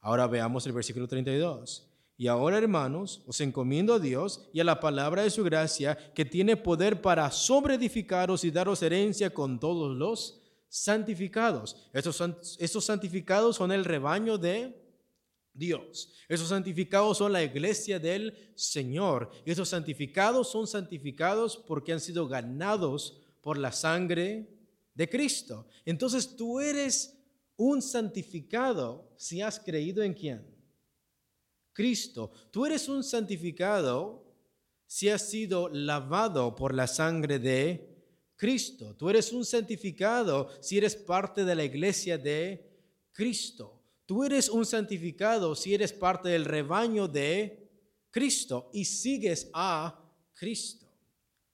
Ahora 0.00 0.26
veamos 0.26 0.66
el 0.66 0.72
versículo 0.72 1.08
32. 1.08 1.88
Y 2.16 2.28
ahora, 2.28 2.58
hermanos, 2.58 3.24
os 3.26 3.40
encomiendo 3.40 3.94
a 3.94 3.98
Dios 3.98 4.48
y 4.52 4.60
a 4.60 4.64
la 4.64 4.78
palabra 4.78 5.22
de 5.22 5.30
su 5.30 5.42
gracia, 5.42 5.96
que 6.14 6.24
tiene 6.24 6.56
poder 6.56 7.00
para 7.00 7.30
sobreedificaros 7.30 8.44
y 8.44 8.50
daros 8.50 8.82
herencia 8.82 9.30
con 9.30 9.58
todos 9.58 9.96
los 9.96 10.40
santificados. 10.68 11.88
Estos, 11.92 12.22
estos 12.58 12.84
santificados 12.84 13.56
son 13.56 13.72
el 13.72 13.84
rebaño 13.84 14.38
de 14.38 14.81
Dios. 15.54 16.12
Esos 16.28 16.48
santificados 16.48 17.18
son 17.18 17.32
la 17.32 17.42
iglesia 17.42 17.98
del 17.98 18.52
Señor. 18.54 19.30
Y 19.44 19.50
esos 19.50 19.68
santificados 19.68 20.50
son 20.50 20.66
santificados 20.66 21.56
porque 21.56 21.92
han 21.92 22.00
sido 22.00 22.26
ganados 22.26 23.20
por 23.40 23.58
la 23.58 23.72
sangre 23.72 24.48
de 24.94 25.08
Cristo. 25.08 25.66
Entonces 25.84 26.36
tú 26.36 26.60
eres 26.60 27.18
un 27.56 27.82
santificado 27.82 29.12
si 29.16 29.40
has 29.40 29.60
creído 29.60 30.02
en 30.02 30.14
quién? 30.14 30.46
Cristo. 31.72 32.32
Tú 32.50 32.66
eres 32.66 32.88
un 32.88 33.02
santificado 33.02 34.24
si 34.86 35.08
has 35.08 35.28
sido 35.28 35.68
lavado 35.68 36.54
por 36.54 36.74
la 36.74 36.86
sangre 36.86 37.38
de 37.38 37.92
Cristo. 38.36 38.94
Tú 38.96 39.08
eres 39.08 39.32
un 39.32 39.44
santificado 39.44 40.50
si 40.60 40.78
eres 40.78 40.96
parte 40.96 41.44
de 41.44 41.54
la 41.54 41.64
iglesia 41.64 42.18
de 42.18 42.70
Cristo. 43.12 43.81
Tú 44.12 44.24
eres 44.24 44.50
un 44.50 44.66
santificado 44.66 45.54
si 45.54 45.72
eres 45.72 45.90
parte 45.90 46.28
del 46.28 46.44
rebaño 46.44 47.08
de 47.08 47.66
Cristo 48.10 48.68
y 48.70 48.84
sigues 48.84 49.48
a 49.54 50.04
Cristo. 50.34 50.86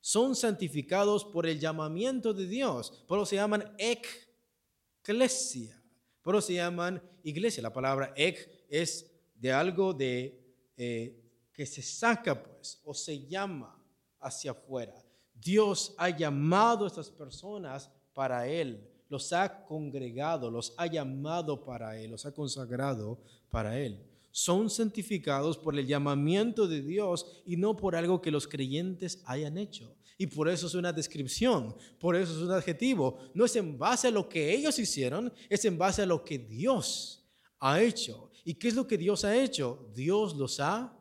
Son 0.01 0.35
santificados 0.35 1.25
por 1.25 1.47
el 1.47 1.61
llamamiento 1.61 2.35
de 2.35 2.49
Dios. 2.49 3.05
Por 3.07 3.21
eso 3.21 3.27
se 3.27 3.37
llaman 3.37 3.77
eclesia. 3.79 5.81
Por 6.21 6.35
eso 6.35 6.49
se 6.49 6.55
llaman 6.55 7.01
iglesia. 7.23 7.63
La 7.63 7.73
palabra 7.73 8.13
ek 8.17 8.67
es 8.69 9.09
de 9.37 9.53
algo 9.53 9.95
de, 9.95 10.45
eh, 10.77 11.17
que 11.53 11.65
se 11.65 11.81
saca 11.81 12.43
pues 12.43 12.81
o 12.83 12.93
se 12.93 13.25
llama 13.25 13.81
hacia 14.19 14.51
afuera. 14.51 15.01
Dios 15.33 15.95
ha 15.97 16.09
llamado 16.09 16.87
a 16.87 16.89
estas 16.89 17.09
personas 17.09 17.89
para 18.13 18.49
Él, 18.49 18.85
los 19.09 19.33
ha 19.33 19.65
congregado, 19.65 20.51
los 20.51 20.75
ha 20.77 20.87
llamado 20.87 21.65
para 21.65 21.99
Él, 21.99 22.11
los 22.11 22.27
ha 22.27 22.33
consagrado 22.33 23.19
para 23.51 23.79
Él. 23.79 24.05
Son 24.31 24.69
santificados 24.69 25.57
por 25.57 25.77
el 25.79 25.87
llamamiento 25.87 26.69
de 26.69 26.83
Dios 26.83 27.43
y 27.47 27.57
no 27.57 27.77
por 27.77 27.97
algo 27.97 28.21
que 28.21 28.31
los 28.31 28.47
creyentes 28.47 29.23
hayan 29.25 29.57
hecho. 29.57 29.97
Y 30.19 30.27
por 30.27 30.49
eso 30.49 30.67
es 30.67 30.75
una 30.75 30.93
descripción, 30.93 31.75
por 31.99 32.17
eso 32.17 32.33
es 32.33 32.39
un 32.39 32.51
adjetivo. 32.51 33.19
No 33.35 33.45
es 33.45 33.57
en 33.57 33.79
base 33.79 34.09
a 34.09 34.11
lo 34.11 34.29
que 34.29 34.53
ellos 34.53 34.79
hicieron, 34.79 35.33
es 35.49 35.65
en 35.65 35.79
base 35.79 36.03
a 36.03 36.07
lo 36.07 36.25
que 36.25 36.39
Dios 36.39 37.25
ha 37.61 37.81
hecho. 37.81 38.31
¿Y 38.45 38.55
qué 38.55 38.69
es 38.69 38.75
lo 38.75 38.87
que 38.87 38.99
Dios 38.99 39.25
ha 39.25 39.37
hecho? 39.37 39.91
Dios 39.95 40.37
los 40.37 40.59
ha 40.61 40.93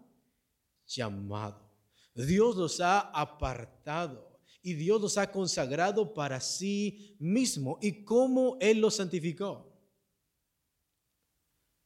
llamado. 0.86 1.68
Dios 2.14 2.56
los 2.56 2.80
ha 2.80 3.00
apartado 3.00 4.27
y 4.68 4.74
Dios 4.74 5.00
los 5.00 5.18
ha 5.18 5.32
consagrado 5.32 6.14
para 6.14 6.42
sí 6.42 7.16
mismo. 7.20 7.80
¿Y 7.82 8.04
cómo 8.04 8.58
Él 8.60 8.82
los 8.82 8.98
santificó? 8.98 9.74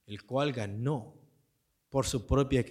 El 0.07 0.25
cual 0.25 0.51
ganó 0.51 1.13
por 1.91 2.07
su 2.07 2.25
propia 2.25 2.65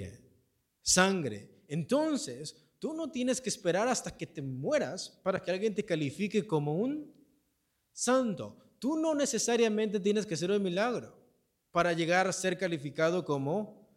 sangre. 0.82 1.62
Entonces, 1.68 2.56
tú 2.80 2.92
no 2.92 3.12
tienes 3.12 3.40
que 3.40 3.50
esperar 3.50 3.86
hasta 3.86 4.16
que 4.16 4.26
te 4.26 4.42
mueras 4.42 5.20
para 5.22 5.40
que 5.40 5.52
alguien 5.52 5.76
te 5.76 5.84
califique 5.84 6.44
como 6.44 6.74
un 6.74 7.14
santo. 7.92 8.56
Tú 8.80 8.96
no 8.96 9.14
necesariamente 9.14 10.00
tienes 10.00 10.26
que 10.26 10.34
hacer 10.34 10.50
un 10.50 10.60
milagro 10.60 11.16
para 11.70 11.92
llegar 11.92 12.26
a 12.26 12.32
ser 12.32 12.58
calificado 12.58 13.24
como 13.24 13.88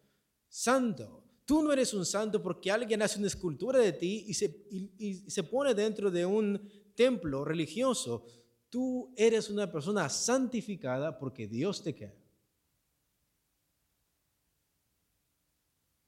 santo. 0.48 1.23
Tú 1.46 1.62
no 1.62 1.74
eres 1.74 1.94
un 1.94 2.06
santo 2.06 2.42
porque 2.42 2.72
alguien 2.72 3.02
hace 3.02 3.20
una 3.20 3.28
escultura 3.28 3.80
de 3.80 3.94
ti 3.94 4.26
y 4.28 4.34
se, 4.34 4.46
y, 4.70 5.30
se 5.30 5.44
pone 5.44 5.74
dentro 5.74 6.10
de 6.10 6.26
un 6.26 6.70
templo 6.96 7.44
religioso. 7.44 8.26
Tú 8.70 9.14
eres 9.18 9.50
una 9.50 9.70
persona 9.70 10.08
santificada 10.10 11.18
porque 11.18 11.48
Dios 11.48 11.84
te 11.84 11.94
queda. 11.94 12.16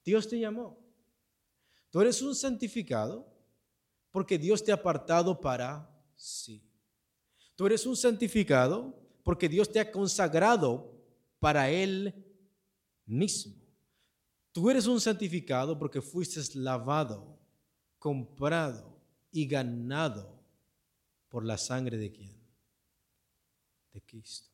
Dios 0.05 0.27
te 0.27 0.39
llamó. 0.39 0.79
Tú 1.89 2.01
eres 2.01 2.21
un 2.21 2.35
santificado 2.35 3.27
porque 4.11 4.37
Dios 4.37 4.63
te 4.63 4.71
ha 4.71 4.75
apartado 4.75 5.41
para 5.41 5.89
sí. 6.15 6.63
Tú 7.55 7.65
eres 7.65 7.85
un 7.85 7.97
santificado 7.97 8.97
porque 9.23 9.49
Dios 9.49 9.69
te 9.71 9.79
ha 9.79 9.91
consagrado 9.91 10.93
para 11.39 11.69
Él 11.69 12.13
mismo. 13.05 13.64
Tú 14.55 14.69
eres 14.69 14.87
un 14.87 15.01
santificado 15.01 15.77
porque 15.77 16.01
fuiste 16.01 16.39
lavado, 16.57 17.37
comprado 17.99 18.97
y 19.29 19.45
ganado 19.45 20.33
por 21.27 21.43
la 21.43 21.57
sangre 21.57 21.97
de 21.97 22.09
quién? 22.09 22.33
De 23.91 24.01
Cristo. 24.01 24.49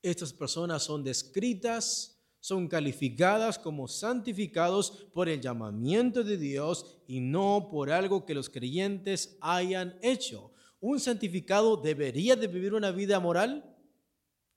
Estas 0.00 0.32
personas 0.32 0.84
son 0.84 1.02
descritas, 1.02 2.16
son 2.38 2.68
calificadas 2.68 3.58
como 3.58 3.88
santificados 3.88 5.08
por 5.12 5.28
el 5.28 5.40
llamamiento 5.40 6.22
de 6.22 6.36
Dios 6.36 6.98
y 7.08 7.18
no 7.18 7.66
por 7.72 7.90
algo 7.90 8.24
que 8.24 8.34
los 8.34 8.48
creyentes 8.48 9.36
hayan 9.40 9.98
hecho. 10.00 10.52
¿Un 10.78 11.00
santificado 11.00 11.76
debería 11.76 12.36
de 12.36 12.46
vivir 12.46 12.72
una 12.72 12.92
vida 12.92 13.18
moral? 13.18 13.76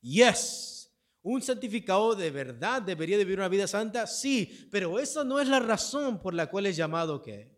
Yes. 0.02 0.75
¿Un 1.26 1.42
santificado 1.42 2.14
de 2.14 2.30
verdad 2.30 2.84
debería 2.84 3.18
vivir 3.18 3.40
una 3.40 3.48
vida 3.48 3.66
santa? 3.66 4.06
Sí, 4.06 4.68
pero 4.70 5.00
esa 5.00 5.24
no 5.24 5.40
es 5.40 5.48
la 5.48 5.60
razón 5.60 6.22
por 6.22 6.36
la 6.36 6.48
cual 6.52 6.68
es 6.68 6.78
llamado 6.78 7.20
¿qué? 7.20 7.52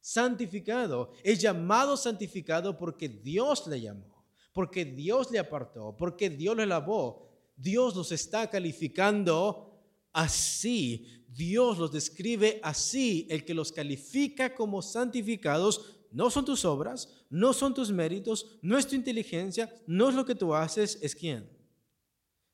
Santificado. 0.00 1.12
Es 1.22 1.38
llamado 1.38 1.98
santificado 1.98 2.78
porque 2.78 3.10
Dios 3.10 3.66
le 3.66 3.82
llamó, 3.82 4.24
porque 4.54 4.86
Dios 4.86 5.30
le 5.30 5.38
apartó, 5.38 5.94
porque 5.94 6.30
Dios 6.30 6.56
le 6.56 6.64
lavó. 6.64 7.28
Dios 7.54 7.94
los 7.94 8.12
está 8.12 8.48
calificando 8.48 9.78
así. 10.14 11.26
Dios 11.28 11.76
los 11.76 11.92
describe 11.92 12.60
así. 12.62 13.26
El 13.28 13.44
que 13.44 13.52
los 13.52 13.72
califica 13.72 14.54
como 14.54 14.80
santificados 14.80 15.98
no 16.12 16.30
son 16.30 16.46
tus 16.46 16.64
obras, 16.64 17.26
no 17.28 17.52
son 17.52 17.74
tus 17.74 17.92
méritos, 17.92 18.58
no 18.62 18.78
es 18.78 18.86
tu 18.86 18.94
inteligencia, 18.94 19.70
no 19.86 20.08
es 20.08 20.14
lo 20.14 20.24
que 20.24 20.34
tú 20.34 20.54
haces, 20.54 20.98
es 21.02 21.14
quién? 21.14 21.51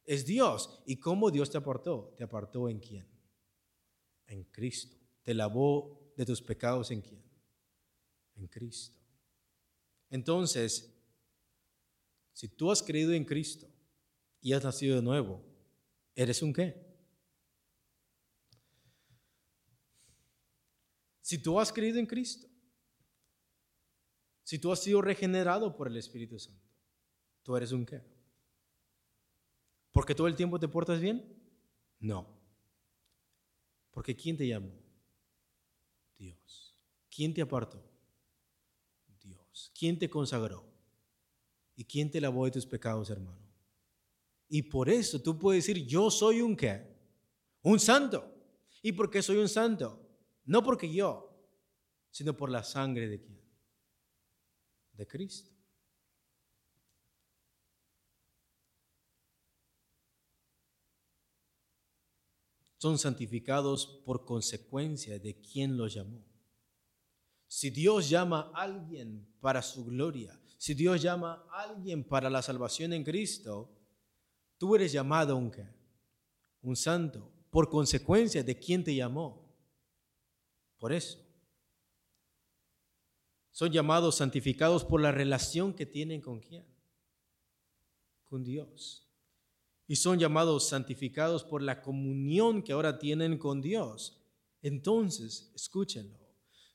Es 0.09 0.25
Dios. 0.25 0.83
¿Y 0.87 0.97
cómo 0.97 1.31
Dios 1.31 1.51
te 1.51 1.59
apartó? 1.59 2.15
¿Te 2.17 2.25
apartó 2.25 2.67
en 2.71 2.81
quién? 2.81 3.07
En 4.27 4.43
Cristo. 4.45 4.97
¿Te 5.23 5.35
lavó 5.35 6.15
de 6.17 6.25
tus 6.25 6.41
pecados 6.41 6.91
en 6.91 7.03
quién? 7.03 7.23
En 8.37 8.47
Cristo. 8.49 8.99
Entonces, 10.09 10.99
si 12.33 12.49
tú 12.49 12.73
has 12.73 12.83
creído 12.83 13.13
en 13.13 13.27
Cristo 13.27 13.69
y 14.41 14.55
has 14.55 14.65
nacido 14.65 14.97
de 14.97 15.03
nuevo, 15.03 15.45
¿eres 16.15 16.41
un 16.43 16.55
qué? 16.55 16.75
Si 21.21 21.37
tú 21.37 21.61
has 21.61 21.71
creído 21.71 21.99
en 21.99 22.07
Cristo, 22.07 22.49
si 24.43 24.59
tú 24.59 24.73
has 24.73 24.83
sido 24.83 25.03
regenerado 25.03 25.77
por 25.77 25.87
el 25.87 25.99
Espíritu 25.99 26.39
Santo, 26.39 26.67
¿tú 27.43 27.55
eres 27.55 27.73
un 27.73 27.85
qué? 27.85 28.18
¿Porque 29.99 30.15
todo 30.15 30.29
el 30.29 30.37
tiempo 30.37 30.61
te 30.61 30.69
portas 30.69 31.01
bien? 31.01 31.25
No. 31.99 32.25
Porque 33.91 34.15
¿quién 34.15 34.37
te 34.37 34.47
llamó? 34.47 34.71
Dios. 36.17 36.73
¿Quién 37.11 37.35
te 37.35 37.43
apartó? 37.43 37.83
Dios. 39.21 39.73
¿Quién 39.77 39.99
te 39.99 40.09
consagró? 40.09 40.65
¿Y 41.75 41.83
quién 41.83 42.13
te 42.13 42.21
lavó 42.21 42.45
de 42.45 42.53
tus 42.53 42.65
pecados, 42.65 43.11
hermano? 43.11 43.41
Y 44.49 44.63
por 44.63 44.89
eso 44.89 45.21
tú 45.21 45.37
puedes 45.37 45.67
decir, 45.67 45.85
yo 45.85 46.13
soy 46.13 46.43
un 46.43 46.55
qué? 46.55 46.81
Un 47.63 47.81
santo. 47.81 48.33
¿Y 48.81 48.93
por 48.93 49.11
qué 49.11 49.21
soy 49.21 49.39
un 49.39 49.49
santo? 49.49 50.01
No 50.45 50.63
porque 50.63 50.95
yo, 50.95 51.37
sino 52.13 52.37
por 52.37 52.51
la 52.51 52.63
sangre 52.63 53.09
de 53.09 53.21
quién? 53.21 53.43
De 54.93 55.09
Cristo. 55.09 55.58
Son 62.79 62.97
santificados 62.97 63.87
por 64.07 64.25
consecuencia 64.25 65.19
de 65.19 65.41
quien 65.41 65.77
los 65.77 65.95
llamó. 65.95 66.25
Si 67.49 67.71
Dios 67.71 68.09
llama 68.09 68.53
a 68.55 68.63
alguien 68.63 69.29
para 69.41 69.63
su 69.63 69.85
gloria, 69.85 70.41
si 70.57 70.75
Dios 70.75 71.03
llama 71.03 71.45
a 71.51 71.63
alguien 71.63 72.05
para 72.05 72.31
la 72.31 72.41
salvación 72.41 72.93
en 72.93 73.05
Cristo, 73.05 73.77
tú 74.59 74.77
eres 74.77 74.93
llamado 74.93 75.37
un, 75.37 75.53
un 76.63 76.77
santo 76.77 77.33
por 77.51 77.69
consecuencia 77.69 78.45
de 78.45 78.59
quien 78.59 78.85
te 78.85 78.95
llamó. 78.95 79.45
Por 80.79 80.93
eso. 80.93 81.19
Son 83.51 83.73
llamados 83.73 84.17
santificados 84.17 84.85
por 84.85 85.01
la 85.01 85.11
relación 85.11 85.75
que 85.75 85.85
tienen 85.85 86.21
con 86.21 86.39
quién? 86.39 86.65
Con 88.29 88.45
Dios 88.45 89.08
y 89.89 89.97
son 89.97 90.19
llamados 90.19 90.69
santificados 90.69 91.43
por 91.43 91.63
la 91.63 91.81
comunión 91.81 92.63
que 92.63 92.73
ahora 92.73 92.99
tienen 92.99 93.39
con 93.39 93.63
Dios. 93.63 94.23
Entonces, 94.61 95.51
escúchenlo, 95.55 96.19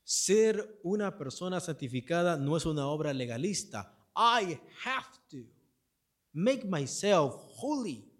ser 0.03 0.79
una 0.83 1.15
persona 1.15 1.59
santificada 1.59 2.35
no 2.37 2.57
es 2.57 2.65
una 2.65 2.87
obra 2.87 3.13
legalista, 3.13 3.95
I 4.15 4.59
have 4.83 5.05
to 5.29 5.47
make 6.33 6.65
myself 6.65 7.35
holy. 7.55 8.11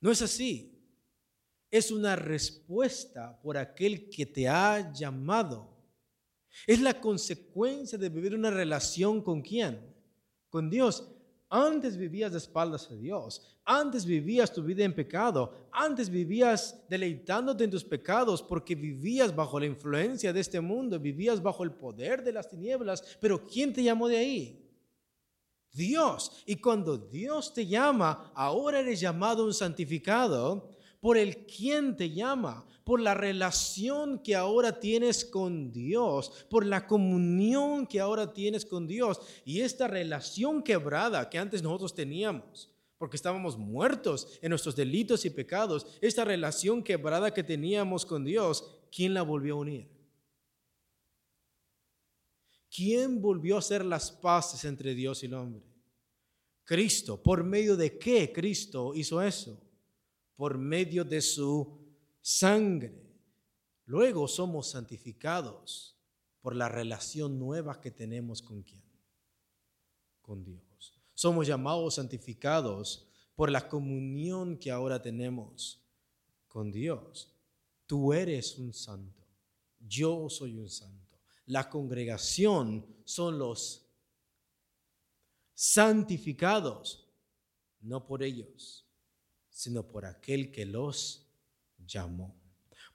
No 0.00 0.10
es 0.10 0.20
así. 0.20 0.74
Es 1.70 1.90
una 1.90 2.14
respuesta 2.14 3.40
por 3.42 3.56
aquel 3.56 4.08
que 4.10 4.26
te 4.26 4.48
ha 4.48 4.92
llamado. 4.92 5.76
Es 6.66 6.80
la 6.80 6.98
consecuencia 7.00 7.98
de 7.98 8.08
vivir 8.08 8.34
una 8.34 8.50
relación 8.50 9.22
con 9.22 9.42
quién? 9.42 9.94
Con 10.48 10.70
Dios. 10.70 11.17
Antes 11.50 11.96
vivías 11.96 12.32
de 12.32 12.38
espaldas 12.38 12.90
a 12.90 12.94
Dios. 12.94 13.42
Antes 13.64 14.04
vivías 14.04 14.52
tu 14.52 14.62
vida 14.62 14.84
en 14.84 14.94
pecado. 14.94 15.68
Antes 15.72 16.10
vivías 16.10 16.84
deleitándote 16.88 17.64
en 17.64 17.70
tus 17.70 17.84
pecados 17.84 18.42
porque 18.42 18.74
vivías 18.74 19.34
bajo 19.34 19.58
la 19.58 19.66
influencia 19.66 20.32
de 20.32 20.40
este 20.40 20.60
mundo. 20.60 20.98
Vivías 20.98 21.42
bajo 21.42 21.64
el 21.64 21.72
poder 21.72 22.22
de 22.22 22.32
las 22.32 22.48
tinieblas. 22.48 23.02
Pero 23.20 23.46
¿quién 23.46 23.72
te 23.72 23.82
llamó 23.82 24.08
de 24.08 24.18
ahí? 24.18 24.68
Dios. 25.72 26.42
Y 26.44 26.56
cuando 26.56 26.98
Dios 26.98 27.54
te 27.54 27.66
llama, 27.66 28.30
ahora 28.34 28.80
eres 28.80 29.00
llamado 29.00 29.44
un 29.44 29.54
santificado 29.54 30.70
por 31.00 31.16
el 31.16 31.46
quien 31.46 31.96
te 31.96 32.10
llama, 32.10 32.66
por 32.84 33.00
la 33.00 33.14
relación 33.14 34.18
que 34.18 34.34
ahora 34.34 34.80
tienes 34.80 35.24
con 35.24 35.72
Dios, 35.72 36.46
por 36.48 36.64
la 36.64 36.86
comunión 36.86 37.86
que 37.86 38.00
ahora 38.00 38.32
tienes 38.32 38.64
con 38.64 38.86
Dios. 38.86 39.20
Y 39.44 39.60
esta 39.60 39.86
relación 39.86 40.62
quebrada 40.62 41.28
que 41.28 41.38
antes 41.38 41.62
nosotros 41.62 41.94
teníamos, 41.94 42.70
porque 42.96 43.16
estábamos 43.16 43.56
muertos 43.56 44.38
en 44.42 44.50
nuestros 44.50 44.74
delitos 44.74 45.24
y 45.24 45.30
pecados, 45.30 45.86
esta 46.00 46.24
relación 46.24 46.82
quebrada 46.82 47.32
que 47.32 47.44
teníamos 47.44 48.04
con 48.04 48.24
Dios, 48.24 48.64
¿quién 48.90 49.14
la 49.14 49.22
volvió 49.22 49.54
a 49.54 49.58
unir? 49.58 49.98
¿Quién 52.74 53.20
volvió 53.20 53.56
a 53.56 53.60
hacer 53.60 53.84
las 53.84 54.10
paces 54.10 54.64
entre 54.64 54.94
Dios 54.94 55.22
y 55.22 55.26
el 55.26 55.34
hombre? 55.34 55.62
Cristo. 56.64 57.22
¿Por 57.22 57.44
medio 57.44 57.76
de 57.76 57.98
qué 57.98 58.32
Cristo 58.32 58.94
hizo 58.94 59.22
eso? 59.22 59.67
Por 60.38 60.56
medio 60.56 61.04
de 61.04 61.20
su 61.20 61.76
sangre. 62.22 62.94
Luego 63.84 64.26
somos 64.26 64.70
santificados 64.70 65.98
por 66.40 66.54
la 66.54 66.70
relación 66.70 67.38
nueva 67.38 67.82
que 67.82 67.90
tenemos 67.90 68.40
con 68.40 68.62
quién? 68.62 68.82
Con 70.22 70.42
Dios. 70.42 70.94
Somos 71.12 71.46
llamados 71.46 71.96
santificados 71.96 73.06
por 73.34 73.50
la 73.50 73.68
comunión 73.68 74.56
que 74.56 74.70
ahora 74.70 75.02
tenemos 75.02 75.82
con 76.46 76.70
Dios. 76.70 77.34
Tú 77.86 78.14
eres 78.14 78.56
un 78.56 78.72
santo. 78.72 79.26
Yo 79.80 80.30
soy 80.30 80.56
un 80.56 80.70
santo 80.70 81.08
la 81.48 81.68
congregación 81.68 82.86
son 83.04 83.38
los 83.38 83.86
santificados, 85.54 87.08
no 87.80 88.06
por 88.06 88.22
ellos, 88.22 88.86
sino 89.58 89.88
por 89.88 90.06
aquel 90.06 90.52
que 90.52 90.64
los 90.64 91.26
llamó, 91.84 92.40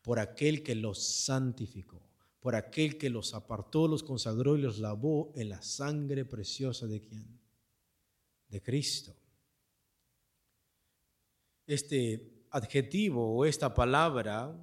por 0.02 0.18
aquel 0.18 0.64
que 0.64 0.76
los 0.76 1.04
santificó, 1.04 2.02
por 2.40 2.56
aquel 2.56 2.98
que 2.98 3.10
los 3.10 3.34
apartó, 3.34 3.86
los 3.86 4.02
consagró 4.02 4.56
y 4.56 4.62
los 4.62 4.80
lavó 4.80 5.34
en 5.36 5.50
la 5.50 5.62
sangre 5.62 6.24
preciosa 6.24 6.88
de 6.88 7.02
quién? 7.02 7.38
De 8.48 8.62
Cristo. 8.62 9.14
Este 11.68 12.46
adjetivo 12.52 13.36
o 13.36 13.44
esta 13.44 13.74
palabra 13.74 14.56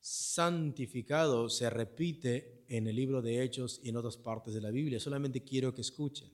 santificado 0.00 1.48
se 1.48 1.70
repite 1.70 2.64
en 2.66 2.88
el 2.88 2.96
libro 2.96 3.22
de 3.22 3.44
Hechos 3.44 3.80
y 3.84 3.90
en 3.90 3.96
otras 3.96 4.16
partes 4.16 4.54
de 4.54 4.60
la 4.60 4.72
Biblia. 4.72 4.98
Solamente 4.98 5.44
quiero 5.44 5.72
que 5.72 5.82
escuchen. 5.82 6.32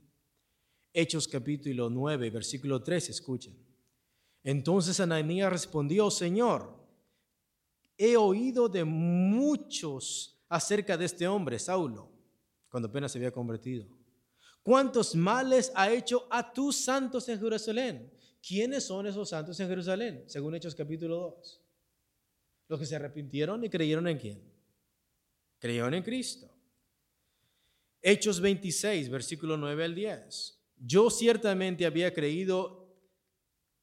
Hechos 0.94 1.28
capítulo 1.28 1.90
9, 1.90 2.30
versículo 2.30 2.82
3, 2.82 3.10
escuchen. 3.10 3.73
Entonces 4.44 5.00
Ananías 5.00 5.50
respondió, 5.50 6.10
Señor, 6.10 6.70
he 7.96 8.16
oído 8.16 8.68
de 8.68 8.84
muchos 8.84 10.38
acerca 10.50 10.96
de 10.98 11.06
este 11.06 11.26
hombre, 11.26 11.58
Saulo, 11.58 12.12
cuando 12.68 12.88
apenas 12.88 13.10
se 13.10 13.18
había 13.18 13.32
convertido. 13.32 13.88
¿Cuántos 14.62 15.14
males 15.14 15.72
ha 15.74 15.90
hecho 15.90 16.26
a 16.30 16.52
tus 16.52 16.76
santos 16.76 17.28
en 17.28 17.40
Jerusalén? 17.40 18.12
¿Quiénes 18.46 18.84
son 18.84 19.06
esos 19.06 19.30
santos 19.30 19.58
en 19.60 19.68
Jerusalén? 19.68 20.24
Según 20.26 20.54
Hechos 20.54 20.74
capítulo 20.74 21.16
2. 21.16 21.60
Los 22.68 22.80
que 22.80 22.86
se 22.86 22.96
arrepintieron 22.96 23.64
y 23.64 23.70
creyeron 23.70 24.06
en 24.08 24.18
quién? 24.18 24.42
Creyeron 25.58 25.94
en 25.94 26.02
Cristo. 26.02 26.50
Hechos 28.02 28.40
26, 28.40 29.08
versículo 29.08 29.56
9 29.56 29.84
al 29.84 29.94
10. 29.94 30.60
Yo 30.76 31.08
ciertamente 31.08 31.86
había 31.86 32.12
creído 32.12 32.83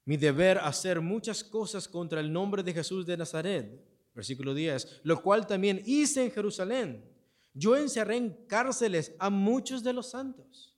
mi 0.04 0.16
deber 0.16 0.58
hacer 0.58 1.00
muchas 1.00 1.44
cosas 1.44 1.86
contra 1.86 2.20
el 2.20 2.32
nombre 2.32 2.62
de 2.62 2.72
Jesús 2.72 3.06
de 3.06 3.16
Nazaret, 3.16 3.82
versículo 4.14 4.54
10, 4.54 5.02
lo 5.04 5.22
cual 5.22 5.46
también 5.46 5.82
hice 5.86 6.24
en 6.24 6.30
Jerusalén. 6.30 7.04
Yo 7.54 7.76
encerré 7.76 8.16
en 8.16 8.46
cárceles 8.46 9.14
a 9.18 9.30
muchos 9.30 9.82
de 9.84 9.92
los 9.92 10.10
santos, 10.10 10.76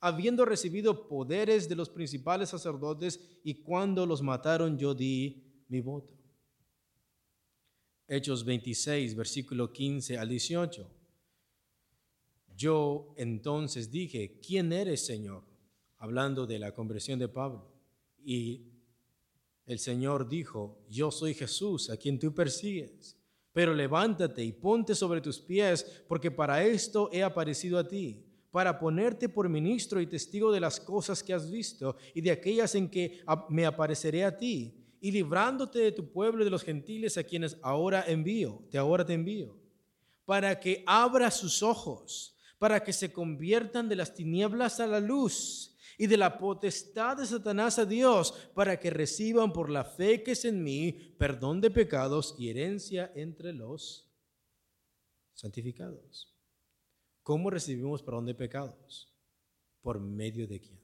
habiendo 0.00 0.44
recibido 0.44 1.08
poderes 1.08 1.68
de 1.68 1.76
los 1.76 1.88
principales 1.88 2.48
sacerdotes, 2.48 3.20
y 3.44 3.62
cuando 3.62 4.06
los 4.06 4.22
mataron 4.22 4.76
yo 4.76 4.94
di 4.94 5.64
mi 5.68 5.80
voto. 5.80 6.14
Hechos 8.08 8.44
26, 8.44 9.14
versículo 9.14 9.72
15 9.72 10.18
al 10.18 10.28
18. 10.28 10.90
Yo 12.56 13.14
entonces 13.16 13.90
dije, 13.90 14.40
¿quién 14.40 14.72
eres, 14.72 15.06
Señor? 15.06 15.53
Hablando 16.04 16.46
de 16.46 16.58
la 16.58 16.74
conversión 16.74 17.18
de 17.18 17.28
Pablo. 17.28 17.66
Y 18.22 18.60
el 19.64 19.78
Señor 19.78 20.28
dijo, 20.28 20.84
yo 20.90 21.10
soy 21.10 21.32
Jesús, 21.32 21.88
a 21.88 21.96
quien 21.96 22.18
tú 22.18 22.34
persigues. 22.34 23.16
Pero 23.54 23.72
levántate 23.72 24.44
y 24.44 24.52
ponte 24.52 24.94
sobre 24.94 25.22
tus 25.22 25.40
pies, 25.40 26.04
porque 26.06 26.30
para 26.30 26.62
esto 26.62 27.08
he 27.10 27.22
aparecido 27.22 27.78
a 27.78 27.88
ti, 27.88 28.22
para 28.50 28.78
ponerte 28.78 29.30
por 29.30 29.48
ministro 29.48 29.98
y 29.98 30.06
testigo 30.06 30.52
de 30.52 30.60
las 30.60 30.78
cosas 30.78 31.22
que 31.22 31.32
has 31.32 31.50
visto 31.50 31.96
y 32.12 32.20
de 32.20 32.32
aquellas 32.32 32.74
en 32.74 32.90
que 32.90 33.22
me 33.48 33.64
apareceré 33.64 34.24
a 34.24 34.36
ti 34.36 34.74
y 35.00 35.10
librándote 35.10 35.78
de 35.78 35.92
tu 35.92 36.12
pueblo 36.12 36.42
y 36.42 36.44
de 36.44 36.50
los 36.50 36.64
gentiles 36.64 37.16
a 37.16 37.24
quienes 37.24 37.56
ahora 37.62 38.04
envío, 38.06 38.62
te 38.70 38.76
ahora 38.76 39.06
te 39.06 39.14
envío, 39.14 39.56
para 40.26 40.60
que 40.60 40.84
abra 40.86 41.30
sus 41.30 41.62
ojos, 41.62 42.36
para 42.58 42.84
que 42.84 42.92
se 42.92 43.10
conviertan 43.10 43.88
de 43.88 43.96
las 43.96 44.12
tinieblas 44.12 44.80
a 44.80 44.86
la 44.86 45.00
luz 45.00 45.70
y 45.98 46.06
de 46.06 46.16
la 46.16 46.38
potestad 46.38 47.16
de 47.16 47.26
Satanás 47.26 47.78
a 47.78 47.84
Dios, 47.84 48.32
para 48.54 48.78
que 48.78 48.90
reciban 48.90 49.52
por 49.52 49.70
la 49.70 49.84
fe 49.84 50.22
que 50.22 50.32
es 50.32 50.44
en 50.44 50.62
mí 50.62 50.92
perdón 51.18 51.60
de 51.60 51.70
pecados 51.70 52.34
y 52.38 52.48
herencia 52.48 53.12
entre 53.14 53.52
los 53.52 54.10
santificados. 55.34 56.34
¿Cómo 57.22 57.50
recibimos 57.50 58.02
perdón 58.02 58.26
de 58.26 58.34
pecados? 58.34 59.12
¿Por 59.80 60.00
medio 60.00 60.46
de 60.46 60.60
quién? 60.60 60.80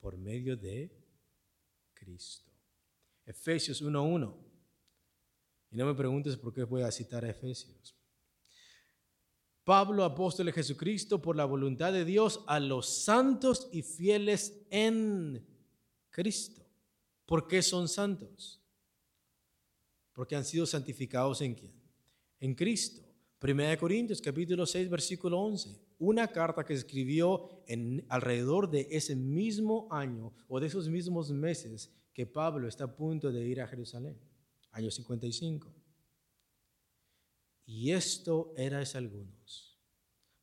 Por 0.00 0.16
medio 0.16 0.56
de 0.56 0.90
Cristo. 1.94 2.50
Efesios 3.26 3.82
1.1. 3.82 4.34
Y 5.70 5.76
no 5.76 5.86
me 5.86 5.94
preguntes 5.94 6.36
por 6.36 6.52
qué 6.52 6.64
voy 6.64 6.82
a 6.82 6.90
citar 6.90 7.24
a 7.24 7.30
Efesios. 7.30 7.99
Pablo, 9.70 10.02
apóstol 10.02 10.46
de 10.46 10.52
Jesucristo, 10.52 11.22
por 11.22 11.36
la 11.36 11.44
voluntad 11.44 11.92
de 11.92 12.04
Dios, 12.04 12.42
a 12.48 12.58
los 12.58 12.88
santos 12.88 13.68
y 13.70 13.82
fieles 13.82 14.66
en 14.68 15.46
Cristo. 16.10 16.66
¿Por 17.24 17.46
qué 17.46 17.62
son 17.62 17.86
santos? 17.86 18.60
Porque 20.12 20.34
han 20.34 20.44
sido 20.44 20.66
santificados 20.66 21.40
en 21.42 21.54
quién? 21.54 21.72
En 22.40 22.56
Cristo. 22.56 23.00
Primera 23.38 23.70
de 23.70 23.78
Corintios 23.78 24.20
capítulo 24.20 24.66
6 24.66 24.90
versículo 24.90 25.38
11. 25.38 25.78
Una 26.00 26.26
carta 26.26 26.64
que 26.64 26.74
escribió 26.74 27.62
en 27.68 28.04
alrededor 28.08 28.68
de 28.68 28.88
ese 28.90 29.14
mismo 29.14 29.86
año 29.92 30.32
o 30.48 30.58
de 30.58 30.66
esos 30.66 30.88
mismos 30.88 31.30
meses 31.30 31.92
que 32.12 32.26
Pablo 32.26 32.66
está 32.66 32.82
a 32.86 32.96
punto 32.96 33.30
de 33.30 33.46
ir 33.46 33.60
a 33.60 33.68
Jerusalén, 33.68 34.18
año 34.72 34.90
55. 34.90 35.72
Y 37.70 37.92
esto 37.92 38.52
erais 38.56 38.96
algunos, 38.96 39.69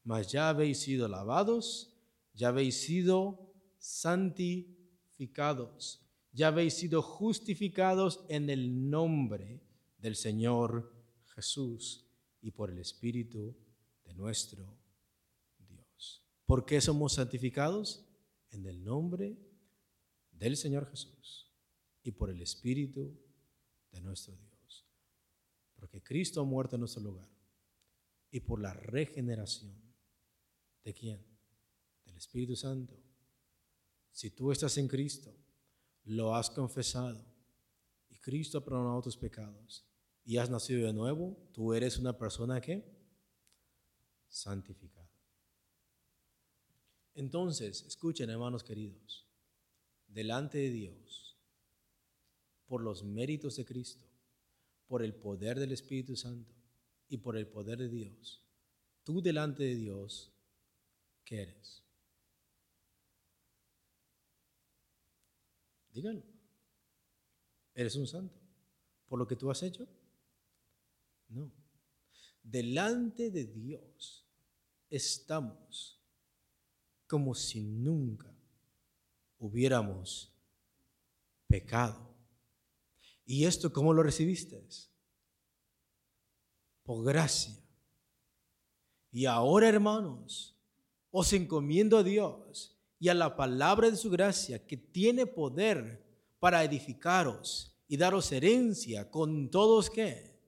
mas 0.07 0.31
ya 0.31 0.47
habéis 0.47 0.79
sido 0.79 1.09
lavados, 1.09 1.93
ya 2.33 2.47
habéis 2.47 2.79
sido 2.79 3.53
santificados, 3.77 6.01
ya 6.31 6.47
habéis 6.47 6.75
sido 6.75 7.01
justificados 7.01 8.23
en 8.29 8.49
el 8.49 8.89
nombre 8.89 9.61
del 9.97 10.15
Señor 10.15 10.95
Jesús 11.35 12.05
y 12.39 12.51
por 12.51 12.71
el 12.71 12.79
Espíritu 12.79 13.53
de 14.05 14.13
nuestro 14.13 14.79
Dios. 15.57 16.23
¿Por 16.45 16.65
qué 16.65 16.79
somos 16.79 17.15
santificados? 17.15 18.05
En 18.51 18.65
el 18.65 18.85
nombre 18.85 19.37
del 20.31 20.55
Señor 20.55 20.89
Jesús 20.89 21.51
y 22.01 22.11
por 22.11 22.29
el 22.29 22.41
Espíritu 22.41 23.13
de 23.91 23.99
nuestro 23.99 24.37
Dios. 24.37 24.85
Porque 25.75 26.01
Cristo 26.01 26.39
ha 26.39 26.45
muerto 26.45 26.77
en 26.77 26.79
nuestro 26.79 27.03
lugar 27.03 27.27
y 28.31 28.39
por 28.39 28.61
la 28.61 28.73
regeneración 28.73 29.86
¿De 30.87 30.93
quién? 30.93 31.21
Del 32.05 32.15
Espíritu 32.15 32.55
Santo. 32.55 32.97
Si 34.09 34.31
tú 34.31 34.53
estás 34.53 34.77
en 34.77 34.87
Cristo, 34.87 35.35
lo 36.05 36.33
has 36.33 36.49
confesado 36.49 37.25
y 38.09 38.15
Cristo 38.19 38.59
ha 38.59 38.63
perdonado 38.63 39.01
tus 39.01 39.17
pecados 39.17 39.85
y 40.23 40.37
has 40.37 40.49
nacido 40.49 40.87
de 40.87 40.93
nuevo, 40.93 41.35
tú 41.51 41.73
eres 41.73 41.97
una 41.97 42.17
persona 42.17 42.61
que 42.61 42.85
santificada. 44.29 45.11
Entonces, 47.15 47.81
escuchen 47.81 48.29
hermanos 48.29 48.63
queridos, 48.63 49.27
delante 50.07 50.57
de 50.57 50.69
Dios, 50.69 51.37
por 52.65 52.81
los 52.81 53.03
méritos 53.03 53.57
de 53.57 53.65
Cristo, 53.65 54.05
por 54.87 55.03
el 55.03 55.13
poder 55.13 55.59
del 55.59 55.73
Espíritu 55.73 56.15
Santo 56.15 56.55
y 57.09 57.17
por 57.17 57.35
el 57.35 57.45
poder 57.45 57.77
de 57.77 57.89
Dios, 57.89 58.41
tú 59.03 59.21
delante 59.21 59.63
de 59.63 59.75
Dios, 59.75 60.31
¿qué 61.27 61.41
eres? 61.41 61.83
Díganlo. 65.91 66.23
¿Eres 67.73 67.95
un 67.97 68.07
santo 68.07 68.39
por 69.09 69.19
lo 69.19 69.27
que 69.27 69.35
tú 69.35 69.51
has 69.51 69.61
hecho? 69.61 69.85
No. 71.27 71.51
Delante 72.41 73.29
de 73.29 73.43
Dios 73.43 74.25
estamos 74.89 76.01
como 77.07 77.35
si 77.35 77.61
nunca 77.61 78.33
hubiéramos 79.37 80.33
pecado. 81.47 82.15
¿Y 83.25 83.43
esto 83.43 83.73
cómo 83.73 83.93
lo 83.93 84.01
recibiste? 84.01 84.65
Por 86.83 87.03
gracia. 87.03 87.53
Y 89.11 89.25
ahora, 89.25 89.67
hermanos, 89.67 90.56
os 91.19 91.33
encomiendo 91.33 91.97
a 91.97 92.03
Dios 92.03 92.77
y 92.99 93.09
a 93.09 93.15
la 93.15 93.35
palabra 93.35 93.89
de 93.89 93.97
su 93.97 94.11
gracia 94.11 94.67
que 94.67 94.77
tiene 94.77 95.25
poder 95.25 96.05
para 96.37 96.63
edificaros 96.63 97.75
y 97.87 97.97
daros 97.97 98.31
herencia 98.31 99.09
con 99.09 99.49
todos 99.49 99.89
que, 99.89 100.39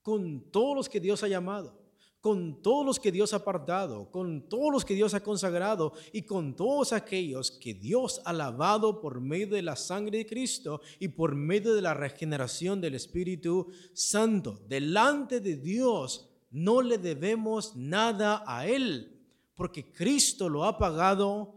con 0.00 0.50
todos 0.50 0.74
los 0.74 0.88
que 0.88 1.00
Dios 1.00 1.22
ha 1.22 1.28
llamado 1.28 1.76
con 2.20 2.62
todos 2.62 2.84
los 2.84 2.98
que 2.98 3.12
Dios 3.12 3.32
ha 3.32 3.36
apartado, 3.36 4.10
con 4.10 4.48
todos 4.48 4.72
los 4.72 4.84
que 4.84 4.94
Dios 4.94 5.14
ha 5.14 5.22
consagrado 5.22 5.92
y 6.12 6.22
con 6.22 6.56
todos 6.56 6.92
aquellos 6.92 7.52
que 7.52 7.74
Dios 7.74 8.20
ha 8.24 8.32
lavado 8.32 9.00
por 9.00 9.20
medio 9.20 9.54
de 9.54 9.62
la 9.62 9.76
sangre 9.76 10.18
de 10.18 10.26
Cristo 10.26 10.80
y 10.98 11.08
por 11.08 11.36
medio 11.36 11.74
de 11.74 11.82
la 11.82 11.94
regeneración 11.94 12.80
del 12.80 12.96
Espíritu 12.96 13.68
Santo. 13.94 14.60
Delante 14.68 15.38
de 15.40 15.56
Dios 15.56 16.28
no 16.50 16.82
le 16.82 16.98
debemos 16.98 17.76
nada 17.76 18.42
a 18.46 18.66
Él, 18.66 19.17
porque 19.58 19.90
Cristo 19.90 20.48
lo 20.48 20.64
ha 20.64 20.78
pagado 20.78 21.52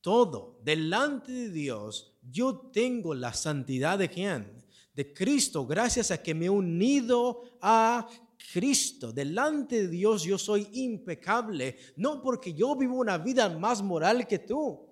todo. 0.00 0.58
Delante 0.64 1.30
de 1.30 1.50
Dios 1.50 2.16
yo 2.22 2.70
tengo 2.72 3.14
la 3.14 3.34
santidad 3.34 3.98
de 3.98 4.08
quién? 4.08 4.64
De 4.94 5.12
Cristo, 5.12 5.66
gracias 5.66 6.10
a 6.10 6.22
que 6.22 6.32
me 6.32 6.46
he 6.46 6.50
unido 6.50 7.42
a 7.60 8.08
Cristo. 8.50 9.12
Delante 9.12 9.82
de 9.82 9.88
Dios 9.88 10.22
yo 10.22 10.38
soy 10.38 10.66
impecable, 10.72 11.76
no 11.96 12.22
porque 12.22 12.54
yo 12.54 12.74
vivo 12.76 12.96
una 12.96 13.18
vida 13.18 13.50
más 13.50 13.82
moral 13.82 14.26
que 14.26 14.38
tú, 14.38 14.88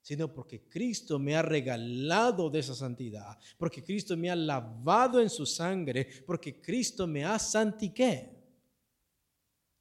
sino 0.00 0.32
porque 0.32 0.68
Cristo 0.68 1.18
me 1.18 1.34
ha 1.34 1.42
regalado 1.42 2.48
de 2.48 2.60
esa 2.60 2.76
santidad, 2.76 3.36
porque 3.58 3.82
Cristo 3.82 4.16
me 4.16 4.30
ha 4.30 4.36
lavado 4.36 5.20
en 5.20 5.28
su 5.28 5.44
sangre, 5.44 6.06
porque 6.24 6.60
Cristo 6.60 7.08
me 7.08 7.24
ha 7.24 7.40
santiqué. 7.40 8.31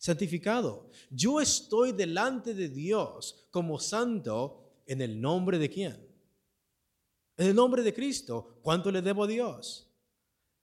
Santificado. 0.01 0.89
Yo 1.11 1.39
estoy 1.39 1.91
delante 1.91 2.55
de 2.55 2.69
Dios 2.69 3.45
como 3.51 3.77
santo 3.77 4.81
en 4.87 4.99
el 4.99 5.21
nombre 5.21 5.59
de 5.59 5.69
quién? 5.69 6.03
En 7.37 7.45
el 7.45 7.55
nombre 7.55 7.83
de 7.83 7.93
Cristo. 7.93 8.57
¿Cuánto 8.63 8.91
le 8.91 9.03
debo 9.03 9.25
a 9.25 9.27
Dios? 9.27 9.93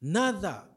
Nada. 0.01 0.77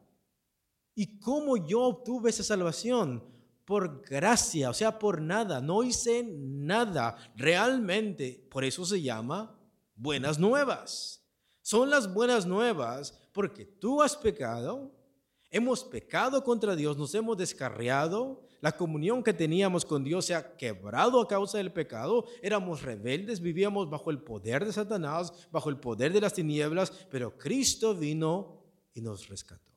¿Y 0.94 1.18
cómo 1.18 1.58
yo 1.58 1.82
obtuve 1.82 2.30
esa 2.30 2.44
salvación? 2.44 3.24
Por 3.66 4.04
gracia, 4.04 4.70
o 4.70 4.76
sea, 4.76 5.00
por 5.00 5.22
nada. 5.22 5.60
No 5.60 5.82
hice 5.82 6.24
nada 6.24 7.18
realmente. 7.36 8.48
Por 8.52 8.64
eso 8.64 8.86
se 8.86 9.02
llama 9.02 9.60
buenas 9.96 10.38
nuevas. 10.38 11.26
Son 11.64 11.90
las 11.90 12.14
buenas 12.14 12.46
nuevas 12.46 13.20
porque 13.34 13.66
tú 13.66 14.04
has 14.04 14.16
pecado, 14.16 14.94
hemos 15.50 15.84
pecado 15.84 16.44
contra 16.44 16.76
Dios, 16.76 16.96
nos 16.96 17.16
hemos 17.16 17.36
descarriado, 17.38 18.51
la 18.62 18.78
comunión 18.78 19.24
que 19.24 19.34
teníamos 19.34 19.86
con 19.86 20.04
Dios 20.04 20.26
se 20.26 20.36
ha 20.36 20.56
quebrado 20.56 21.20
a 21.20 21.28
causa 21.28 21.58
del 21.58 21.74
pecado, 21.74 22.26
éramos 22.44 22.84
rebeldes, 22.84 23.42
vivíamos 23.42 23.90
bajo 23.90 24.12
el 24.12 24.20
poder 24.20 24.64
de 24.64 24.72
Satanás, 24.72 25.34
bajo 25.52 25.70
el 25.70 25.78
poder 25.78 26.14
de 26.14 26.22
las 26.22 26.36
tinieblas, 26.36 26.92
pero 27.10 27.36
Cristo 27.38 27.96
vino 27.96 28.64
y 28.94 29.02
nos 29.02 29.28
rescató. 29.28 29.72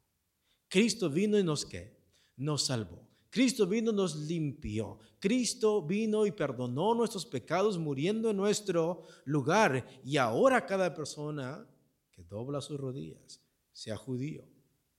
Cristo 0.68 1.08
vino 1.08 1.38
y 1.38 1.42
nos 1.42 1.64
qué? 1.64 1.96
Nos 2.36 2.66
salvó. 2.66 3.08
Cristo 3.30 3.66
vino 3.66 3.90
y 3.90 3.94
nos 3.94 4.16
limpió. 4.16 4.98
Cristo 5.18 5.82
vino 5.82 6.26
y 6.26 6.30
perdonó 6.30 6.94
nuestros 6.94 7.24
pecados 7.24 7.78
muriendo 7.78 8.30
en 8.30 8.36
nuestro 8.36 9.02
lugar. 9.24 9.88
Y 10.04 10.18
ahora 10.18 10.66
cada 10.66 10.94
persona 10.94 11.66
que 12.12 12.22
dobla 12.22 12.60
sus 12.60 12.78
rodillas, 12.78 13.40
sea 13.72 13.96
judío, 13.96 14.44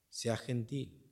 sea 0.09 0.35
gentil, 0.35 1.04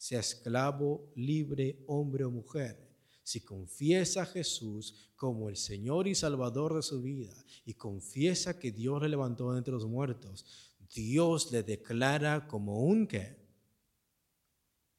sea 0.00 0.20
esclavo, 0.20 1.12
libre, 1.14 1.84
hombre 1.86 2.24
o 2.24 2.30
mujer, 2.30 2.88
si 3.22 3.42
confiesa 3.42 4.22
a 4.22 4.26
Jesús 4.26 5.12
como 5.14 5.50
el 5.50 5.58
Señor 5.58 6.08
y 6.08 6.14
Salvador 6.14 6.74
de 6.74 6.80
su 6.82 7.02
vida 7.02 7.34
y 7.66 7.74
confiesa 7.74 8.58
que 8.58 8.72
Dios 8.72 9.02
le 9.02 9.10
levantó 9.10 9.54
entre 9.54 9.74
los 9.74 9.84
muertos, 9.84 10.46
Dios 10.94 11.52
le 11.52 11.62
declara 11.62 12.48
como 12.48 12.82
un 12.82 13.06
qué? 13.06 13.38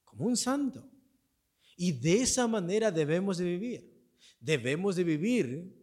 como 0.04 0.26
un 0.26 0.38
santo. 0.38 0.88
Y 1.78 1.93
de 1.93 2.22
esa 2.22 2.45
manera 2.45 2.91
debemos 2.91 3.39
de 3.39 3.45
vivir. 3.45 3.91
Debemos 4.39 4.97
de 4.97 5.04
vivir 5.04 5.74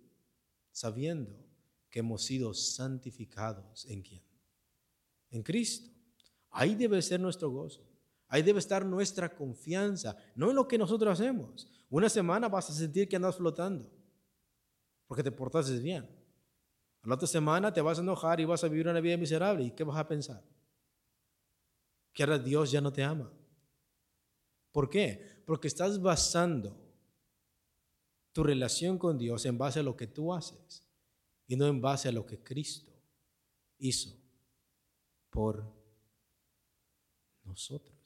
sabiendo 0.70 1.34
que 1.90 2.00
hemos 2.00 2.22
sido 2.22 2.54
santificados 2.54 3.86
en 3.86 4.02
quién? 4.02 4.22
En 5.30 5.42
Cristo. 5.42 5.90
Ahí 6.50 6.76
debe 6.76 7.02
ser 7.02 7.18
nuestro 7.18 7.50
gozo. 7.50 7.87
Ahí 8.28 8.42
debe 8.42 8.58
estar 8.58 8.84
nuestra 8.84 9.34
confianza, 9.34 10.16
no 10.34 10.50
en 10.50 10.56
lo 10.56 10.68
que 10.68 10.78
nosotros 10.78 11.18
hacemos. 11.18 11.68
Una 11.88 12.08
semana 12.08 12.48
vas 12.48 12.68
a 12.70 12.74
sentir 12.74 13.08
que 13.08 13.16
andas 13.16 13.36
flotando 13.36 13.90
porque 15.08 15.22
te 15.22 15.32
portaste 15.32 15.78
bien. 15.78 16.06
la 17.02 17.14
otra 17.14 17.26
semana 17.26 17.72
te 17.72 17.80
vas 17.80 17.98
a 17.98 18.02
enojar 18.02 18.38
y 18.38 18.44
vas 18.44 18.62
a 18.62 18.68
vivir 18.68 18.86
una 18.86 19.00
vida 19.00 19.16
miserable. 19.16 19.64
¿Y 19.64 19.70
qué 19.70 19.82
vas 19.82 19.96
a 19.96 20.06
pensar? 20.06 20.44
Que 22.12 22.22
ahora 22.22 22.38
Dios 22.38 22.70
ya 22.70 22.82
no 22.82 22.92
te 22.92 23.02
ama. 23.02 23.32
¿Por 24.70 24.90
qué? 24.90 25.42
Porque 25.46 25.66
estás 25.66 26.00
basando 26.00 26.76
tu 28.32 28.44
relación 28.44 28.98
con 28.98 29.16
Dios 29.16 29.46
en 29.46 29.56
base 29.56 29.80
a 29.80 29.82
lo 29.82 29.96
que 29.96 30.06
tú 30.06 30.34
haces 30.34 30.86
y 31.46 31.56
no 31.56 31.66
en 31.66 31.80
base 31.80 32.10
a 32.10 32.12
lo 32.12 32.26
que 32.26 32.42
Cristo 32.42 32.92
hizo 33.78 34.14
por 35.30 35.64
nosotros. 37.44 37.97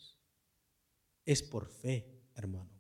Es 1.33 1.43
por 1.43 1.67
fe, 1.67 2.29
hermano. 2.35 2.71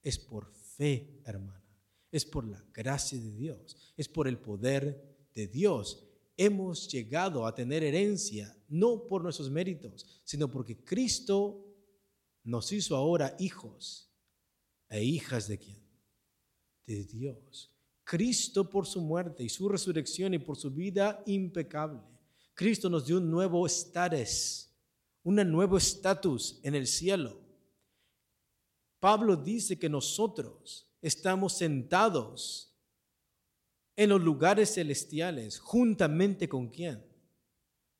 Es 0.00 0.16
por 0.16 0.48
fe, 0.52 1.20
hermana. 1.24 1.64
Es 2.12 2.24
por 2.24 2.46
la 2.46 2.64
gracia 2.72 3.18
de 3.18 3.32
Dios. 3.32 3.92
Es 3.96 4.08
por 4.08 4.28
el 4.28 4.38
poder 4.38 5.28
de 5.34 5.48
Dios. 5.48 6.04
Hemos 6.36 6.86
llegado 6.86 7.44
a 7.44 7.52
tener 7.52 7.82
herencia 7.82 8.56
no 8.68 9.08
por 9.08 9.24
nuestros 9.24 9.50
méritos, 9.50 10.06
sino 10.22 10.48
porque 10.48 10.84
Cristo 10.84 11.66
nos 12.44 12.70
hizo 12.70 12.94
ahora 12.94 13.34
hijos 13.40 14.14
e 14.88 15.02
hijas 15.02 15.48
de 15.48 15.58
quién? 15.58 15.82
De 16.86 17.02
Dios. 17.02 17.72
Cristo 18.04 18.70
por 18.70 18.86
su 18.86 19.00
muerte 19.00 19.42
y 19.42 19.48
su 19.48 19.68
resurrección 19.68 20.32
y 20.32 20.38
por 20.38 20.56
su 20.56 20.70
vida 20.70 21.24
impecable. 21.26 22.02
Cristo 22.54 22.88
nos 22.88 23.04
dio 23.04 23.16
un 23.16 23.28
nuevo 23.28 23.66
estatus, 23.66 24.70
un 25.24 25.34
nuevo 25.50 25.76
estatus 25.76 26.60
en 26.62 26.76
el 26.76 26.86
cielo. 26.86 27.45
Pablo 29.06 29.36
dice 29.36 29.78
que 29.78 29.88
nosotros 29.88 30.84
estamos 31.00 31.56
sentados 31.56 32.76
en 33.94 34.08
los 34.08 34.20
lugares 34.20 34.74
celestiales 34.74 35.60
juntamente 35.60 36.48
con 36.48 36.66
quién? 36.66 37.06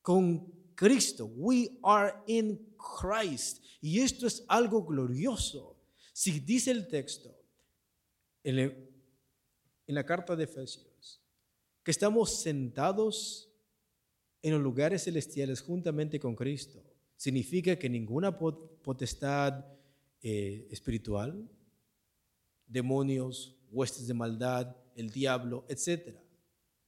Con 0.01 0.51
Cristo. 0.75 1.27
We 1.27 1.79
are 1.81 2.13
in 2.27 2.75
Christ. 2.99 3.63
Y 3.79 4.01
esto 4.01 4.27
es 4.27 4.43
algo 4.49 4.83
glorioso. 4.83 5.79
Si 6.11 6.41
dice 6.41 6.71
el 6.71 6.89
texto 6.89 7.33
en, 8.43 8.91
la 9.85 10.05
carta 10.05 10.35
de 10.35 10.43
Efesios 10.43 11.21
que 11.83 11.91
estamos 11.91 12.41
sentados 12.41 13.49
en 14.41 14.51
los 14.51 14.61
lugares 14.61 15.05
celestiales 15.05 15.61
juntamente 15.61 16.19
con 16.19 16.35
Cristo, 16.35 16.83
significa 17.15 17.79
que 17.79 17.87
ninguna 17.87 18.37
potestad 18.37 19.76
eh, 20.21 20.67
espiritual, 20.71 21.49
demonios, 22.65 23.55
huestes 23.71 24.07
de 24.07 24.13
maldad, 24.13 24.75
el 24.95 25.09
diablo, 25.09 25.65
etc. 25.69 26.17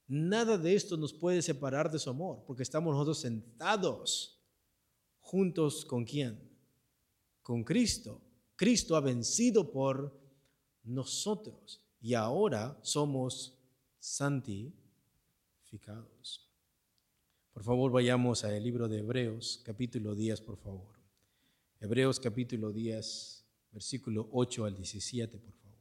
Nada 0.06 0.58
de 0.58 0.74
esto 0.74 0.96
nos 0.96 1.12
puede 1.12 1.42
separar 1.42 1.90
de 1.90 1.98
su 1.98 2.10
amor, 2.10 2.44
porque 2.46 2.62
estamos 2.62 2.92
nosotros 2.92 3.20
sentados 3.20 4.40
juntos 5.20 5.84
con 5.84 6.04
quién? 6.04 6.40
Con 7.42 7.64
Cristo. 7.64 8.20
Cristo 8.56 8.96
ha 8.96 9.00
vencido 9.00 9.70
por 9.70 10.18
nosotros 10.82 11.80
y 12.00 12.14
ahora 12.14 12.78
somos 12.82 13.58
santificados. 13.98 16.48
Por 17.52 17.62
favor, 17.62 17.92
vayamos 17.92 18.44
al 18.44 18.62
libro 18.62 18.88
de 18.88 18.98
Hebreos, 18.98 19.60
capítulo 19.64 20.14
10, 20.14 20.40
por 20.40 20.56
favor. 20.56 20.99
Hebreos 21.82 22.20
capítulo 22.20 22.72
10, 22.72 23.46
versículo 23.72 24.28
8 24.32 24.66
al 24.66 24.76
17, 24.76 25.38
por 25.38 25.54
favor. 25.54 25.78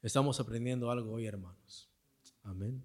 Estamos 0.00 0.40
aprendiendo 0.40 0.90
algo 0.90 1.12
hoy, 1.12 1.26
hermanos. 1.26 1.92
Amén. 2.42 2.82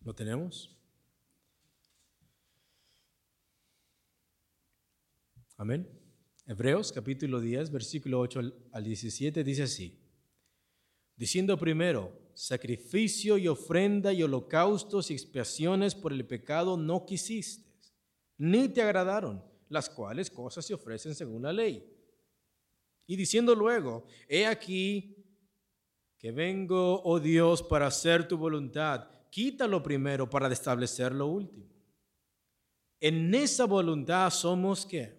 ¿Lo 0.00 0.14
tenemos? 0.14 0.74
Amén. 5.58 5.86
Hebreos 6.46 6.92
capítulo 6.92 7.40
10, 7.40 7.70
versículo 7.70 8.20
8 8.20 8.40
al 8.72 8.84
17 8.84 9.44
dice 9.44 9.64
así. 9.64 10.00
Diciendo 11.14 11.58
primero, 11.58 12.29
sacrificio 12.40 13.36
y 13.36 13.48
ofrenda 13.48 14.14
y 14.14 14.22
holocaustos 14.22 15.10
y 15.10 15.12
expiaciones 15.12 15.94
por 15.94 16.10
el 16.10 16.26
pecado 16.26 16.78
no 16.78 17.04
quisiste, 17.04 17.70
ni 18.38 18.66
te 18.70 18.80
agradaron, 18.80 19.44
las 19.68 19.90
cuales 19.90 20.30
cosas 20.30 20.64
se 20.64 20.72
ofrecen 20.72 21.14
según 21.14 21.42
la 21.42 21.52
ley. 21.52 21.86
Y 23.06 23.16
diciendo 23.16 23.54
luego, 23.54 24.06
he 24.26 24.46
aquí 24.46 25.22
que 26.16 26.32
vengo, 26.32 27.02
oh 27.04 27.20
Dios, 27.20 27.62
para 27.62 27.88
hacer 27.88 28.26
tu 28.26 28.38
voluntad, 28.38 29.06
quítalo 29.28 29.82
primero 29.82 30.30
para 30.30 30.50
establecer 30.50 31.12
lo 31.12 31.26
último. 31.26 31.66
En 33.00 33.34
esa 33.34 33.66
voluntad 33.66 34.30
somos 34.30 34.86
que 34.86 35.12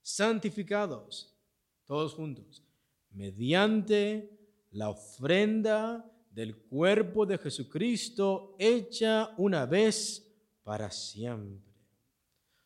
santificados, 0.00 1.36
todos 1.84 2.14
juntos, 2.14 2.64
mediante 3.10 4.38
la 4.70 4.88
ofrenda 4.88 6.09
del 6.30 6.56
cuerpo 6.56 7.26
de 7.26 7.38
Jesucristo 7.38 8.54
hecha 8.58 9.34
una 9.36 9.66
vez 9.66 10.26
para 10.62 10.90
siempre. 10.90 11.70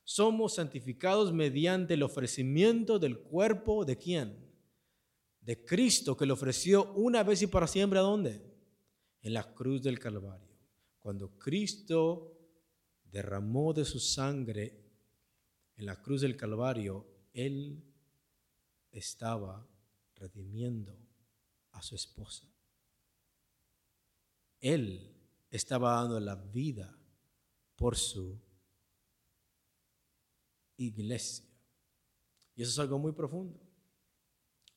Somos 0.03 0.57
santificados 0.57 1.33
mediante 1.33 1.95
el 1.95 2.03
ofrecimiento 2.03 2.99
del 2.99 3.19
cuerpo 3.19 3.87
de 3.87 3.97
quién? 3.97 4.37
De 5.41 5.65
Cristo 5.65 6.17
que 6.17 6.27
le 6.27 6.33
ofreció 6.35 6.93
una 6.93 7.23
vez 7.23 7.41
y 7.41 7.47
para 7.47 7.67
siempre 7.67 7.99
a 7.99 8.03
dónde? 8.03 8.43
En 9.23 9.33
la 9.33 9.55
cruz 9.55 9.83
del 9.83 9.99
Calvario. 9.99 10.55
Cuando 10.99 11.39
Cristo 11.39 12.39
derramó 13.05 13.73
de 13.73 13.87
su 13.87 13.99
sangre 13.99 14.85
en 15.77 15.87
la 15.87 16.01
cruz 16.03 16.21
del 16.21 16.37
Calvario, 16.37 17.07
él 17.33 17.83
estaba 18.91 19.67
redimiendo 20.17 20.97
a 21.73 21.83
su 21.83 21.95
esposa. 21.95 22.54
Él 24.65 25.15
estaba 25.51 25.97
dando 25.97 26.19
la 26.19 26.37
vida 26.37 26.99
por 27.77 27.97
su 27.97 28.41
iglesia. 30.79 31.45
Y 32.57 32.63
eso 32.63 32.71
es 32.71 32.79
algo 32.79 32.99
muy 32.99 33.13
profundo, 33.13 33.61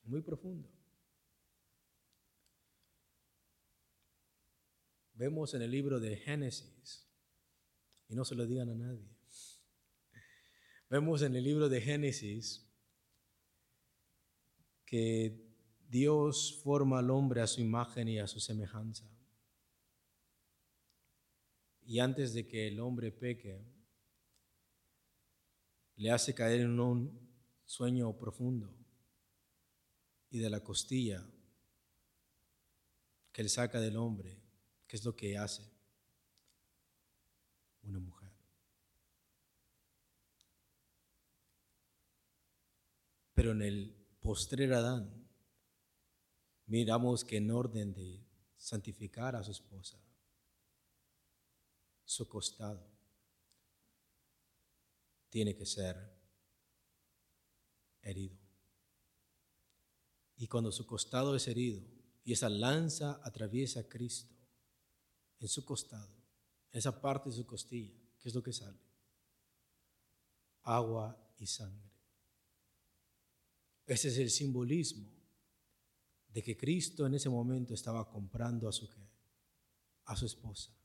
muy 0.03 0.21
profundo. 0.21 0.69
Vemos 5.13 5.53
en 5.53 5.61
el 5.61 5.71
libro 5.71 6.01
de 6.01 6.17
Génesis, 6.17 7.07
y 8.09 8.15
no 8.15 8.25
se 8.25 8.35
lo 8.35 8.45
digan 8.45 8.69
a 8.69 8.75
nadie, 8.75 9.07
Vemos 10.89 11.21
en 11.21 11.35
el 11.35 11.43
libro 11.45 11.69
de 11.69 11.81
Génesis 11.81 12.65
que 14.85 15.45
Dios 15.87 16.59
forma 16.61 16.99
al 16.99 17.09
hombre 17.09 17.41
a 17.41 17.47
su 17.47 17.61
imagen 17.61 18.09
y 18.09 18.19
a 18.19 18.27
su 18.27 18.41
semejanza. 18.41 19.16
Y 21.87 21.99
antes 21.99 22.33
de 22.33 22.45
que 22.45 22.67
el 22.67 22.81
hombre 22.81 23.13
peque, 23.13 23.65
le 25.95 26.11
hace 26.11 26.35
caer 26.35 26.59
en 26.59 26.77
un 26.81 27.17
sueño 27.63 28.11
profundo 28.17 28.75
y 30.29 30.39
de 30.39 30.49
la 30.49 30.61
costilla 30.61 31.25
que 33.31 33.41
le 33.41 33.47
saca 33.47 33.79
del 33.79 33.95
hombre, 33.95 34.37
¿qué 34.85 34.97
es 34.97 35.05
lo 35.05 35.15
que 35.15 35.37
hace? 35.37 35.63
Una 37.83 37.99
mujer. 37.99 38.33
Pero 43.33 43.53
en 43.53 43.61
el 43.61 43.95
postrer 44.19 44.73
Adán, 44.73 45.25
miramos 46.65 47.23
que 47.23 47.37
en 47.37 47.49
orden 47.49 47.93
de 47.93 48.27
santificar 48.57 49.37
a 49.37 49.43
su 49.43 49.51
esposa, 49.51 49.97
su 52.07 52.27
costado 52.27 52.89
tiene 55.29 55.53
que 55.55 55.65
ser 55.65 55.95
herido. 58.01 58.37
Y 60.37 60.47
cuando 60.47 60.71
su 60.71 60.87
costado 60.87 61.35
es 61.35 61.47
herido 61.49 61.83
y 62.23 62.31
esa 62.31 62.49
lanza 62.49 63.19
atraviesa 63.23 63.81
a 63.81 63.89
Cristo 63.89 64.33
en 65.39 65.49
su 65.49 65.65
costado, 65.65 66.15
en 66.71 66.79
esa 66.79 67.01
parte 67.01 67.29
de 67.29 67.35
su 67.35 67.45
costilla, 67.45 67.93
¿qué 68.19 68.29
es 68.29 68.35
lo 68.35 68.41
que 68.41 68.53
sale? 68.53 68.79
Agua 70.63 71.33
y 71.37 71.45
sangre. 71.45 71.91
Ese 73.85 74.07
es 74.07 74.17
el 74.17 74.29
simbolismo 74.29 75.11
de 76.29 76.41
que 76.41 76.55
Cristo 76.55 77.05
en 77.05 77.15
ese 77.15 77.29
momento 77.29 77.73
estaba 77.73 78.09
comprando 78.09 78.69
a 78.69 78.71
su 78.71 78.87
a 80.05 80.15
su 80.15 80.25
esposa. 80.25 80.76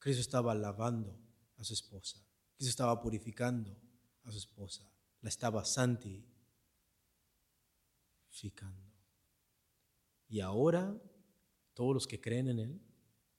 Cristo 0.00 0.22
estaba 0.22 0.54
lavando 0.54 1.16
a 1.58 1.64
su 1.64 1.74
esposa. 1.74 2.18
Cristo 2.56 2.70
estaba 2.70 3.00
purificando 3.00 3.78
a 4.24 4.32
su 4.32 4.38
esposa. 4.38 4.90
La 5.20 5.28
estaba 5.28 5.64
santificando. 5.64 6.30
Y 10.26 10.40
ahora 10.40 10.98
todos 11.74 11.94
los 11.94 12.06
que 12.06 12.20
creen 12.20 12.48
en 12.48 12.58
él, 12.58 12.80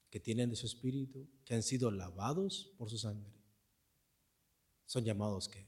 que 0.10 0.20
tienen 0.20 0.50
de 0.50 0.56
su 0.56 0.68
espíritu, 0.68 1.28
que 1.44 1.56
han 1.56 1.64
sido 1.64 1.90
lavados 1.90 2.74
por 2.78 2.90
su 2.90 2.98
sangre, 2.98 3.34
son 4.86 5.04
llamados 5.04 5.48
que 5.48 5.68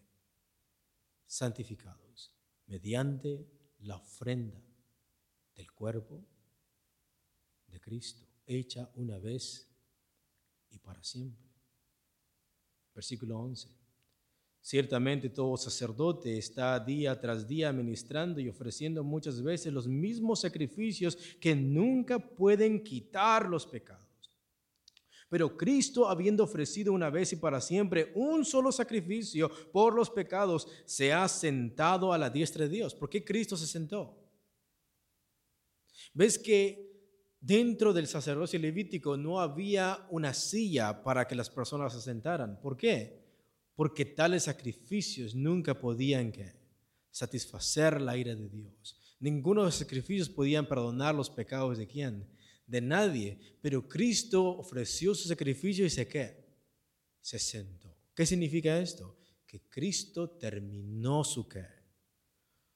santificados 1.25 2.35
mediante 2.67 3.49
la 3.79 3.95
ofrenda 3.95 4.61
del 5.55 5.71
cuerpo 5.71 6.23
de 7.67 7.79
Cristo, 7.79 8.27
hecha 8.45 8.91
una 8.95 9.17
vez 9.17 9.72
y 10.73 10.79
para 10.79 11.03
siempre. 11.03 11.43
Versículo 12.93 13.39
11. 13.39 13.69
Ciertamente 14.61 15.29
todo 15.29 15.57
sacerdote 15.57 16.37
está 16.37 16.79
día 16.79 17.19
tras 17.19 17.45
día 17.45 17.73
ministrando 17.73 18.39
y 18.39 18.47
ofreciendo 18.47 19.03
muchas 19.03 19.43
veces 19.43 19.73
los 19.73 19.87
mismos 19.87 20.39
sacrificios 20.39 21.17
que 21.39 21.53
nunca 21.53 22.17
pueden 22.17 22.81
quitar 22.81 23.49
los 23.49 23.67
pecados. 23.67 24.07
Pero 25.27 25.57
Cristo, 25.57 26.07
habiendo 26.07 26.43
ofrecido 26.43 26.93
una 26.93 27.09
vez 27.09 27.33
y 27.33 27.37
para 27.37 27.59
siempre 27.59 28.11
un 28.15 28.45
solo 28.45 28.71
sacrificio 28.71 29.51
por 29.71 29.95
los 29.95 30.09
pecados, 30.09 30.67
se 30.85 31.11
ha 31.11 31.27
sentado 31.27 32.13
a 32.13 32.17
la 32.17 32.29
diestra 32.29 32.65
de 32.65 32.69
Dios. 32.69 32.95
¿Por 32.95 33.09
qué 33.09 33.25
Cristo 33.25 33.57
se 33.57 33.67
sentó? 33.67 34.15
¿Ves 36.13 36.37
que 36.37 36.92
dentro 37.43 37.93
del 37.93 38.07
sacerdocio 38.07 38.57
levítico 38.57 39.17
no 39.17 39.39
había 39.39 40.07
una 40.09 40.33
silla 40.33 41.03
para 41.03 41.27
que 41.27 41.35
las 41.35 41.49
personas 41.49 41.93
se 41.93 42.01
sentaran? 42.01 42.59
¿Por 42.61 42.77
qué? 42.77 43.21
Porque 43.75 44.05
tales 44.05 44.43
sacrificios 44.43 45.35
nunca 45.35 45.79
podían 45.79 46.31
satisfacer 47.11 48.01
la 48.01 48.17
ira 48.17 48.35
de 48.35 48.49
Dios. 48.49 48.99
Ninguno 49.19 49.61
de 49.61 49.67
los 49.67 49.75
sacrificios 49.75 50.29
podían 50.29 50.67
perdonar 50.67 51.13
los 51.13 51.29
pecados 51.29 51.77
de 51.77 51.87
quién? 51.87 52.33
de 52.65 52.81
nadie, 52.81 53.37
pero 53.61 53.87
Cristo 53.87 54.43
ofreció 54.45 55.13
su 55.13 55.27
sacrificio 55.27 55.85
y 55.85 55.89
se 55.89 56.07
qué? 56.07 56.43
Se 57.19 57.39
sentó. 57.39 57.95
¿Qué 58.15 58.25
significa 58.25 58.79
esto? 58.79 59.17
Que 59.45 59.61
Cristo 59.69 60.29
terminó 60.31 61.23
su 61.23 61.47
qué? 61.47 61.65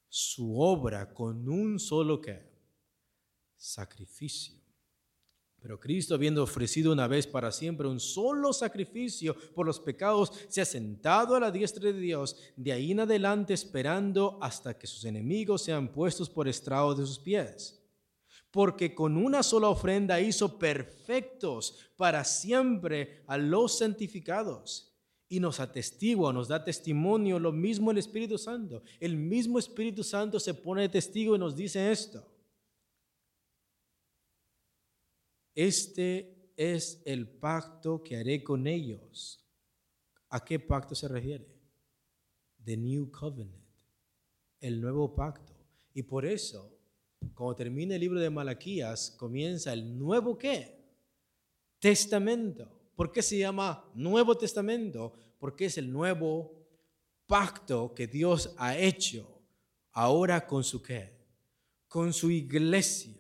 Su 0.08 0.60
obra 0.60 1.14
con 1.14 1.48
un 1.48 1.80
solo 1.80 2.22
qué? 2.22 2.57
Sacrificio. 3.58 4.56
Pero 5.60 5.80
Cristo, 5.80 6.14
habiendo 6.14 6.44
ofrecido 6.44 6.94
una 6.94 7.08
vez 7.08 7.26
para 7.26 7.52
siempre 7.52 7.88
un 7.88 8.00
solo 8.00 8.54
sacrificio 8.54 9.36
por 9.56 9.66
los 9.66 9.80
pecados, 9.80 10.32
se 10.48 10.62
ha 10.62 10.66
sentado 10.66 11.36
a 11.36 11.40
la 11.40 11.52
diestra 11.52 11.92
de 11.92 12.00
Dios, 12.00 12.38
de 12.56 12.72
ahí 12.72 12.92
en 12.92 13.00
adelante 13.00 13.54
esperando 13.54 14.38
hasta 14.42 14.78
que 14.78 14.88
sus 14.88 15.04
enemigos 15.04 15.64
sean 15.64 15.92
puestos 15.92 16.30
por 16.30 16.48
estrado 16.48 16.94
de 16.94 17.06
sus 17.06 17.20
pies. 17.20 17.84
Porque 18.52 18.94
con 18.94 19.18
una 19.18 19.44
sola 19.44 19.68
ofrenda 19.68 20.22
hizo 20.22 20.58
perfectos 20.58 21.78
para 21.98 22.24
siempre 22.24 23.24
a 23.28 23.38
los 23.38 23.80
santificados. 23.80 24.94
Y 25.30 25.42
nos 25.42 25.60
atestigua, 25.60 26.32
nos 26.32 26.48
da 26.48 26.64
testimonio 26.64 27.38
lo 27.40 27.52
mismo 27.52 27.92
el 27.92 27.98
Espíritu 27.98 28.38
Santo. 28.38 28.84
El 29.02 29.18
mismo 29.18 29.60
Espíritu 29.60 30.02
Santo 30.02 30.40
se 30.40 30.54
pone 30.54 30.88
testigo 30.88 31.36
y 31.36 31.40
nos 31.40 31.54
dice 31.54 31.92
esto 31.92 32.37
Este 35.58 36.52
es 36.56 37.02
el 37.04 37.28
pacto 37.28 38.04
que 38.04 38.16
haré 38.16 38.44
con 38.44 38.68
ellos. 38.68 39.44
¿A 40.30 40.46
qué 40.46 40.60
pacto 40.60 40.94
se 40.94 41.08
refiere? 41.08 41.48
The 42.64 42.78
New 42.78 43.10
Covenant, 43.10 43.66
el 44.60 44.80
nuevo 44.80 45.16
pacto. 45.16 45.56
Y 45.96 46.04
por 46.04 46.28
eso, 46.28 46.78
cuando 47.34 47.56
termina 47.56 47.96
el 47.96 48.02
libro 48.02 48.20
de 48.20 48.30
Malaquías, 48.30 49.10
comienza 49.18 49.74
el 49.74 49.98
nuevo 49.98 50.38
qué? 50.38 50.78
Testamento. 51.80 52.70
¿Por 52.96 53.12
qué 53.12 53.24
se 53.24 53.40
llama 53.40 53.84
Nuevo 53.96 54.38
Testamento? 54.38 55.16
Porque 55.40 55.66
es 55.66 55.80
el 55.80 55.92
nuevo 55.92 56.68
pacto 57.26 57.96
que 57.96 58.06
Dios 58.06 58.54
ha 58.60 58.78
hecho 58.78 59.42
ahora 59.94 60.46
con 60.46 60.64
su 60.64 60.84
qué? 60.84 61.18
Con 61.88 62.14
su 62.14 62.30
iglesia. 62.30 63.17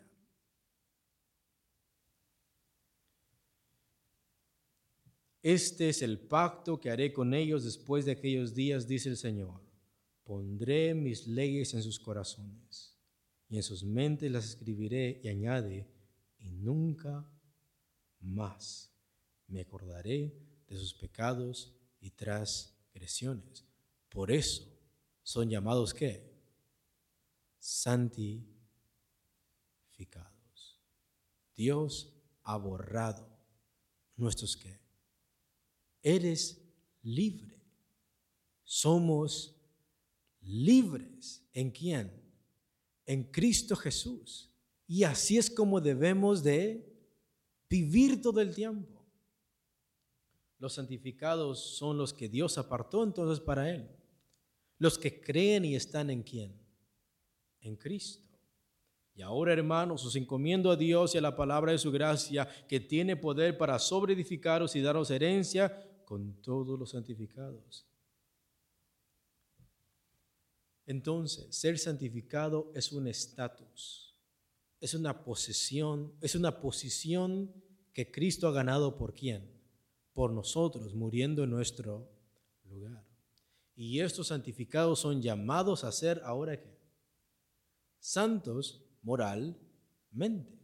Este 5.47 5.87
es 5.87 6.01
el 6.01 6.19
pacto 6.19 6.77
que 6.77 6.89
haré 6.89 7.13
con 7.13 7.33
ellos 7.33 7.63
después 7.63 8.03
de 8.03 8.11
aquellos 8.11 8.53
días, 8.53 8.85
dice 8.85 9.07
el 9.07 9.15
Señor. 9.15 9.61
Pondré 10.25 10.93
mis 10.93 11.25
leyes 11.25 11.73
en 11.73 11.81
sus 11.81 11.97
corazones 11.97 12.93
y 13.47 13.55
en 13.55 13.63
sus 13.63 13.81
mentes 13.81 14.29
las 14.29 14.43
escribiré 14.43 15.21
y 15.23 15.29
añade, 15.29 15.87
y 16.37 16.51
nunca 16.51 17.25
más 18.19 18.91
me 19.47 19.61
acordaré 19.61 20.37
de 20.67 20.75
sus 20.75 20.93
pecados 20.93 21.73
y 22.01 22.11
transgresiones. 22.11 23.63
Por 24.09 24.33
eso 24.33 24.67
son 25.23 25.49
llamados 25.49 25.93
qué? 25.93 26.29
Santificados. 27.57 28.51
Dios 31.55 32.13
ha 32.43 32.57
borrado 32.57 33.25
nuestros 34.17 34.57
qué? 34.57 34.86
Eres 36.07 36.65
libre. 37.03 37.61
Somos 38.63 39.55
libres. 40.41 41.45
¿En 41.53 41.71
quién? 41.71 42.11
En 43.05 43.23
Cristo 43.25 43.75
Jesús. 43.75 44.49
Y 44.87 45.03
así 45.03 45.37
es 45.37 45.49
como 45.49 45.81
debemos 45.81 46.43
de 46.43 46.87
vivir 47.69 48.21
todo 48.21 48.39
el 48.39 48.55
tiempo. 48.55 49.05
Los 50.59 50.75
santificados 50.75 51.77
son 51.77 51.97
los 51.97 52.13
que 52.13 52.29
Dios 52.29 52.57
apartó 52.57 53.03
entonces 53.03 53.43
para 53.43 53.69
Él. 53.69 53.89
Los 54.79 54.97
que 54.97 55.19
creen 55.19 55.65
y 55.65 55.75
están 55.75 56.09
en 56.09 56.23
quién? 56.23 56.57
En 57.59 57.75
Cristo. 57.75 58.27
Y 59.13 59.23
ahora, 59.23 59.51
hermanos, 59.51 60.05
os 60.05 60.15
encomiendo 60.15 60.69
a 60.69 60.75
Dios 60.75 61.15
y 61.15 61.17
a 61.17 61.21
la 61.21 61.35
palabra 61.35 61.71
de 61.71 61.79
su 61.79 61.91
gracia, 61.91 62.47
que 62.67 62.79
tiene 62.79 63.15
poder 63.15 63.57
para 63.57 63.79
sobreedificaros 63.79 64.75
y 64.75 64.81
daros 64.81 65.09
herencia 65.09 65.75
con 66.07 66.41
todos 66.41 66.79
los 66.79 66.91
santificados. 66.91 67.85
Entonces, 70.85 71.53
ser 71.53 71.77
santificado 71.77 72.71
es 72.73 72.93
un 72.93 73.09
estatus, 73.09 74.17
es 74.79 74.93
una 74.93 75.25
posesión, 75.25 76.13
es 76.21 76.33
una 76.33 76.61
posición 76.61 77.53
que 77.91 78.09
Cristo 78.09 78.47
ha 78.47 78.53
ganado 78.53 78.97
por 78.97 79.13
quién? 79.13 79.51
Por 80.13 80.31
nosotros, 80.31 80.95
muriendo 80.95 81.43
en 81.43 81.49
nuestro 81.49 82.09
lugar. 82.63 83.05
Y 83.75 83.99
estos 83.99 84.27
santificados 84.27 85.01
son 85.01 85.21
llamados 85.21 85.83
a 85.83 85.91
ser 85.91 86.21
ahora 86.23 86.57
qué? 86.57 86.79
Santos 87.99 88.81
moralmente. 89.01 90.57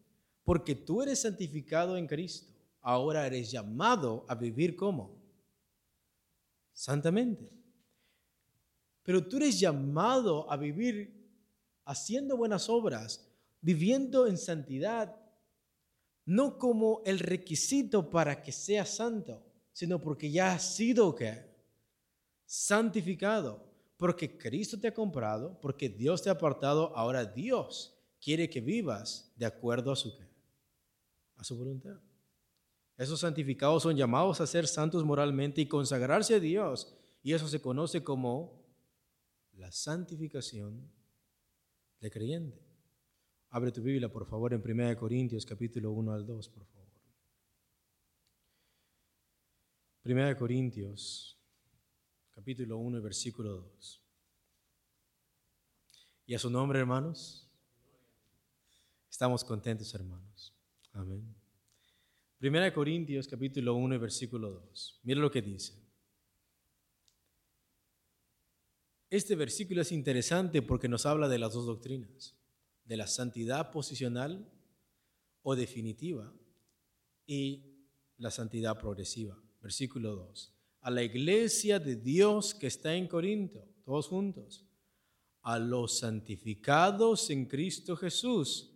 Porque 0.46 0.74
tú 0.74 1.02
eres 1.02 1.20
santificado 1.20 1.98
en 1.98 2.08
Cristo. 2.08 2.54
Ahora 2.80 3.28
eres 3.28 3.52
llamado 3.52 4.26
a 4.30 4.36
vivir 4.36 4.78
como? 4.78 5.23
Santamente. 6.74 7.52
Pero 9.04 9.26
tú 9.28 9.38
eres 9.38 9.60
llamado 9.60 10.52
a 10.52 10.58
vivir 10.58 11.24
haciendo 11.86 12.38
buenas 12.38 12.70
obras, 12.70 13.30
viviendo 13.62 14.28
en 14.28 14.38
santidad, 14.38 15.16
no 16.26 16.58
como 16.58 17.02
el 17.06 17.20
requisito 17.20 18.10
para 18.10 18.42
que 18.42 18.52
seas 18.52 18.90
santo, 18.90 19.46
sino 19.74 20.00
porque 20.00 20.32
ya 20.32 20.54
has 20.54 20.76
sido 20.76 21.14
¿qué? 21.16 21.54
santificado, 22.46 23.70
porque 23.98 24.38
Cristo 24.38 24.80
te 24.80 24.88
ha 24.88 24.94
comprado, 24.94 25.60
porque 25.60 25.90
Dios 25.90 26.22
te 26.22 26.30
ha 26.30 26.34
apartado, 26.34 26.96
ahora 26.96 27.26
Dios 27.26 27.98
quiere 28.22 28.50
que 28.50 28.62
vivas 28.62 29.34
de 29.36 29.46
acuerdo 29.46 29.92
a 29.92 29.96
su, 29.96 30.14
a 31.36 31.44
su 31.44 31.58
voluntad. 31.58 32.00
Esos 32.98 33.22
santificados 33.22 33.84
son 33.84 33.96
llamados 33.96 34.40
a 34.40 34.48
ser 34.48 34.68
santos 34.68 35.04
moralmente 35.04 35.62
y 35.62 35.68
consagrarse 35.68 36.36
a 36.36 36.40
Dios. 36.40 36.96
Y 37.24 37.34
eso 37.34 37.48
se 37.48 37.62
conoce 37.62 38.04
como 38.04 38.64
la 39.54 39.72
santificación 39.72 40.92
de 42.00 42.12
creyente. 42.12 42.62
Abre 43.50 43.72
tu 43.72 43.82
Biblia, 43.82 44.12
por 44.12 44.26
favor, 44.26 44.54
en 44.54 44.62
1 44.62 44.98
Corintios 44.98 45.46
capítulo 45.46 45.92
1 45.92 46.12
al 46.12 46.26
2, 46.26 46.50
por 46.50 46.66
favor. 46.66 46.84
1 50.06 50.38
Corintios 50.38 51.40
capítulo 52.32 52.78
1 52.78 53.02
versículo 53.02 53.58
2. 53.58 54.04
¿Y 56.26 56.36
a 56.36 56.40
su 56.40 56.50
nombre, 56.50 56.80
hermanos? 56.80 57.48
Estamos 59.10 59.44
contentos, 59.44 59.94
hermanos. 59.94 60.54
Amén. 60.92 61.43
Primera 62.44 62.66
de 62.66 62.74
Corintios 62.74 63.26
capítulo 63.26 63.74
1 63.76 63.98
versículo 63.98 64.50
2. 64.50 65.00
Mira 65.04 65.22
lo 65.22 65.32
que 65.32 65.42
dice. 65.42 65.82
Este 69.10 69.34
versículo 69.38 69.82
es 69.82 69.94
interesante 69.94 70.62
porque 70.62 70.90
nos 70.90 71.06
habla 71.06 71.30
de 71.30 71.40
las 71.40 71.54
dos 71.54 71.66
doctrinas, 71.66 72.36
de 72.84 72.98
la 72.98 73.08
santidad 73.08 73.72
posicional 73.72 74.52
o 75.42 75.56
definitiva 75.56 76.36
y 77.26 77.78
la 78.18 78.30
santidad 78.30 78.78
progresiva. 78.78 79.42
Versículo 79.62 80.14
2. 80.14 80.54
A 80.82 80.92
la 80.92 81.02
iglesia 81.02 81.80
de 81.80 81.96
Dios 81.96 82.54
que 82.54 82.68
está 82.68 82.94
en 82.94 83.08
Corinto, 83.08 83.66
todos 83.86 84.10
juntos, 84.10 84.66
a 85.44 85.60
los 85.60 86.00
santificados 86.00 87.30
en 87.30 87.46
Cristo 87.46 87.96
Jesús, 87.96 88.73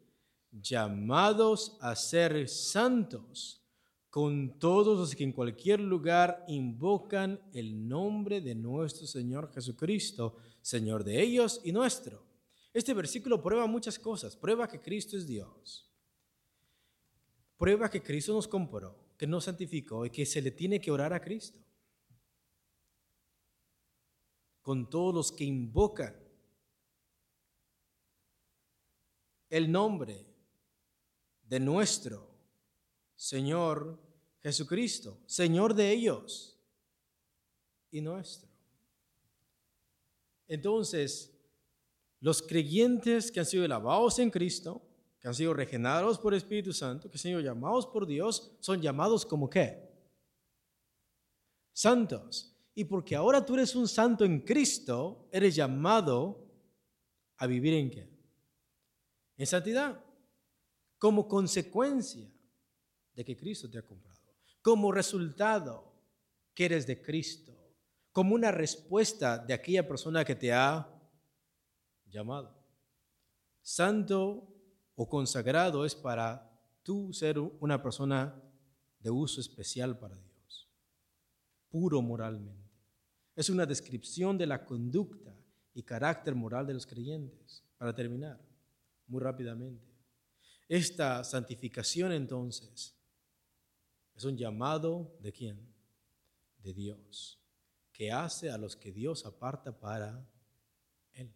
llamados 0.62 1.78
a 1.82 1.96
ser 1.96 2.48
santos 2.48 3.64
con 4.10 4.58
todos 4.58 4.98
los 4.98 5.16
que 5.16 5.24
en 5.24 5.32
cualquier 5.32 5.80
lugar 5.80 6.44
invocan 6.48 7.40
el 7.54 7.88
nombre 7.88 8.42
de 8.42 8.56
nuestro 8.56 9.06
Señor 9.06 9.52
Jesucristo, 9.54 10.38
Señor 10.62 11.04
de 11.04 11.22
ellos 11.22 11.62
y 11.64 11.72
nuestro. 11.72 12.26
Este 12.74 12.94
versículo 12.94 13.42
prueba 13.42 13.68
muchas 13.68 14.00
cosas. 14.00 14.36
Prueba 14.36 14.68
que 14.68 14.80
Cristo 14.80 15.18
es 15.18 15.28
Dios. 15.28 15.92
Prueba 17.58 17.90
que 17.90 18.04
Cristo 18.04 18.34
nos 18.34 18.48
compró, 18.48 19.14
que 19.18 19.26
nos 19.26 19.46
santificó 19.46 20.06
y 20.06 20.10
que 20.10 20.26
se 20.26 20.42
le 20.42 20.52
tiene 20.52 20.80
que 20.80 20.92
orar 20.92 21.14
a 21.14 21.22
Cristo. 21.22 21.60
Con 24.62 24.90
todos 24.90 25.14
los 25.14 25.32
que 25.32 25.44
invocan 25.44 26.16
el 29.50 29.72
nombre 29.72 30.27
de 31.48 31.60
nuestro 31.60 32.30
Señor 33.16 34.00
Jesucristo, 34.42 35.20
Señor 35.26 35.74
de 35.74 35.92
ellos 35.92 36.58
y 37.92 38.02
nuestro. 38.02 38.50
Entonces, 40.48 41.34
los 42.20 42.42
creyentes 42.42 43.32
que 43.32 43.40
han 43.40 43.46
sido 43.46 43.68
lavados 43.68 44.20
en 44.20 44.30
Cristo, 44.30 44.82
que 45.20 45.28
han 45.28 45.36
sido 45.36 45.54
regenerados 45.54 46.20
por 46.20 46.34
el 46.34 46.38
Espíritu 46.38 46.74
Santo, 46.74 47.10
que 47.10 47.16
han 47.16 47.22
sido 47.22 47.40
llamados 47.40 47.88
por 47.88 48.06
Dios, 48.06 48.56
son 48.60 48.82
llamados 48.82 49.26
como 49.26 49.50
qué? 49.50 49.88
Santos. 51.74 52.54
Y 52.76 52.86
porque 52.86 53.16
ahora 53.16 53.46
tú 53.46 53.56
eres 53.56 53.76
un 53.76 53.88
santo 53.88 54.24
en 54.24 54.42
Cristo, 54.42 55.28
eres 55.32 55.56
llamado 55.56 56.48
a 57.38 57.48
vivir 57.48 57.74
en 57.74 57.90
qué? 57.90 58.10
En 59.38 59.48
santidad 59.48 60.07
como 60.98 61.28
consecuencia 61.28 62.32
de 63.14 63.26
que 63.26 63.38
Cristo 63.38 63.70
te 63.70 63.78
ha 63.78 63.86
comprado. 63.86 64.18
Como 64.62 64.92
resultado 64.92 65.94
que 66.54 66.66
eres 66.66 66.88
de 66.88 67.02
Cristo. 67.02 67.54
Como 68.12 68.34
una 68.36 68.52
respuesta 68.52 69.38
de 69.38 69.54
aquella 69.54 69.88
persona 69.88 70.26
que 70.26 70.36
te 70.36 70.52
ha 70.52 70.88
llamado. 72.06 72.56
Santo 73.62 74.48
o 74.96 75.08
consagrado 75.08 75.86
es 75.86 75.94
para 75.94 76.50
tú 76.82 77.14
ser 77.14 77.38
una 77.38 77.82
persona 77.82 78.42
de 79.00 79.12
uso 79.12 79.42
especial 79.42 80.00
para 80.00 80.16
Dios. 80.16 80.70
Puro 81.70 82.02
moralmente. 82.02 82.72
Es 83.36 83.50
una 83.50 83.66
descripción 83.66 84.38
de 84.38 84.48
la 84.48 84.66
conducta 84.66 85.36
y 85.74 85.84
carácter 85.84 86.34
moral 86.34 86.66
de 86.66 86.74
los 86.74 86.88
creyentes. 86.88 87.64
Para 87.78 87.94
terminar, 87.94 88.40
muy 89.06 89.22
rápidamente. 89.22 89.97
Esta 90.68 91.24
santificación 91.24 92.12
entonces 92.12 92.96
es 94.16 94.26
un 94.26 94.36
llamado 94.36 95.16
de 95.22 95.32
quién? 95.32 95.60
De 96.64 96.74
Dios, 96.74 97.40
que 97.92 98.12
hace 98.12 98.50
a 98.50 98.58
los 98.58 98.76
que 98.76 98.92
Dios 98.92 99.26
aparta 99.26 99.80
para 99.80 100.28
Él. 101.14 101.32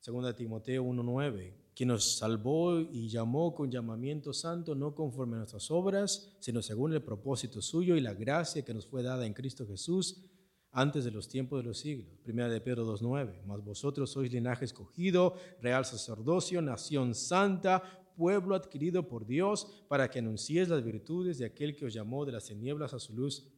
Segunda 0.00 0.34
Timoteo 0.34 0.84
1.9, 0.84 1.54
quien 1.74 1.90
nos 1.90 2.16
salvó 2.16 2.80
y 2.80 3.08
llamó 3.08 3.54
con 3.54 3.70
llamamiento 3.70 4.32
santo, 4.32 4.74
no 4.74 4.94
conforme 4.94 5.36
a 5.36 5.38
nuestras 5.38 5.70
obras, 5.70 6.36
sino 6.40 6.62
según 6.62 6.94
el 6.94 7.02
propósito 7.02 7.62
suyo 7.62 7.94
y 7.94 8.00
la 8.00 8.14
gracia 8.14 8.64
que 8.64 8.74
nos 8.74 8.86
fue 8.86 9.02
dada 9.02 9.24
en 9.24 9.34
Cristo 9.34 9.66
Jesús 9.66 10.24
antes 10.72 11.04
de 11.04 11.10
los 11.10 11.28
tiempos 11.28 11.60
de 11.60 11.68
los 11.68 11.78
siglos. 11.78 12.18
Primera 12.22 12.48
de 12.48 12.60
Pedro 12.60 12.86
2.9. 12.86 13.42
Mas 13.46 13.64
vosotros 13.64 14.10
sois 14.10 14.32
linaje 14.32 14.64
escogido, 14.64 15.34
real 15.60 15.84
sacerdocio, 15.84 16.62
nación 16.62 17.14
santa, 17.14 17.82
pueblo 18.16 18.54
adquirido 18.54 19.08
por 19.08 19.26
Dios, 19.26 19.84
para 19.88 20.08
que 20.08 20.18
anunciéis 20.18 20.68
las 20.68 20.84
virtudes 20.84 21.38
de 21.38 21.46
aquel 21.46 21.74
que 21.74 21.86
os 21.86 21.94
llamó 21.94 22.24
de 22.24 22.32
las 22.32 22.44
tinieblas 22.44 22.94
a 22.94 22.98
su 22.98 23.14
luz 23.14 23.48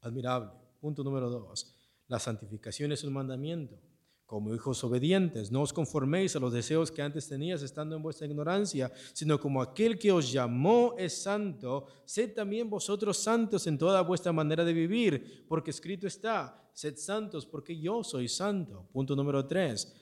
admirable. 0.00 0.50
Punto 0.80 1.04
número 1.04 1.30
2. 1.30 1.76
La 2.08 2.18
santificación 2.18 2.92
es 2.92 3.04
un 3.04 3.12
mandamiento 3.12 3.91
como 4.26 4.54
hijos 4.54 4.82
obedientes, 4.82 5.50
no 5.50 5.60
os 5.60 5.72
conforméis 5.72 6.34
a 6.34 6.40
los 6.40 6.52
deseos 6.52 6.90
que 6.90 7.02
antes 7.02 7.28
tenías 7.28 7.62
estando 7.62 7.96
en 7.96 8.02
vuestra 8.02 8.26
ignorancia, 8.26 8.90
sino 9.12 9.38
como 9.38 9.60
aquel 9.60 9.98
que 9.98 10.10
os 10.10 10.32
llamó 10.32 10.94
es 10.96 11.22
santo, 11.22 11.86
sed 12.04 12.32
también 12.32 12.70
vosotros 12.70 13.18
santos 13.18 13.66
en 13.66 13.76
toda 13.76 14.00
vuestra 14.02 14.32
manera 14.32 14.64
de 14.64 14.72
vivir, 14.72 15.44
porque 15.46 15.70
escrito 15.70 16.06
está, 16.06 16.70
sed 16.72 16.96
santos 16.96 17.44
porque 17.44 17.78
yo 17.78 18.02
soy 18.02 18.28
santo. 18.28 18.88
Punto 18.92 19.14
número 19.14 19.46
3. 19.46 19.92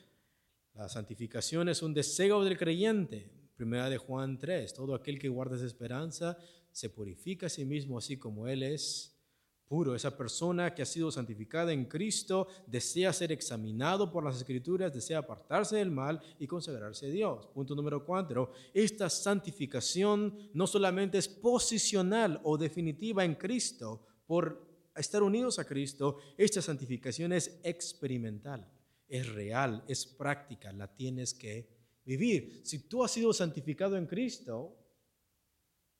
La 0.74 0.88
santificación 0.88 1.68
es 1.68 1.82
un 1.82 1.92
deseo 1.92 2.44
del 2.44 2.56
creyente. 2.56 3.30
Primera 3.56 3.90
de 3.90 3.98
Juan 3.98 4.38
3, 4.38 4.72
todo 4.72 4.94
aquel 4.94 5.18
que 5.18 5.28
guarda 5.28 5.56
esa 5.56 5.66
esperanza 5.66 6.38
se 6.72 6.88
purifica 6.88 7.46
a 7.46 7.50
sí 7.50 7.64
mismo 7.64 7.98
así 7.98 8.16
como 8.16 8.46
Él 8.46 8.62
es 8.62 9.09
puro. 9.70 9.94
Esa 9.94 10.16
persona 10.16 10.74
que 10.74 10.82
ha 10.82 10.84
sido 10.84 11.12
santificada 11.12 11.72
en 11.72 11.84
Cristo 11.84 12.48
desea 12.66 13.12
ser 13.12 13.30
examinado 13.30 14.10
por 14.10 14.24
las 14.24 14.36
escrituras, 14.36 14.92
desea 14.92 15.18
apartarse 15.18 15.76
del 15.76 15.92
mal 15.92 16.20
y 16.40 16.48
consagrarse 16.48 17.06
a 17.06 17.10
Dios. 17.10 17.46
Punto 17.54 17.76
número 17.76 18.04
cuatro. 18.04 18.50
Esta 18.74 19.08
santificación 19.08 20.50
no 20.54 20.66
solamente 20.66 21.18
es 21.18 21.28
posicional 21.28 22.40
o 22.42 22.58
definitiva 22.58 23.24
en 23.24 23.36
Cristo 23.36 24.04
por 24.26 24.68
estar 24.96 25.22
unidos 25.22 25.60
a 25.60 25.64
Cristo, 25.64 26.18
esta 26.36 26.60
santificación 26.60 27.32
es 27.32 27.60
experimental, 27.62 28.68
es 29.08 29.32
real, 29.32 29.84
es 29.86 30.04
práctica, 30.04 30.72
la 30.72 30.92
tienes 30.92 31.32
que 31.32 32.00
vivir. 32.04 32.60
Si 32.64 32.88
tú 32.88 33.04
has 33.04 33.12
sido 33.12 33.32
santificado 33.32 33.96
en 33.96 34.06
Cristo, 34.06 34.76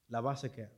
la 0.09 0.21
vas 0.21 0.43
a 0.43 0.53
que 0.53 0.69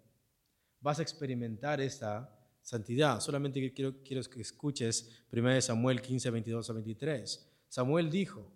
vas 0.80 0.98
a 0.98 1.02
experimentar 1.02 1.80
esta 1.80 2.41
santidad. 2.62 3.20
Solamente 3.20 3.72
quiero, 3.72 4.02
quiero 4.02 4.22
que 4.22 4.40
escuches 4.40 5.10
1 5.32 5.60
Samuel 5.60 6.00
15, 6.00 6.30
22 6.30 6.70
a 6.70 6.72
23. 6.72 7.50
Samuel 7.68 8.10
dijo, 8.10 8.50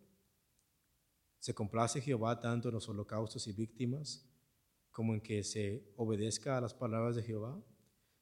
¿se 1.38 1.54
complace 1.54 2.00
Jehová 2.00 2.40
tanto 2.40 2.68
en 2.68 2.74
los 2.74 2.88
holocaustos 2.88 3.46
y 3.46 3.52
víctimas 3.52 4.24
como 4.90 5.14
en 5.14 5.20
que 5.20 5.42
se 5.42 5.92
obedezca 5.96 6.56
a 6.56 6.60
las 6.60 6.74
palabras 6.74 7.16
de 7.16 7.22
Jehová? 7.22 7.60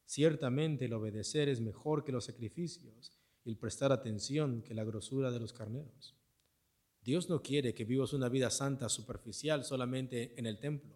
Ciertamente 0.05 0.85
el 0.85 0.93
obedecer 0.93 1.49
es 1.49 1.61
mejor 1.61 2.03
que 2.03 2.11
los 2.11 2.25
sacrificios 2.25 3.17
y 3.43 3.49
el 3.49 3.57
prestar 3.57 3.91
atención 3.91 4.61
que 4.61 4.73
la 4.73 4.83
grosura 4.83 5.31
de 5.31 5.39
los 5.39 5.53
carneros. 5.53 6.15
Dios 7.01 7.29
no 7.29 7.41
quiere 7.41 7.75
que 7.75 7.85
vivas 7.85 8.13
una 8.13 8.29
vida 8.29 8.49
santa 8.49 8.89
superficial 8.89 9.63
solamente 9.63 10.33
en 10.37 10.47
el 10.47 10.59
templo 10.59 10.95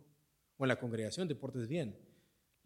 o 0.58 0.66
en 0.66 0.70
la 0.70 0.80
congregación, 0.80 1.28
te 1.28 1.36
portes 1.36 1.68
bien 1.68 2.09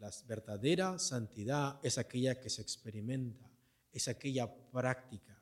la 0.03 0.11
verdadera 0.27 0.99
santidad 0.99 1.79
es 1.81 1.97
aquella 1.97 2.37
que 2.37 2.49
se 2.49 2.61
experimenta, 2.61 3.49
es 3.89 4.09
aquella 4.09 4.53
práctica. 4.69 5.41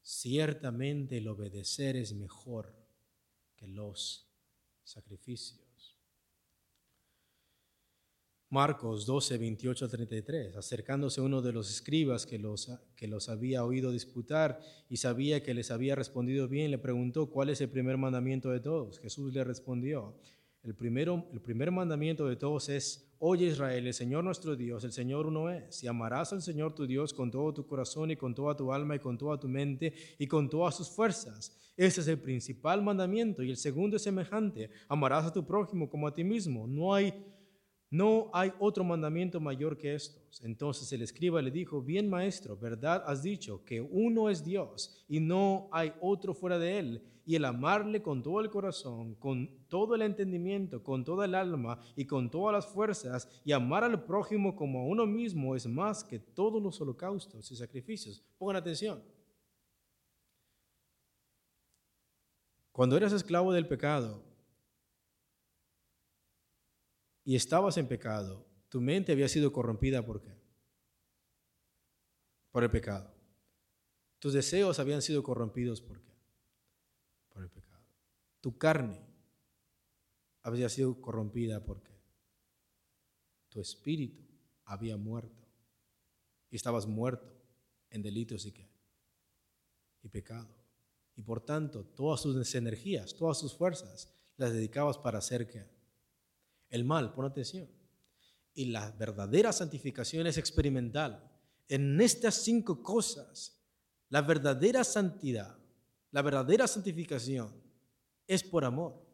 Ciertamente 0.00 1.18
el 1.18 1.28
obedecer 1.28 1.94
es 1.96 2.14
mejor 2.14 2.74
que 3.56 3.66
los 3.66 4.26
sacrificios. 4.84 5.98
Marcos 8.48 9.04
12, 9.04 9.36
28 9.36 9.84
a 9.84 9.88
33. 9.88 10.56
Acercándose 10.56 11.20
uno 11.20 11.42
de 11.42 11.52
los 11.52 11.70
escribas 11.70 12.24
que 12.24 12.38
los, 12.38 12.72
que 12.96 13.06
los 13.06 13.28
había 13.28 13.66
oído 13.66 13.92
disputar 13.92 14.62
y 14.88 14.96
sabía 14.96 15.42
que 15.42 15.52
les 15.52 15.70
había 15.70 15.94
respondido 15.94 16.48
bien, 16.48 16.70
le 16.70 16.78
preguntó 16.78 17.28
cuál 17.28 17.50
es 17.50 17.60
el 17.60 17.68
primer 17.68 17.98
mandamiento 17.98 18.48
de 18.48 18.60
todos. 18.60 18.98
Jesús 18.98 19.34
le 19.34 19.44
respondió, 19.44 20.16
el, 20.62 20.74
primero, 20.74 21.26
el 21.32 21.40
primer 21.40 21.70
mandamiento 21.70 22.26
de 22.26 22.36
todos 22.36 22.68
es 22.68 23.04
Oye 23.20 23.46
Israel, 23.46 23.84
el 23.84 23.94
Señor 23.94 24.22
nuestro 24.22 24.54
Dios, 24.54 24.84
el 24.84 24.92
Señor 24.92 25.26
uno 25.26 25.50
es, 25.50 25.82
y 25.82 25.88
amarás 25.88 26.32
al 26.32 26.40
Señor 26.40 26.74
tu 26.74 26.86
Dios 26.86 27.12
con 27.12 27.32
todo 27.32 27.52
tu 27.52 27.66
corazón 27.66 28.12
y 28.12 28.16
con 28.16 28.32
toda 28.32 28.54
tu 28.54 28.72
alma 28.72 28.94
y 28.94 29.00
con 29.00 29.18
toda 29.18 29.40
tu 29.40 29.48
mente 29.48 29.92
y 30.18 30.28
con 30.28 30.48
todas 30.48 30.76
tus 30.76 30.88
fuerzas. 30.88 31.56
Ese 31.76 32.00
es 32.00 32.08
el 32.08 32.20
principal 32.20 32.80
mandamiento 32.80 33.42
y 33.42 33.50
el 33.50 33.56
segundo 33.56 33.96
es 33.96 34.02
semejante, 34.02 34.70
amarás 34.88 35.26
a 35.26 35.32
tu 35.32 35.44
prójimo 35.44 35.90
como 35.90 36.06
a 36.06 36.14
ti 36.14 36.22
mismo. 36.22 36.68
No 36.68 36.94
hay 36.94 37.12
no 37.90 38.30
hay 38.34 38.52
otro 38.58 38.84
mandamiento 38.84 39.40
mayor 39.40 39.78
que 39.78 39.94
estos. 39.94 40.42
Entonces 40.44 40.92
el 40.92 41.02
escriba 41.02 41.40
le 41.40 41.50
dijo, 41.50 41.80
bien 41.80 42.08
maestro, 42.08 42.56
verdad 42.56 43.02
has 43.06 43.22
dicho 43.22 43.64
que 43.64 43.80
uno 43.80 44.28
es 44.28 44.44
Dios 44.44 45.04
y 45.08 45.20
no 45.20 45.68
hay 45.72 45.92
otro 46.00 46.34
fuera 46.34 46.58
de 46.58 46.78
él. 46.78 47.02
Y 47.24 47.34
el 47.36 47.44
amarle 47.44 48.02
con 48.02 48.22
todo 48.22 48.40
el 48.40 48.50
corazón, 48.50 49.14
con 49.14 49.50
todo 49.68 49.94
el 49.94 50.02
entendimiento, 50.02 50.82
con 50.82 51.04
toda 51.04 51.26
el 51.26 51.34
alma 51.34 51.78
y 51.94 52.06
con 52.06 52.30
todas 52.30 52.54
las 52.54 52.66
fuerzas, 52.66 53.28
y 53.44 53.52
amar 53.52 53.84
al 53.84 54.04
prójimo 54.04 54.56
como 54.56 54.80
a 54.80 54.86
uno 54.86 55.06
mismo 55.06 55.54
es 55.54 55.66
más 55.66 56.02
que 56.02 56.18
todos 56.18 56.62
los 56.62 56.80
holocaustos 56.80 57.50
y 57.50 57.56
sacrificios. 57.56 58.22
Pongan 58.38 58.56
atención. 58.56 59.02
Cuando 62.72 62.96
eras 62.96 63.12
esclavo 63.12 63.52
del 63.52 63.66
pecado, 63.66 64.22
y 67.28 67.36
estabas 67.36 67.76
en 67.76 67.86
pecado, 67.86 68.42
tu 68.70 68.80
mente 68.80 69.12
había 69.12 69.28
sido 69.28 69.52
corrompida 69.52 70.02
por 70.02 70.22
qué? 70.22 70.34
Por 72.50 72.64
el 72.64 72.70
pecado. 72.70 73.14
Tus 74.18 74.32
deseos 74.32 74.78
habían 74.78 75.02
sido 75.02 75.22
corrompidos 75.22 75.82
por 75.82 76.00
qué? 76.00 76.10
Por 77.28 77.42
el 77.42 77.50
pecado. 77.50 77.84
Tu 78.40 78.56
carne 78.56 78.98
había 80.40 80.70
sido 80.70 81.02
corrompida 81.02 81.62
por 81.62 81.82
qué? 81.82 81.92
Tu 83.50 83.60
espíritu 83.60 84.24
había 84.64 84.96
muerto. 84.96 85.46
Y 86.48 86.56
estabas 86.56 86.86
muerto 86.86 87.30
en 87.90 88.00
delitos 88.00 88.46
y 88.46 88.52
qué? 88.52 88.70
Y 90.02 90.08
pecado. 90.08 90.48
Y 91.14 91.20
por 91.20 91.44
tanto, 91.44 91.84
todas 91.84 92.22
tus 92.22 92.54
energías, 92.54 93.14
todas 93.14 93.38
tus 93.38 93.54
fuerzas 93.54 94.18
las 94.38 94.54
dedicabas 94.54 94.96
para 94.96 95.18
hacer 95.18 95.46
qué? 95.46 95.77
El 96.70 96.84
mal, 96.84 97.12
pon 97.12 97.26
atención. 97.26 97.68
Y 98.54 98.66
la 98.66 98.90
verdadera 98.92 99.52
santificación 99.52 100.26
es 100.26 100.38
experimental. 100.38 101.30
En 101.68 102.00
estas 102.00 102.34
cinco 102.36 102.82
cosas, 102.82 103.62
la 104.08 104.22
verdadera 104.22 104.84
santidad, 104.84 105.56
la 106.10 106.22
verdadera 106.22 106.66
santificación 106.66 107.52
es 108.26 108.42
por 108.42 108.64
amor. 108.64 109.06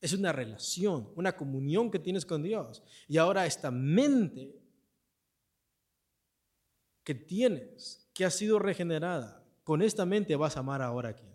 Es 0.00 0.12
una 0.12 0.32
relación, 0.32 1.10
una 1.16 1.36
comunión 1.36 1.90
que 1.90 1.98
tienes 1.98 2.26
con 2.26 2.42
Dios. 2.42 2.82
Y 3.08 3.16
ahora 3.16 3.46
esta 3.46 3.70
mente 3.70 4.54
que 7.02 7.14
tienes, 7.14 8.08
que 8.14 8.24
ha 8.24 8.30
sido 8.30 8.58
regenerada, 8.58 9.44
con 9.62 9.82
esta 9.82 10.06
mente 10.06 10.36
vas 10.36 10.56
a 10.56 10.60
amar 10.60 10.82
ahora 10.82 11.10
aquí 11.10 11.26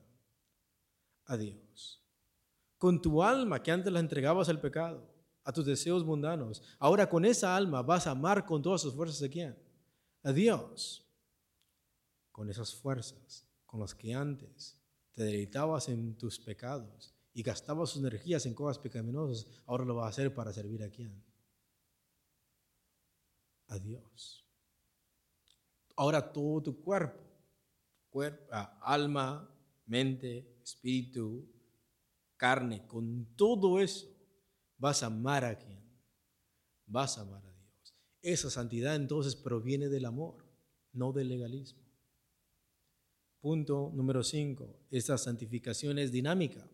a 1.25 1.37
Dios 1.37 1.98
con 2.79 3.01
tu 3.01 3.21
alma 3.21 3.61
que 3.61 3.71
antes 3.71 3.91
la 3.91 3.99
entregabas 3.99 4.49
al 4.49 4.61
pecado, 4.61 5.05
a 5.43 5.51
tus 5.51 5.65
deseos 5.65 6.03
mundanos. 6.05 6.63
Ahora 6.79 7.09
con 7.09 7.25
esa 7.25 7.55
alma 7.55 7.81
vas 7.83 8.07
a 8.07 8.11
amar 8.11 8.45
con 8.45 8.61
todas 8.61 8.81
sus 8.81 8.95
fuerzas 8.95 9.21
a 9.21 9.29
quién? 9.29 9.55
A 10.23 10.31
Dios. 10.31 11.05
Con 12.31 12.49
esas 12.49 12.73
fuerzas 12.73 13.45
con 13.65 13.81
las 13.81 13.93
que 13.93 14.13
antes 14.13 14.81
te 15.13 15.23
deleitabas 15.23 15.89
en 15.89 16.17
tus 16.17 16.39
pecados 16.39 17.13
y 17.33 17.43
gastaba 17.43 17.85
sus 17.85 17.99
energías 18.01 18.45
en 18.45 18.53
cosas 18.53 18.79
pecaminosas, 18.79 19.45
ahora 19.65 19.83
lo 19.83 19.95
va 19.95 20.05
a 20.05 20.09
hacer 20.09 20.33
para 20.33 20.53
servir 20.53 20.81
a 20.81 20.89
quién? 20.89 21.21
A 23.67 23.77
Dios. 23.77 24.45
Ahora 25.97 26.31
todo 26.31 26.63
tu 26.63 26.81
cuerpo, 26.81 27.19
cuerpo 28.09 28.47
ah, 28.53 28.79
alma, 28.81 29.53
mente, 29.85 30.59
espíritu, 30.63 31.45
carne, 32.39 32.87
con 32.87 33.27
todo 33.35 33.79
eso, 33.79 34.07
vas 34.79 35.03
a 35.03 35.07
amar 35.07 35.45
a 35.45 35.55
quién? 35.55 35.79
Vas 36.87 37.19
a 37.19 37.21
amar 37.21 37.45
a 37.45 37.53
Dios. 37.53 37.95
Esa 38.23 38.49
santidad 38.49 38.95
entonces 38.95 39.35
proviene 39.35 39.89
del 39.89 40.05
amor, 40.05 40.43
no 40.91 41.13
del 41.13 41.29
legalismo. 41.29 41.83
Punto 43.39 43.91
número 43.93 44.23
5. 44.23 44.87
Esta 44.89 45.19
santificación 45.19 45.99
es 45.99 46.11
dinámica 46.11 46.67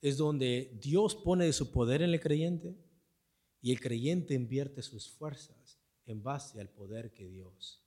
es 0.00 0.16
donde 0.16 0.78
Dios 0.80 1.14
pone 1.14 1.44
de 1.44 1.52
su 1.52 1.70
poder 1.70 2.02
en 2.02 2.10
el 2.10 2.20
creyente 2.20 2.76
y 3.60 3.72
el 3.72 3.80
creyente 3.80 4.34
invierte 4.34 4.82
sus 4.82 5.10
fuerzas 5.10 5.78
en 6.06 6.22
base 6.22 6.60
al 6.60 6.70
poder 6.70 7.12
que 7.12 7.28
Dios. 7.28 7.84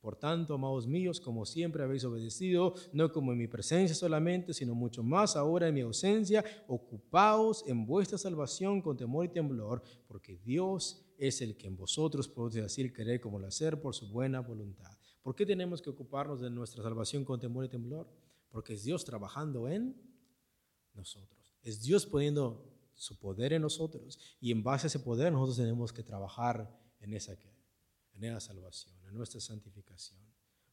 Por 0.00 0.16
tanto, 0.16 0.54
amados 0.54 0.86
míos, 0.86 1.20
como 1.20 1.44
siempre 1.44 1.82
habéis 1.82 2.04
obedecido, 2.04 2.74
no 2.92 3.12
como 3.12 3.32
en 3.32 3.38
mi 3.38 3.48
presencia 3.48 3.94
solamente, 3.94 4.54
sino 4.54 4.74
mucho 4.74 5.02
más 5.02 5.36
ahora 5.36 5.68
en 5.68 5.74
mi 5.74 5.80
ausencia, 5.80 6.44
ocupaos 6.68 7.64
en 7.66 7.84
vuestra 7.84 8.16
salvación 8.16 8.80
con 8.80 8.96
temor 8.96 9.26
y 9.26 9.28
temblor, 9.28 9.82
porque 10.06 10.36
Dios 10.36 11.04
es 11.18 11.40
el 11.40 11.56
que 11.56 11.66
en 11.66 11.76
vosotros 11.76 12.28
puede 12.28 12.62
decir 12.62 12.92
querer 12.92 13.20
como 13.20 13.38
el 13.38 13.46
hacer 13.46 13.80
por 13.80 13.94
su 13.94 14.08
buena 14.08 14.40
voluntad. 14.40 14.96
¿Por 15.22 15.34
qué 15.34 15.44
tenemos 15.44 15.82
que 15.82 15.90
ocuparnos 15.90 16.40
de 16.40 16.48
nuestra 16.48 16.82
salvación 16.82 17.24
con 17.24 17.40
temor 17.40 17.64
y 17.64 17.68
temblor? 17.68 18.08
porque 18.50 18.74
es 18.74 18.84
Dios 18.84 19.04
trabajando 19.04 19.68
en 19.68 19.96
nosotros. 20.94 21.56
Es 21.62 21.82
Dios 21.82 22.06
poniendo 22.06 22.74
su 22.94 23.18
poder 23.18 23.52
en 23.52 23.62
nosotros 23.62 24.18
y 24.40 24.50
en 24.50 24.62
base 24.62 24.86
a 24.86 24.88
ese 24.88 24.98
poder 24.98 25.32
nosotros 25.32 25.56
tenemos 25.56 25.92
que 25.92 26.02
trabajar 26.02 26.76
en 27.00 27.14
esa, 27.14 27.36
en 28.18 28.24
esa 28.24 28.40
salvación, 28.40 28.94
en 29.06 29.14
nuestra 29.14 29.40
santificación. 29.40 30.20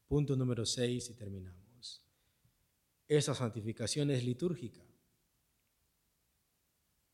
Punto 0.08 0.36
número 0.36 0.66
6 0.66 1.10
y 1.10 1.14
terminamos. 1.14 2.04
Esa 3.08 3.36
santificación 3.36 4.10
es 4.12 4.24
litúrgica. 4.24 4.84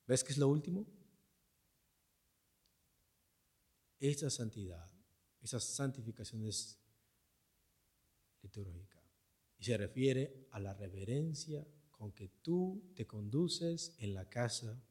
¿Ves 0.08 0.24
qué 0.24 0.32
es 0.32 0.38
lo 0.38 0.48
último? 0.48 0.88
Esa 4.00 4.30
santidad, 4.30 4.92
esa 5.42 5.60
santificación 5.60 6.44
es 6.46 6.80
litúrgica 8.42 9.00
y 9.60 9.66
se 9.66 9.78
refiere 9.78 10.48
a 10.52 10.60
la 10.60 10.74
reverencia 10.74 11.68
con 11.92 12.12
que 12.12 12.30
tú 12.42 12.92
te 12.96 13.06
conduces 13.06 13.96
en 14.00 14.16
la 14.16 14.28
casa 14.28 14.84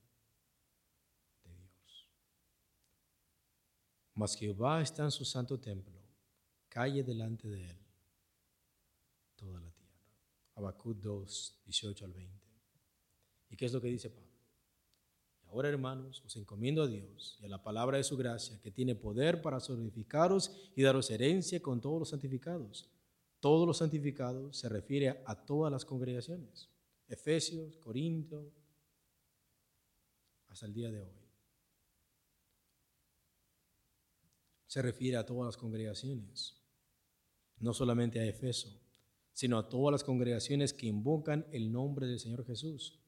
de 1.42 1.56
Dios. 1.56 2.08
Mas 4.20 4.36
Jehová 4.36 4.82
está 4.82 5.04
en 5.04 5.10
su 5.10 5.24
santo 5.24 5.58
templo, 5.58 5.98
calle 6.68 7.02
delante 7.02 7.48
de 7.48 7.70
él 7.70 7.78
toda 9.34 9.58
la 9.58 9.70
tierra. 9.70 10.04
Habacuc 10.56 10.98
2, 10.98 11.62
18 11.64 12.04
al 12.04 12.12
20. 12.12 12.46
¿Y 13.48 13.56
qué 13.56 13.64
es 13.64 13.72
lo 13.72 13.80
que 13.80 13.88
dice 13.88 14.10
Pablo? 14.10 14.28
Ahora, 15.48 15.70
hermanos, 15.70 16.22
os 16.22 16.36
encomiendo 16.36 16.82
a 16.82 16.86
Dios 16.86 17.38
y 17.40 17.46
a 17.46 17.48
la 17.48 17.62
palabra 17.62 17.96
de 17.96 18.04
su 18.04 18.18
gracia, 18.18 18.60
que 18.60 18.70
tiene 18.70 18.94
poder 18.94 19.40
para 19.40 19.58
solidificaros 19.58 20.70
y 20.76 20.82
daros 20.82 21.10
herencia 21.10 21.62
con 21.62 21.80
todos 21.80 22.00
los 22.00 22.10
santificados 22.10 22.90
todos 23.40 23.66
los 23.66 23.78
santificados 23.78 24.58
se 24.58 24.68
refiere 24.68 25.22
a 25.24 25.34
todas 25.34 25.72
las 25.72 25.86
congregaciones. 25.86 26.68
Efesios, 27.08 27.78
Corinto, 27.78 28.52
hasta 30.48 30.66
el 30.66 30.74
día 30.74 30.90
de 30.90 31.00
hoy. 31.00 31.19
Se 34.70 34.80
refiere 34.82 35.16
a 35.16 35.26
todas 35.26 35.46
las 35.46 35.56
congregaciones, 35.56 36.62
no 37.58 37.74
solamente 37.74 38.20
a 38.20 38.24
Efeso, 38.24 38.80
sino 39.32 39.58
a 39.58 39.68
todas 39.68 39.90
las 39.90 40.04
congregaciones 40.04 40.72
que 40.72 40.86
invocan 40.86 41.44
el 41.50 41.72
nombre 41.72 42.06
del 42.06 42.20
Señor 42.20 42.46
Jesús 42.46 43.00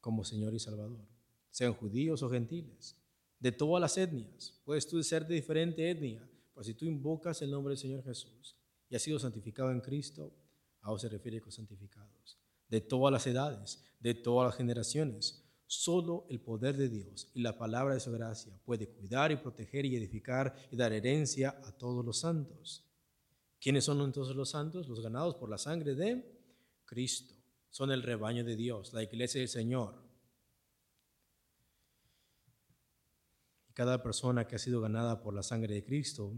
como 0.00 0.22
Señor 0.22 0.54
y 0.54 0.60
Salvador, 0.60 1.04
sean 1.50 1.74
judíos 1.74 2.22
o 2.22 2.30
gentiles, 2.30 3.02
de 3.40 3.50
todas 3.50 3.80
las 3.80 3.98
etnias. 3.98 4.60
Puedes 4.64 4.86
tú 4.86 5.02
ser 5.02 5.26
de 5.26 5.34
diferente 5.34 5.90
etnia, 5.90 6.24
pero 6.54 6.62
si 6.62 6.74
tú 6.74 6.84
invocas 6.84 7.42
el 7.42 7.50
nombre 7.50 7.72
del 7.72 7.78
Señor 7.78 8.04
Jesús, 8.04 8.56
y 8.88 8.94
ha 8.94 9.00
sido 9.00 9.18
santificado 9.18 9.72
en 9.72 9.80
Cristo, 9.80 10.32
ahora 10.82 11.00
se 11.00 11.08
refiere 11.08 11.40
con 11.40 11.50
santificados, 11.50 12.38
de 12.68 12.80
todas 12.80 13.10
las 13.10 13.26
edades, 13.26 13.82
de 13.98 14.14
todas 14.14 14.50
las 14.50 14.56
generaciones. 14.56 15.45
Solo 15.66 16.26
el 16.28 16.40
poder 16.40 16.76
de 16.76 16.88
Dios 16.88 17.28
y 17.34 17.40
la 17.40 17.58
palabra 17.58 17.94
de 17.94 18.00
su 18.00 18.12
gracia 18.12 18.56
puede 18.64 18.88
cuidar 18.88 19.32
y 19.32 19.36
proteger 19.36 19.84
y 19.84 19.96
edificar 19.96 20.54
y 20.70 20.76
dar 20.76 20.92
herencia 20.92 21.60
a 21.64 21.72
todos 21.72 22.04
los 22.04 22.18
santos. 22.18 22.84
¿Quiénes 23.60 23.84
son 23.84 24.00
entonces 24.00 24.36
los 24.36 24.50
santos? 24.50 24.88
Los 24.88 25.00
ganados 25.00 25.34
por 25.34 25.50
la 25.50 25.58
sangre 25.58 25.94
de 25.94 26.24
Cristo. 26.84 27.34
Son 27.68 27.90
el 27.90 28.04
rebaño 28.04 28.44
de 28.44 28.54
Dios, 28.54 28.92
la 28.92 29.02
iglesia 29.02 29.40
del 29.40 29.48
Señor. 29.48 29.94
Y 33.68 33.72
cada 33.72 34.02
persona 34.04 34.46
que 34.46 34.54
ha 34.54 34.60
sido 34.60 34.80
ganada 34.80 35.20
por 35.20 35.34
la 35.34 35.42
sangre 35.42 35.74
de 35.74 35.84
Cristo 35.84 36.32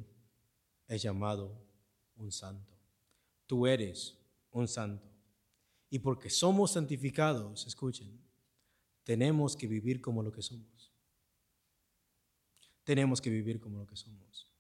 es 0.87 1.03
llamado 1.03 1.53
un 2.17 2.33
santo. 2.33 2.73
Tú 3.47 3.67
eres 3.67 4.17
un 4.51 4.67
santo. 4.67 5.07
Y 5.91 5.99
porque 5.99 6.31
somos 6.31 6.73
santificados, 6.73 7.67
escuchen, 7.67 8.28
tenemos 9.09 9.57
que 9.57 9.67
vivir 9.67 10.03
como 10.03 10.23
lo 10.23 10.31
que 10.31 10.43
somos. 10.43 10.93
Tenemos 12.85 13.23
que 13.23 13.31
vivir 13.31 13.59
como 13.59 13.79
lo 13.79 13.87
que 13.87 13.97
somos. 13.97 14.53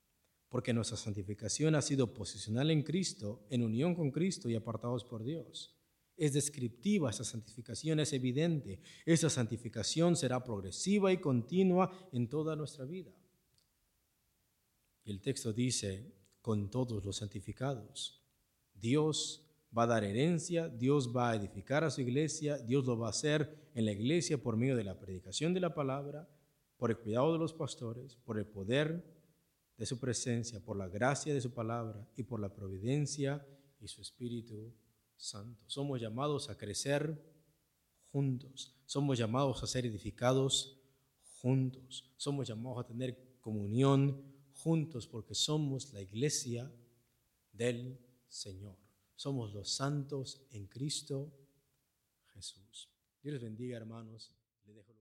Porque 0.48 0.72
nuestra 0.72 0.96
santificación 0.96 1.74
ha 1.74 1.82
sido 1.82 2.14
posicional 2.14 2.70
en 2.70 2.82
Cristo, 2.82 3.46
en 3.50 3.62
unión 3.62 3.94
con 3.94 4.10
Cristo 4.10 4.48
y 4.48 4.54
apartados 4.54 5.04
por 5.04 5.22
Dios. 5.22 5.76
Es 6.16 6.32
descriptiva, 6.32 7.10
esa 7.10 7.24
santificación 7.24 8.00
es 8.00 8.14
evidente. 8.14 8.80
Esa 9.04 9.28
santificación 9.28 10.16
será 10.16 10.42
progresiva 10.42 11.12
y 11.12 11.18
continua 11.18 12.08
en 12.10 12.26
toda 12.30 12.56
nuestra 12.56 12.86
vida. 12.86 13.12
Y 15.04 15.10
el 15.10 15.20
texto 15.20 15.52
dice, 15.52 16.10
con 16.40 16.70
todos 16.70 17.04
los 17.04 17.16
santificados. 17.16 18.24
Dios 18.72 19.47
va 19.76 19.84
a 19.84 19.86
dar 19.86 20.04
herencia, 20.04 20.68
Dios 20.68 21.14
va 21.14 21.30
a 21.30 21.36
edificar 21.36 21.84
a 21.84 21.90
su 21.90 22.00
iglesia, 22.00 22.58
Dios 22.58 22.84
lo 22.84 22.98
va 22.98 23.08
a 23.08 23.10
hacer 23.10 23.70
en 23.74 23.84
la 23.84 23.92
iglesia 23.92 24.42
por 24.42 24.56
medio 24.56 24.76
de 24.76 24.84
la 24.84 24.98
predicación 24.98 25.54
de 25.54 25.60
la 25.60 25.74
palabra, 25.74 26.28
por 26.76 26.90
el 26.90 26.98
cuidado 26.98 27.32
de 27.32 27.38
los 27.38 27.52
pastores, 27.52 28.16
por 28.16 28.38
el 28.38 28.46
poder 28.46 29.04
de 29.76 29.86
su 29.86 29.98
presencia, 29.98 30.60
por 30.60 30.76
la 30.76 30.88
gracia 30.88 31.34
de 31.34 31.40
su 31.40 31.52
palabra 31.52 32.08
y 32.16 32.24
por 32.24 32.40
la 32.40 32.52
providencia 32.52 33.46
y 33.80 33.88
su 33.88 34.02
Espíritu 34.02 34.74
Santo. 35.16 35.64
Somos 35.66 36.00
llamados 36.00 36.50
a 36.50 36.56
crecer 36.56 37.20
juntos, 38.10 38.74
somos 38.86 39.18
llamados 39.18 39.62
a 39.62 39.66
ser 39.66 39.86
edificados 39.86 40.80
juntos, 41.40 42.12
somos 42.16 42.48
llamados 42.48 42.84
a 42.84 42.86
tener 42.86 43.38
comunión 43.40 44.20
juntos 44.54 45.06
porque 45.06 45.34
somos 45.34 45.92
la 45.92 46.00
iglesia 46.00 46.72
del 47.52 47.98
Señor. 48.26 48.87
Somos 49.18 49.52
los 49.52 49.68
santos 49.68 50.46
en 50.52 50.68
Cristo 50.68 51.32
Jesús. 52.28 52.88
Dios 53.20 53.32
les 53.32 53.42
bendiga, 53.42 53.76
hermanos. 53.76 54.32
Dejo. 54.64 54.94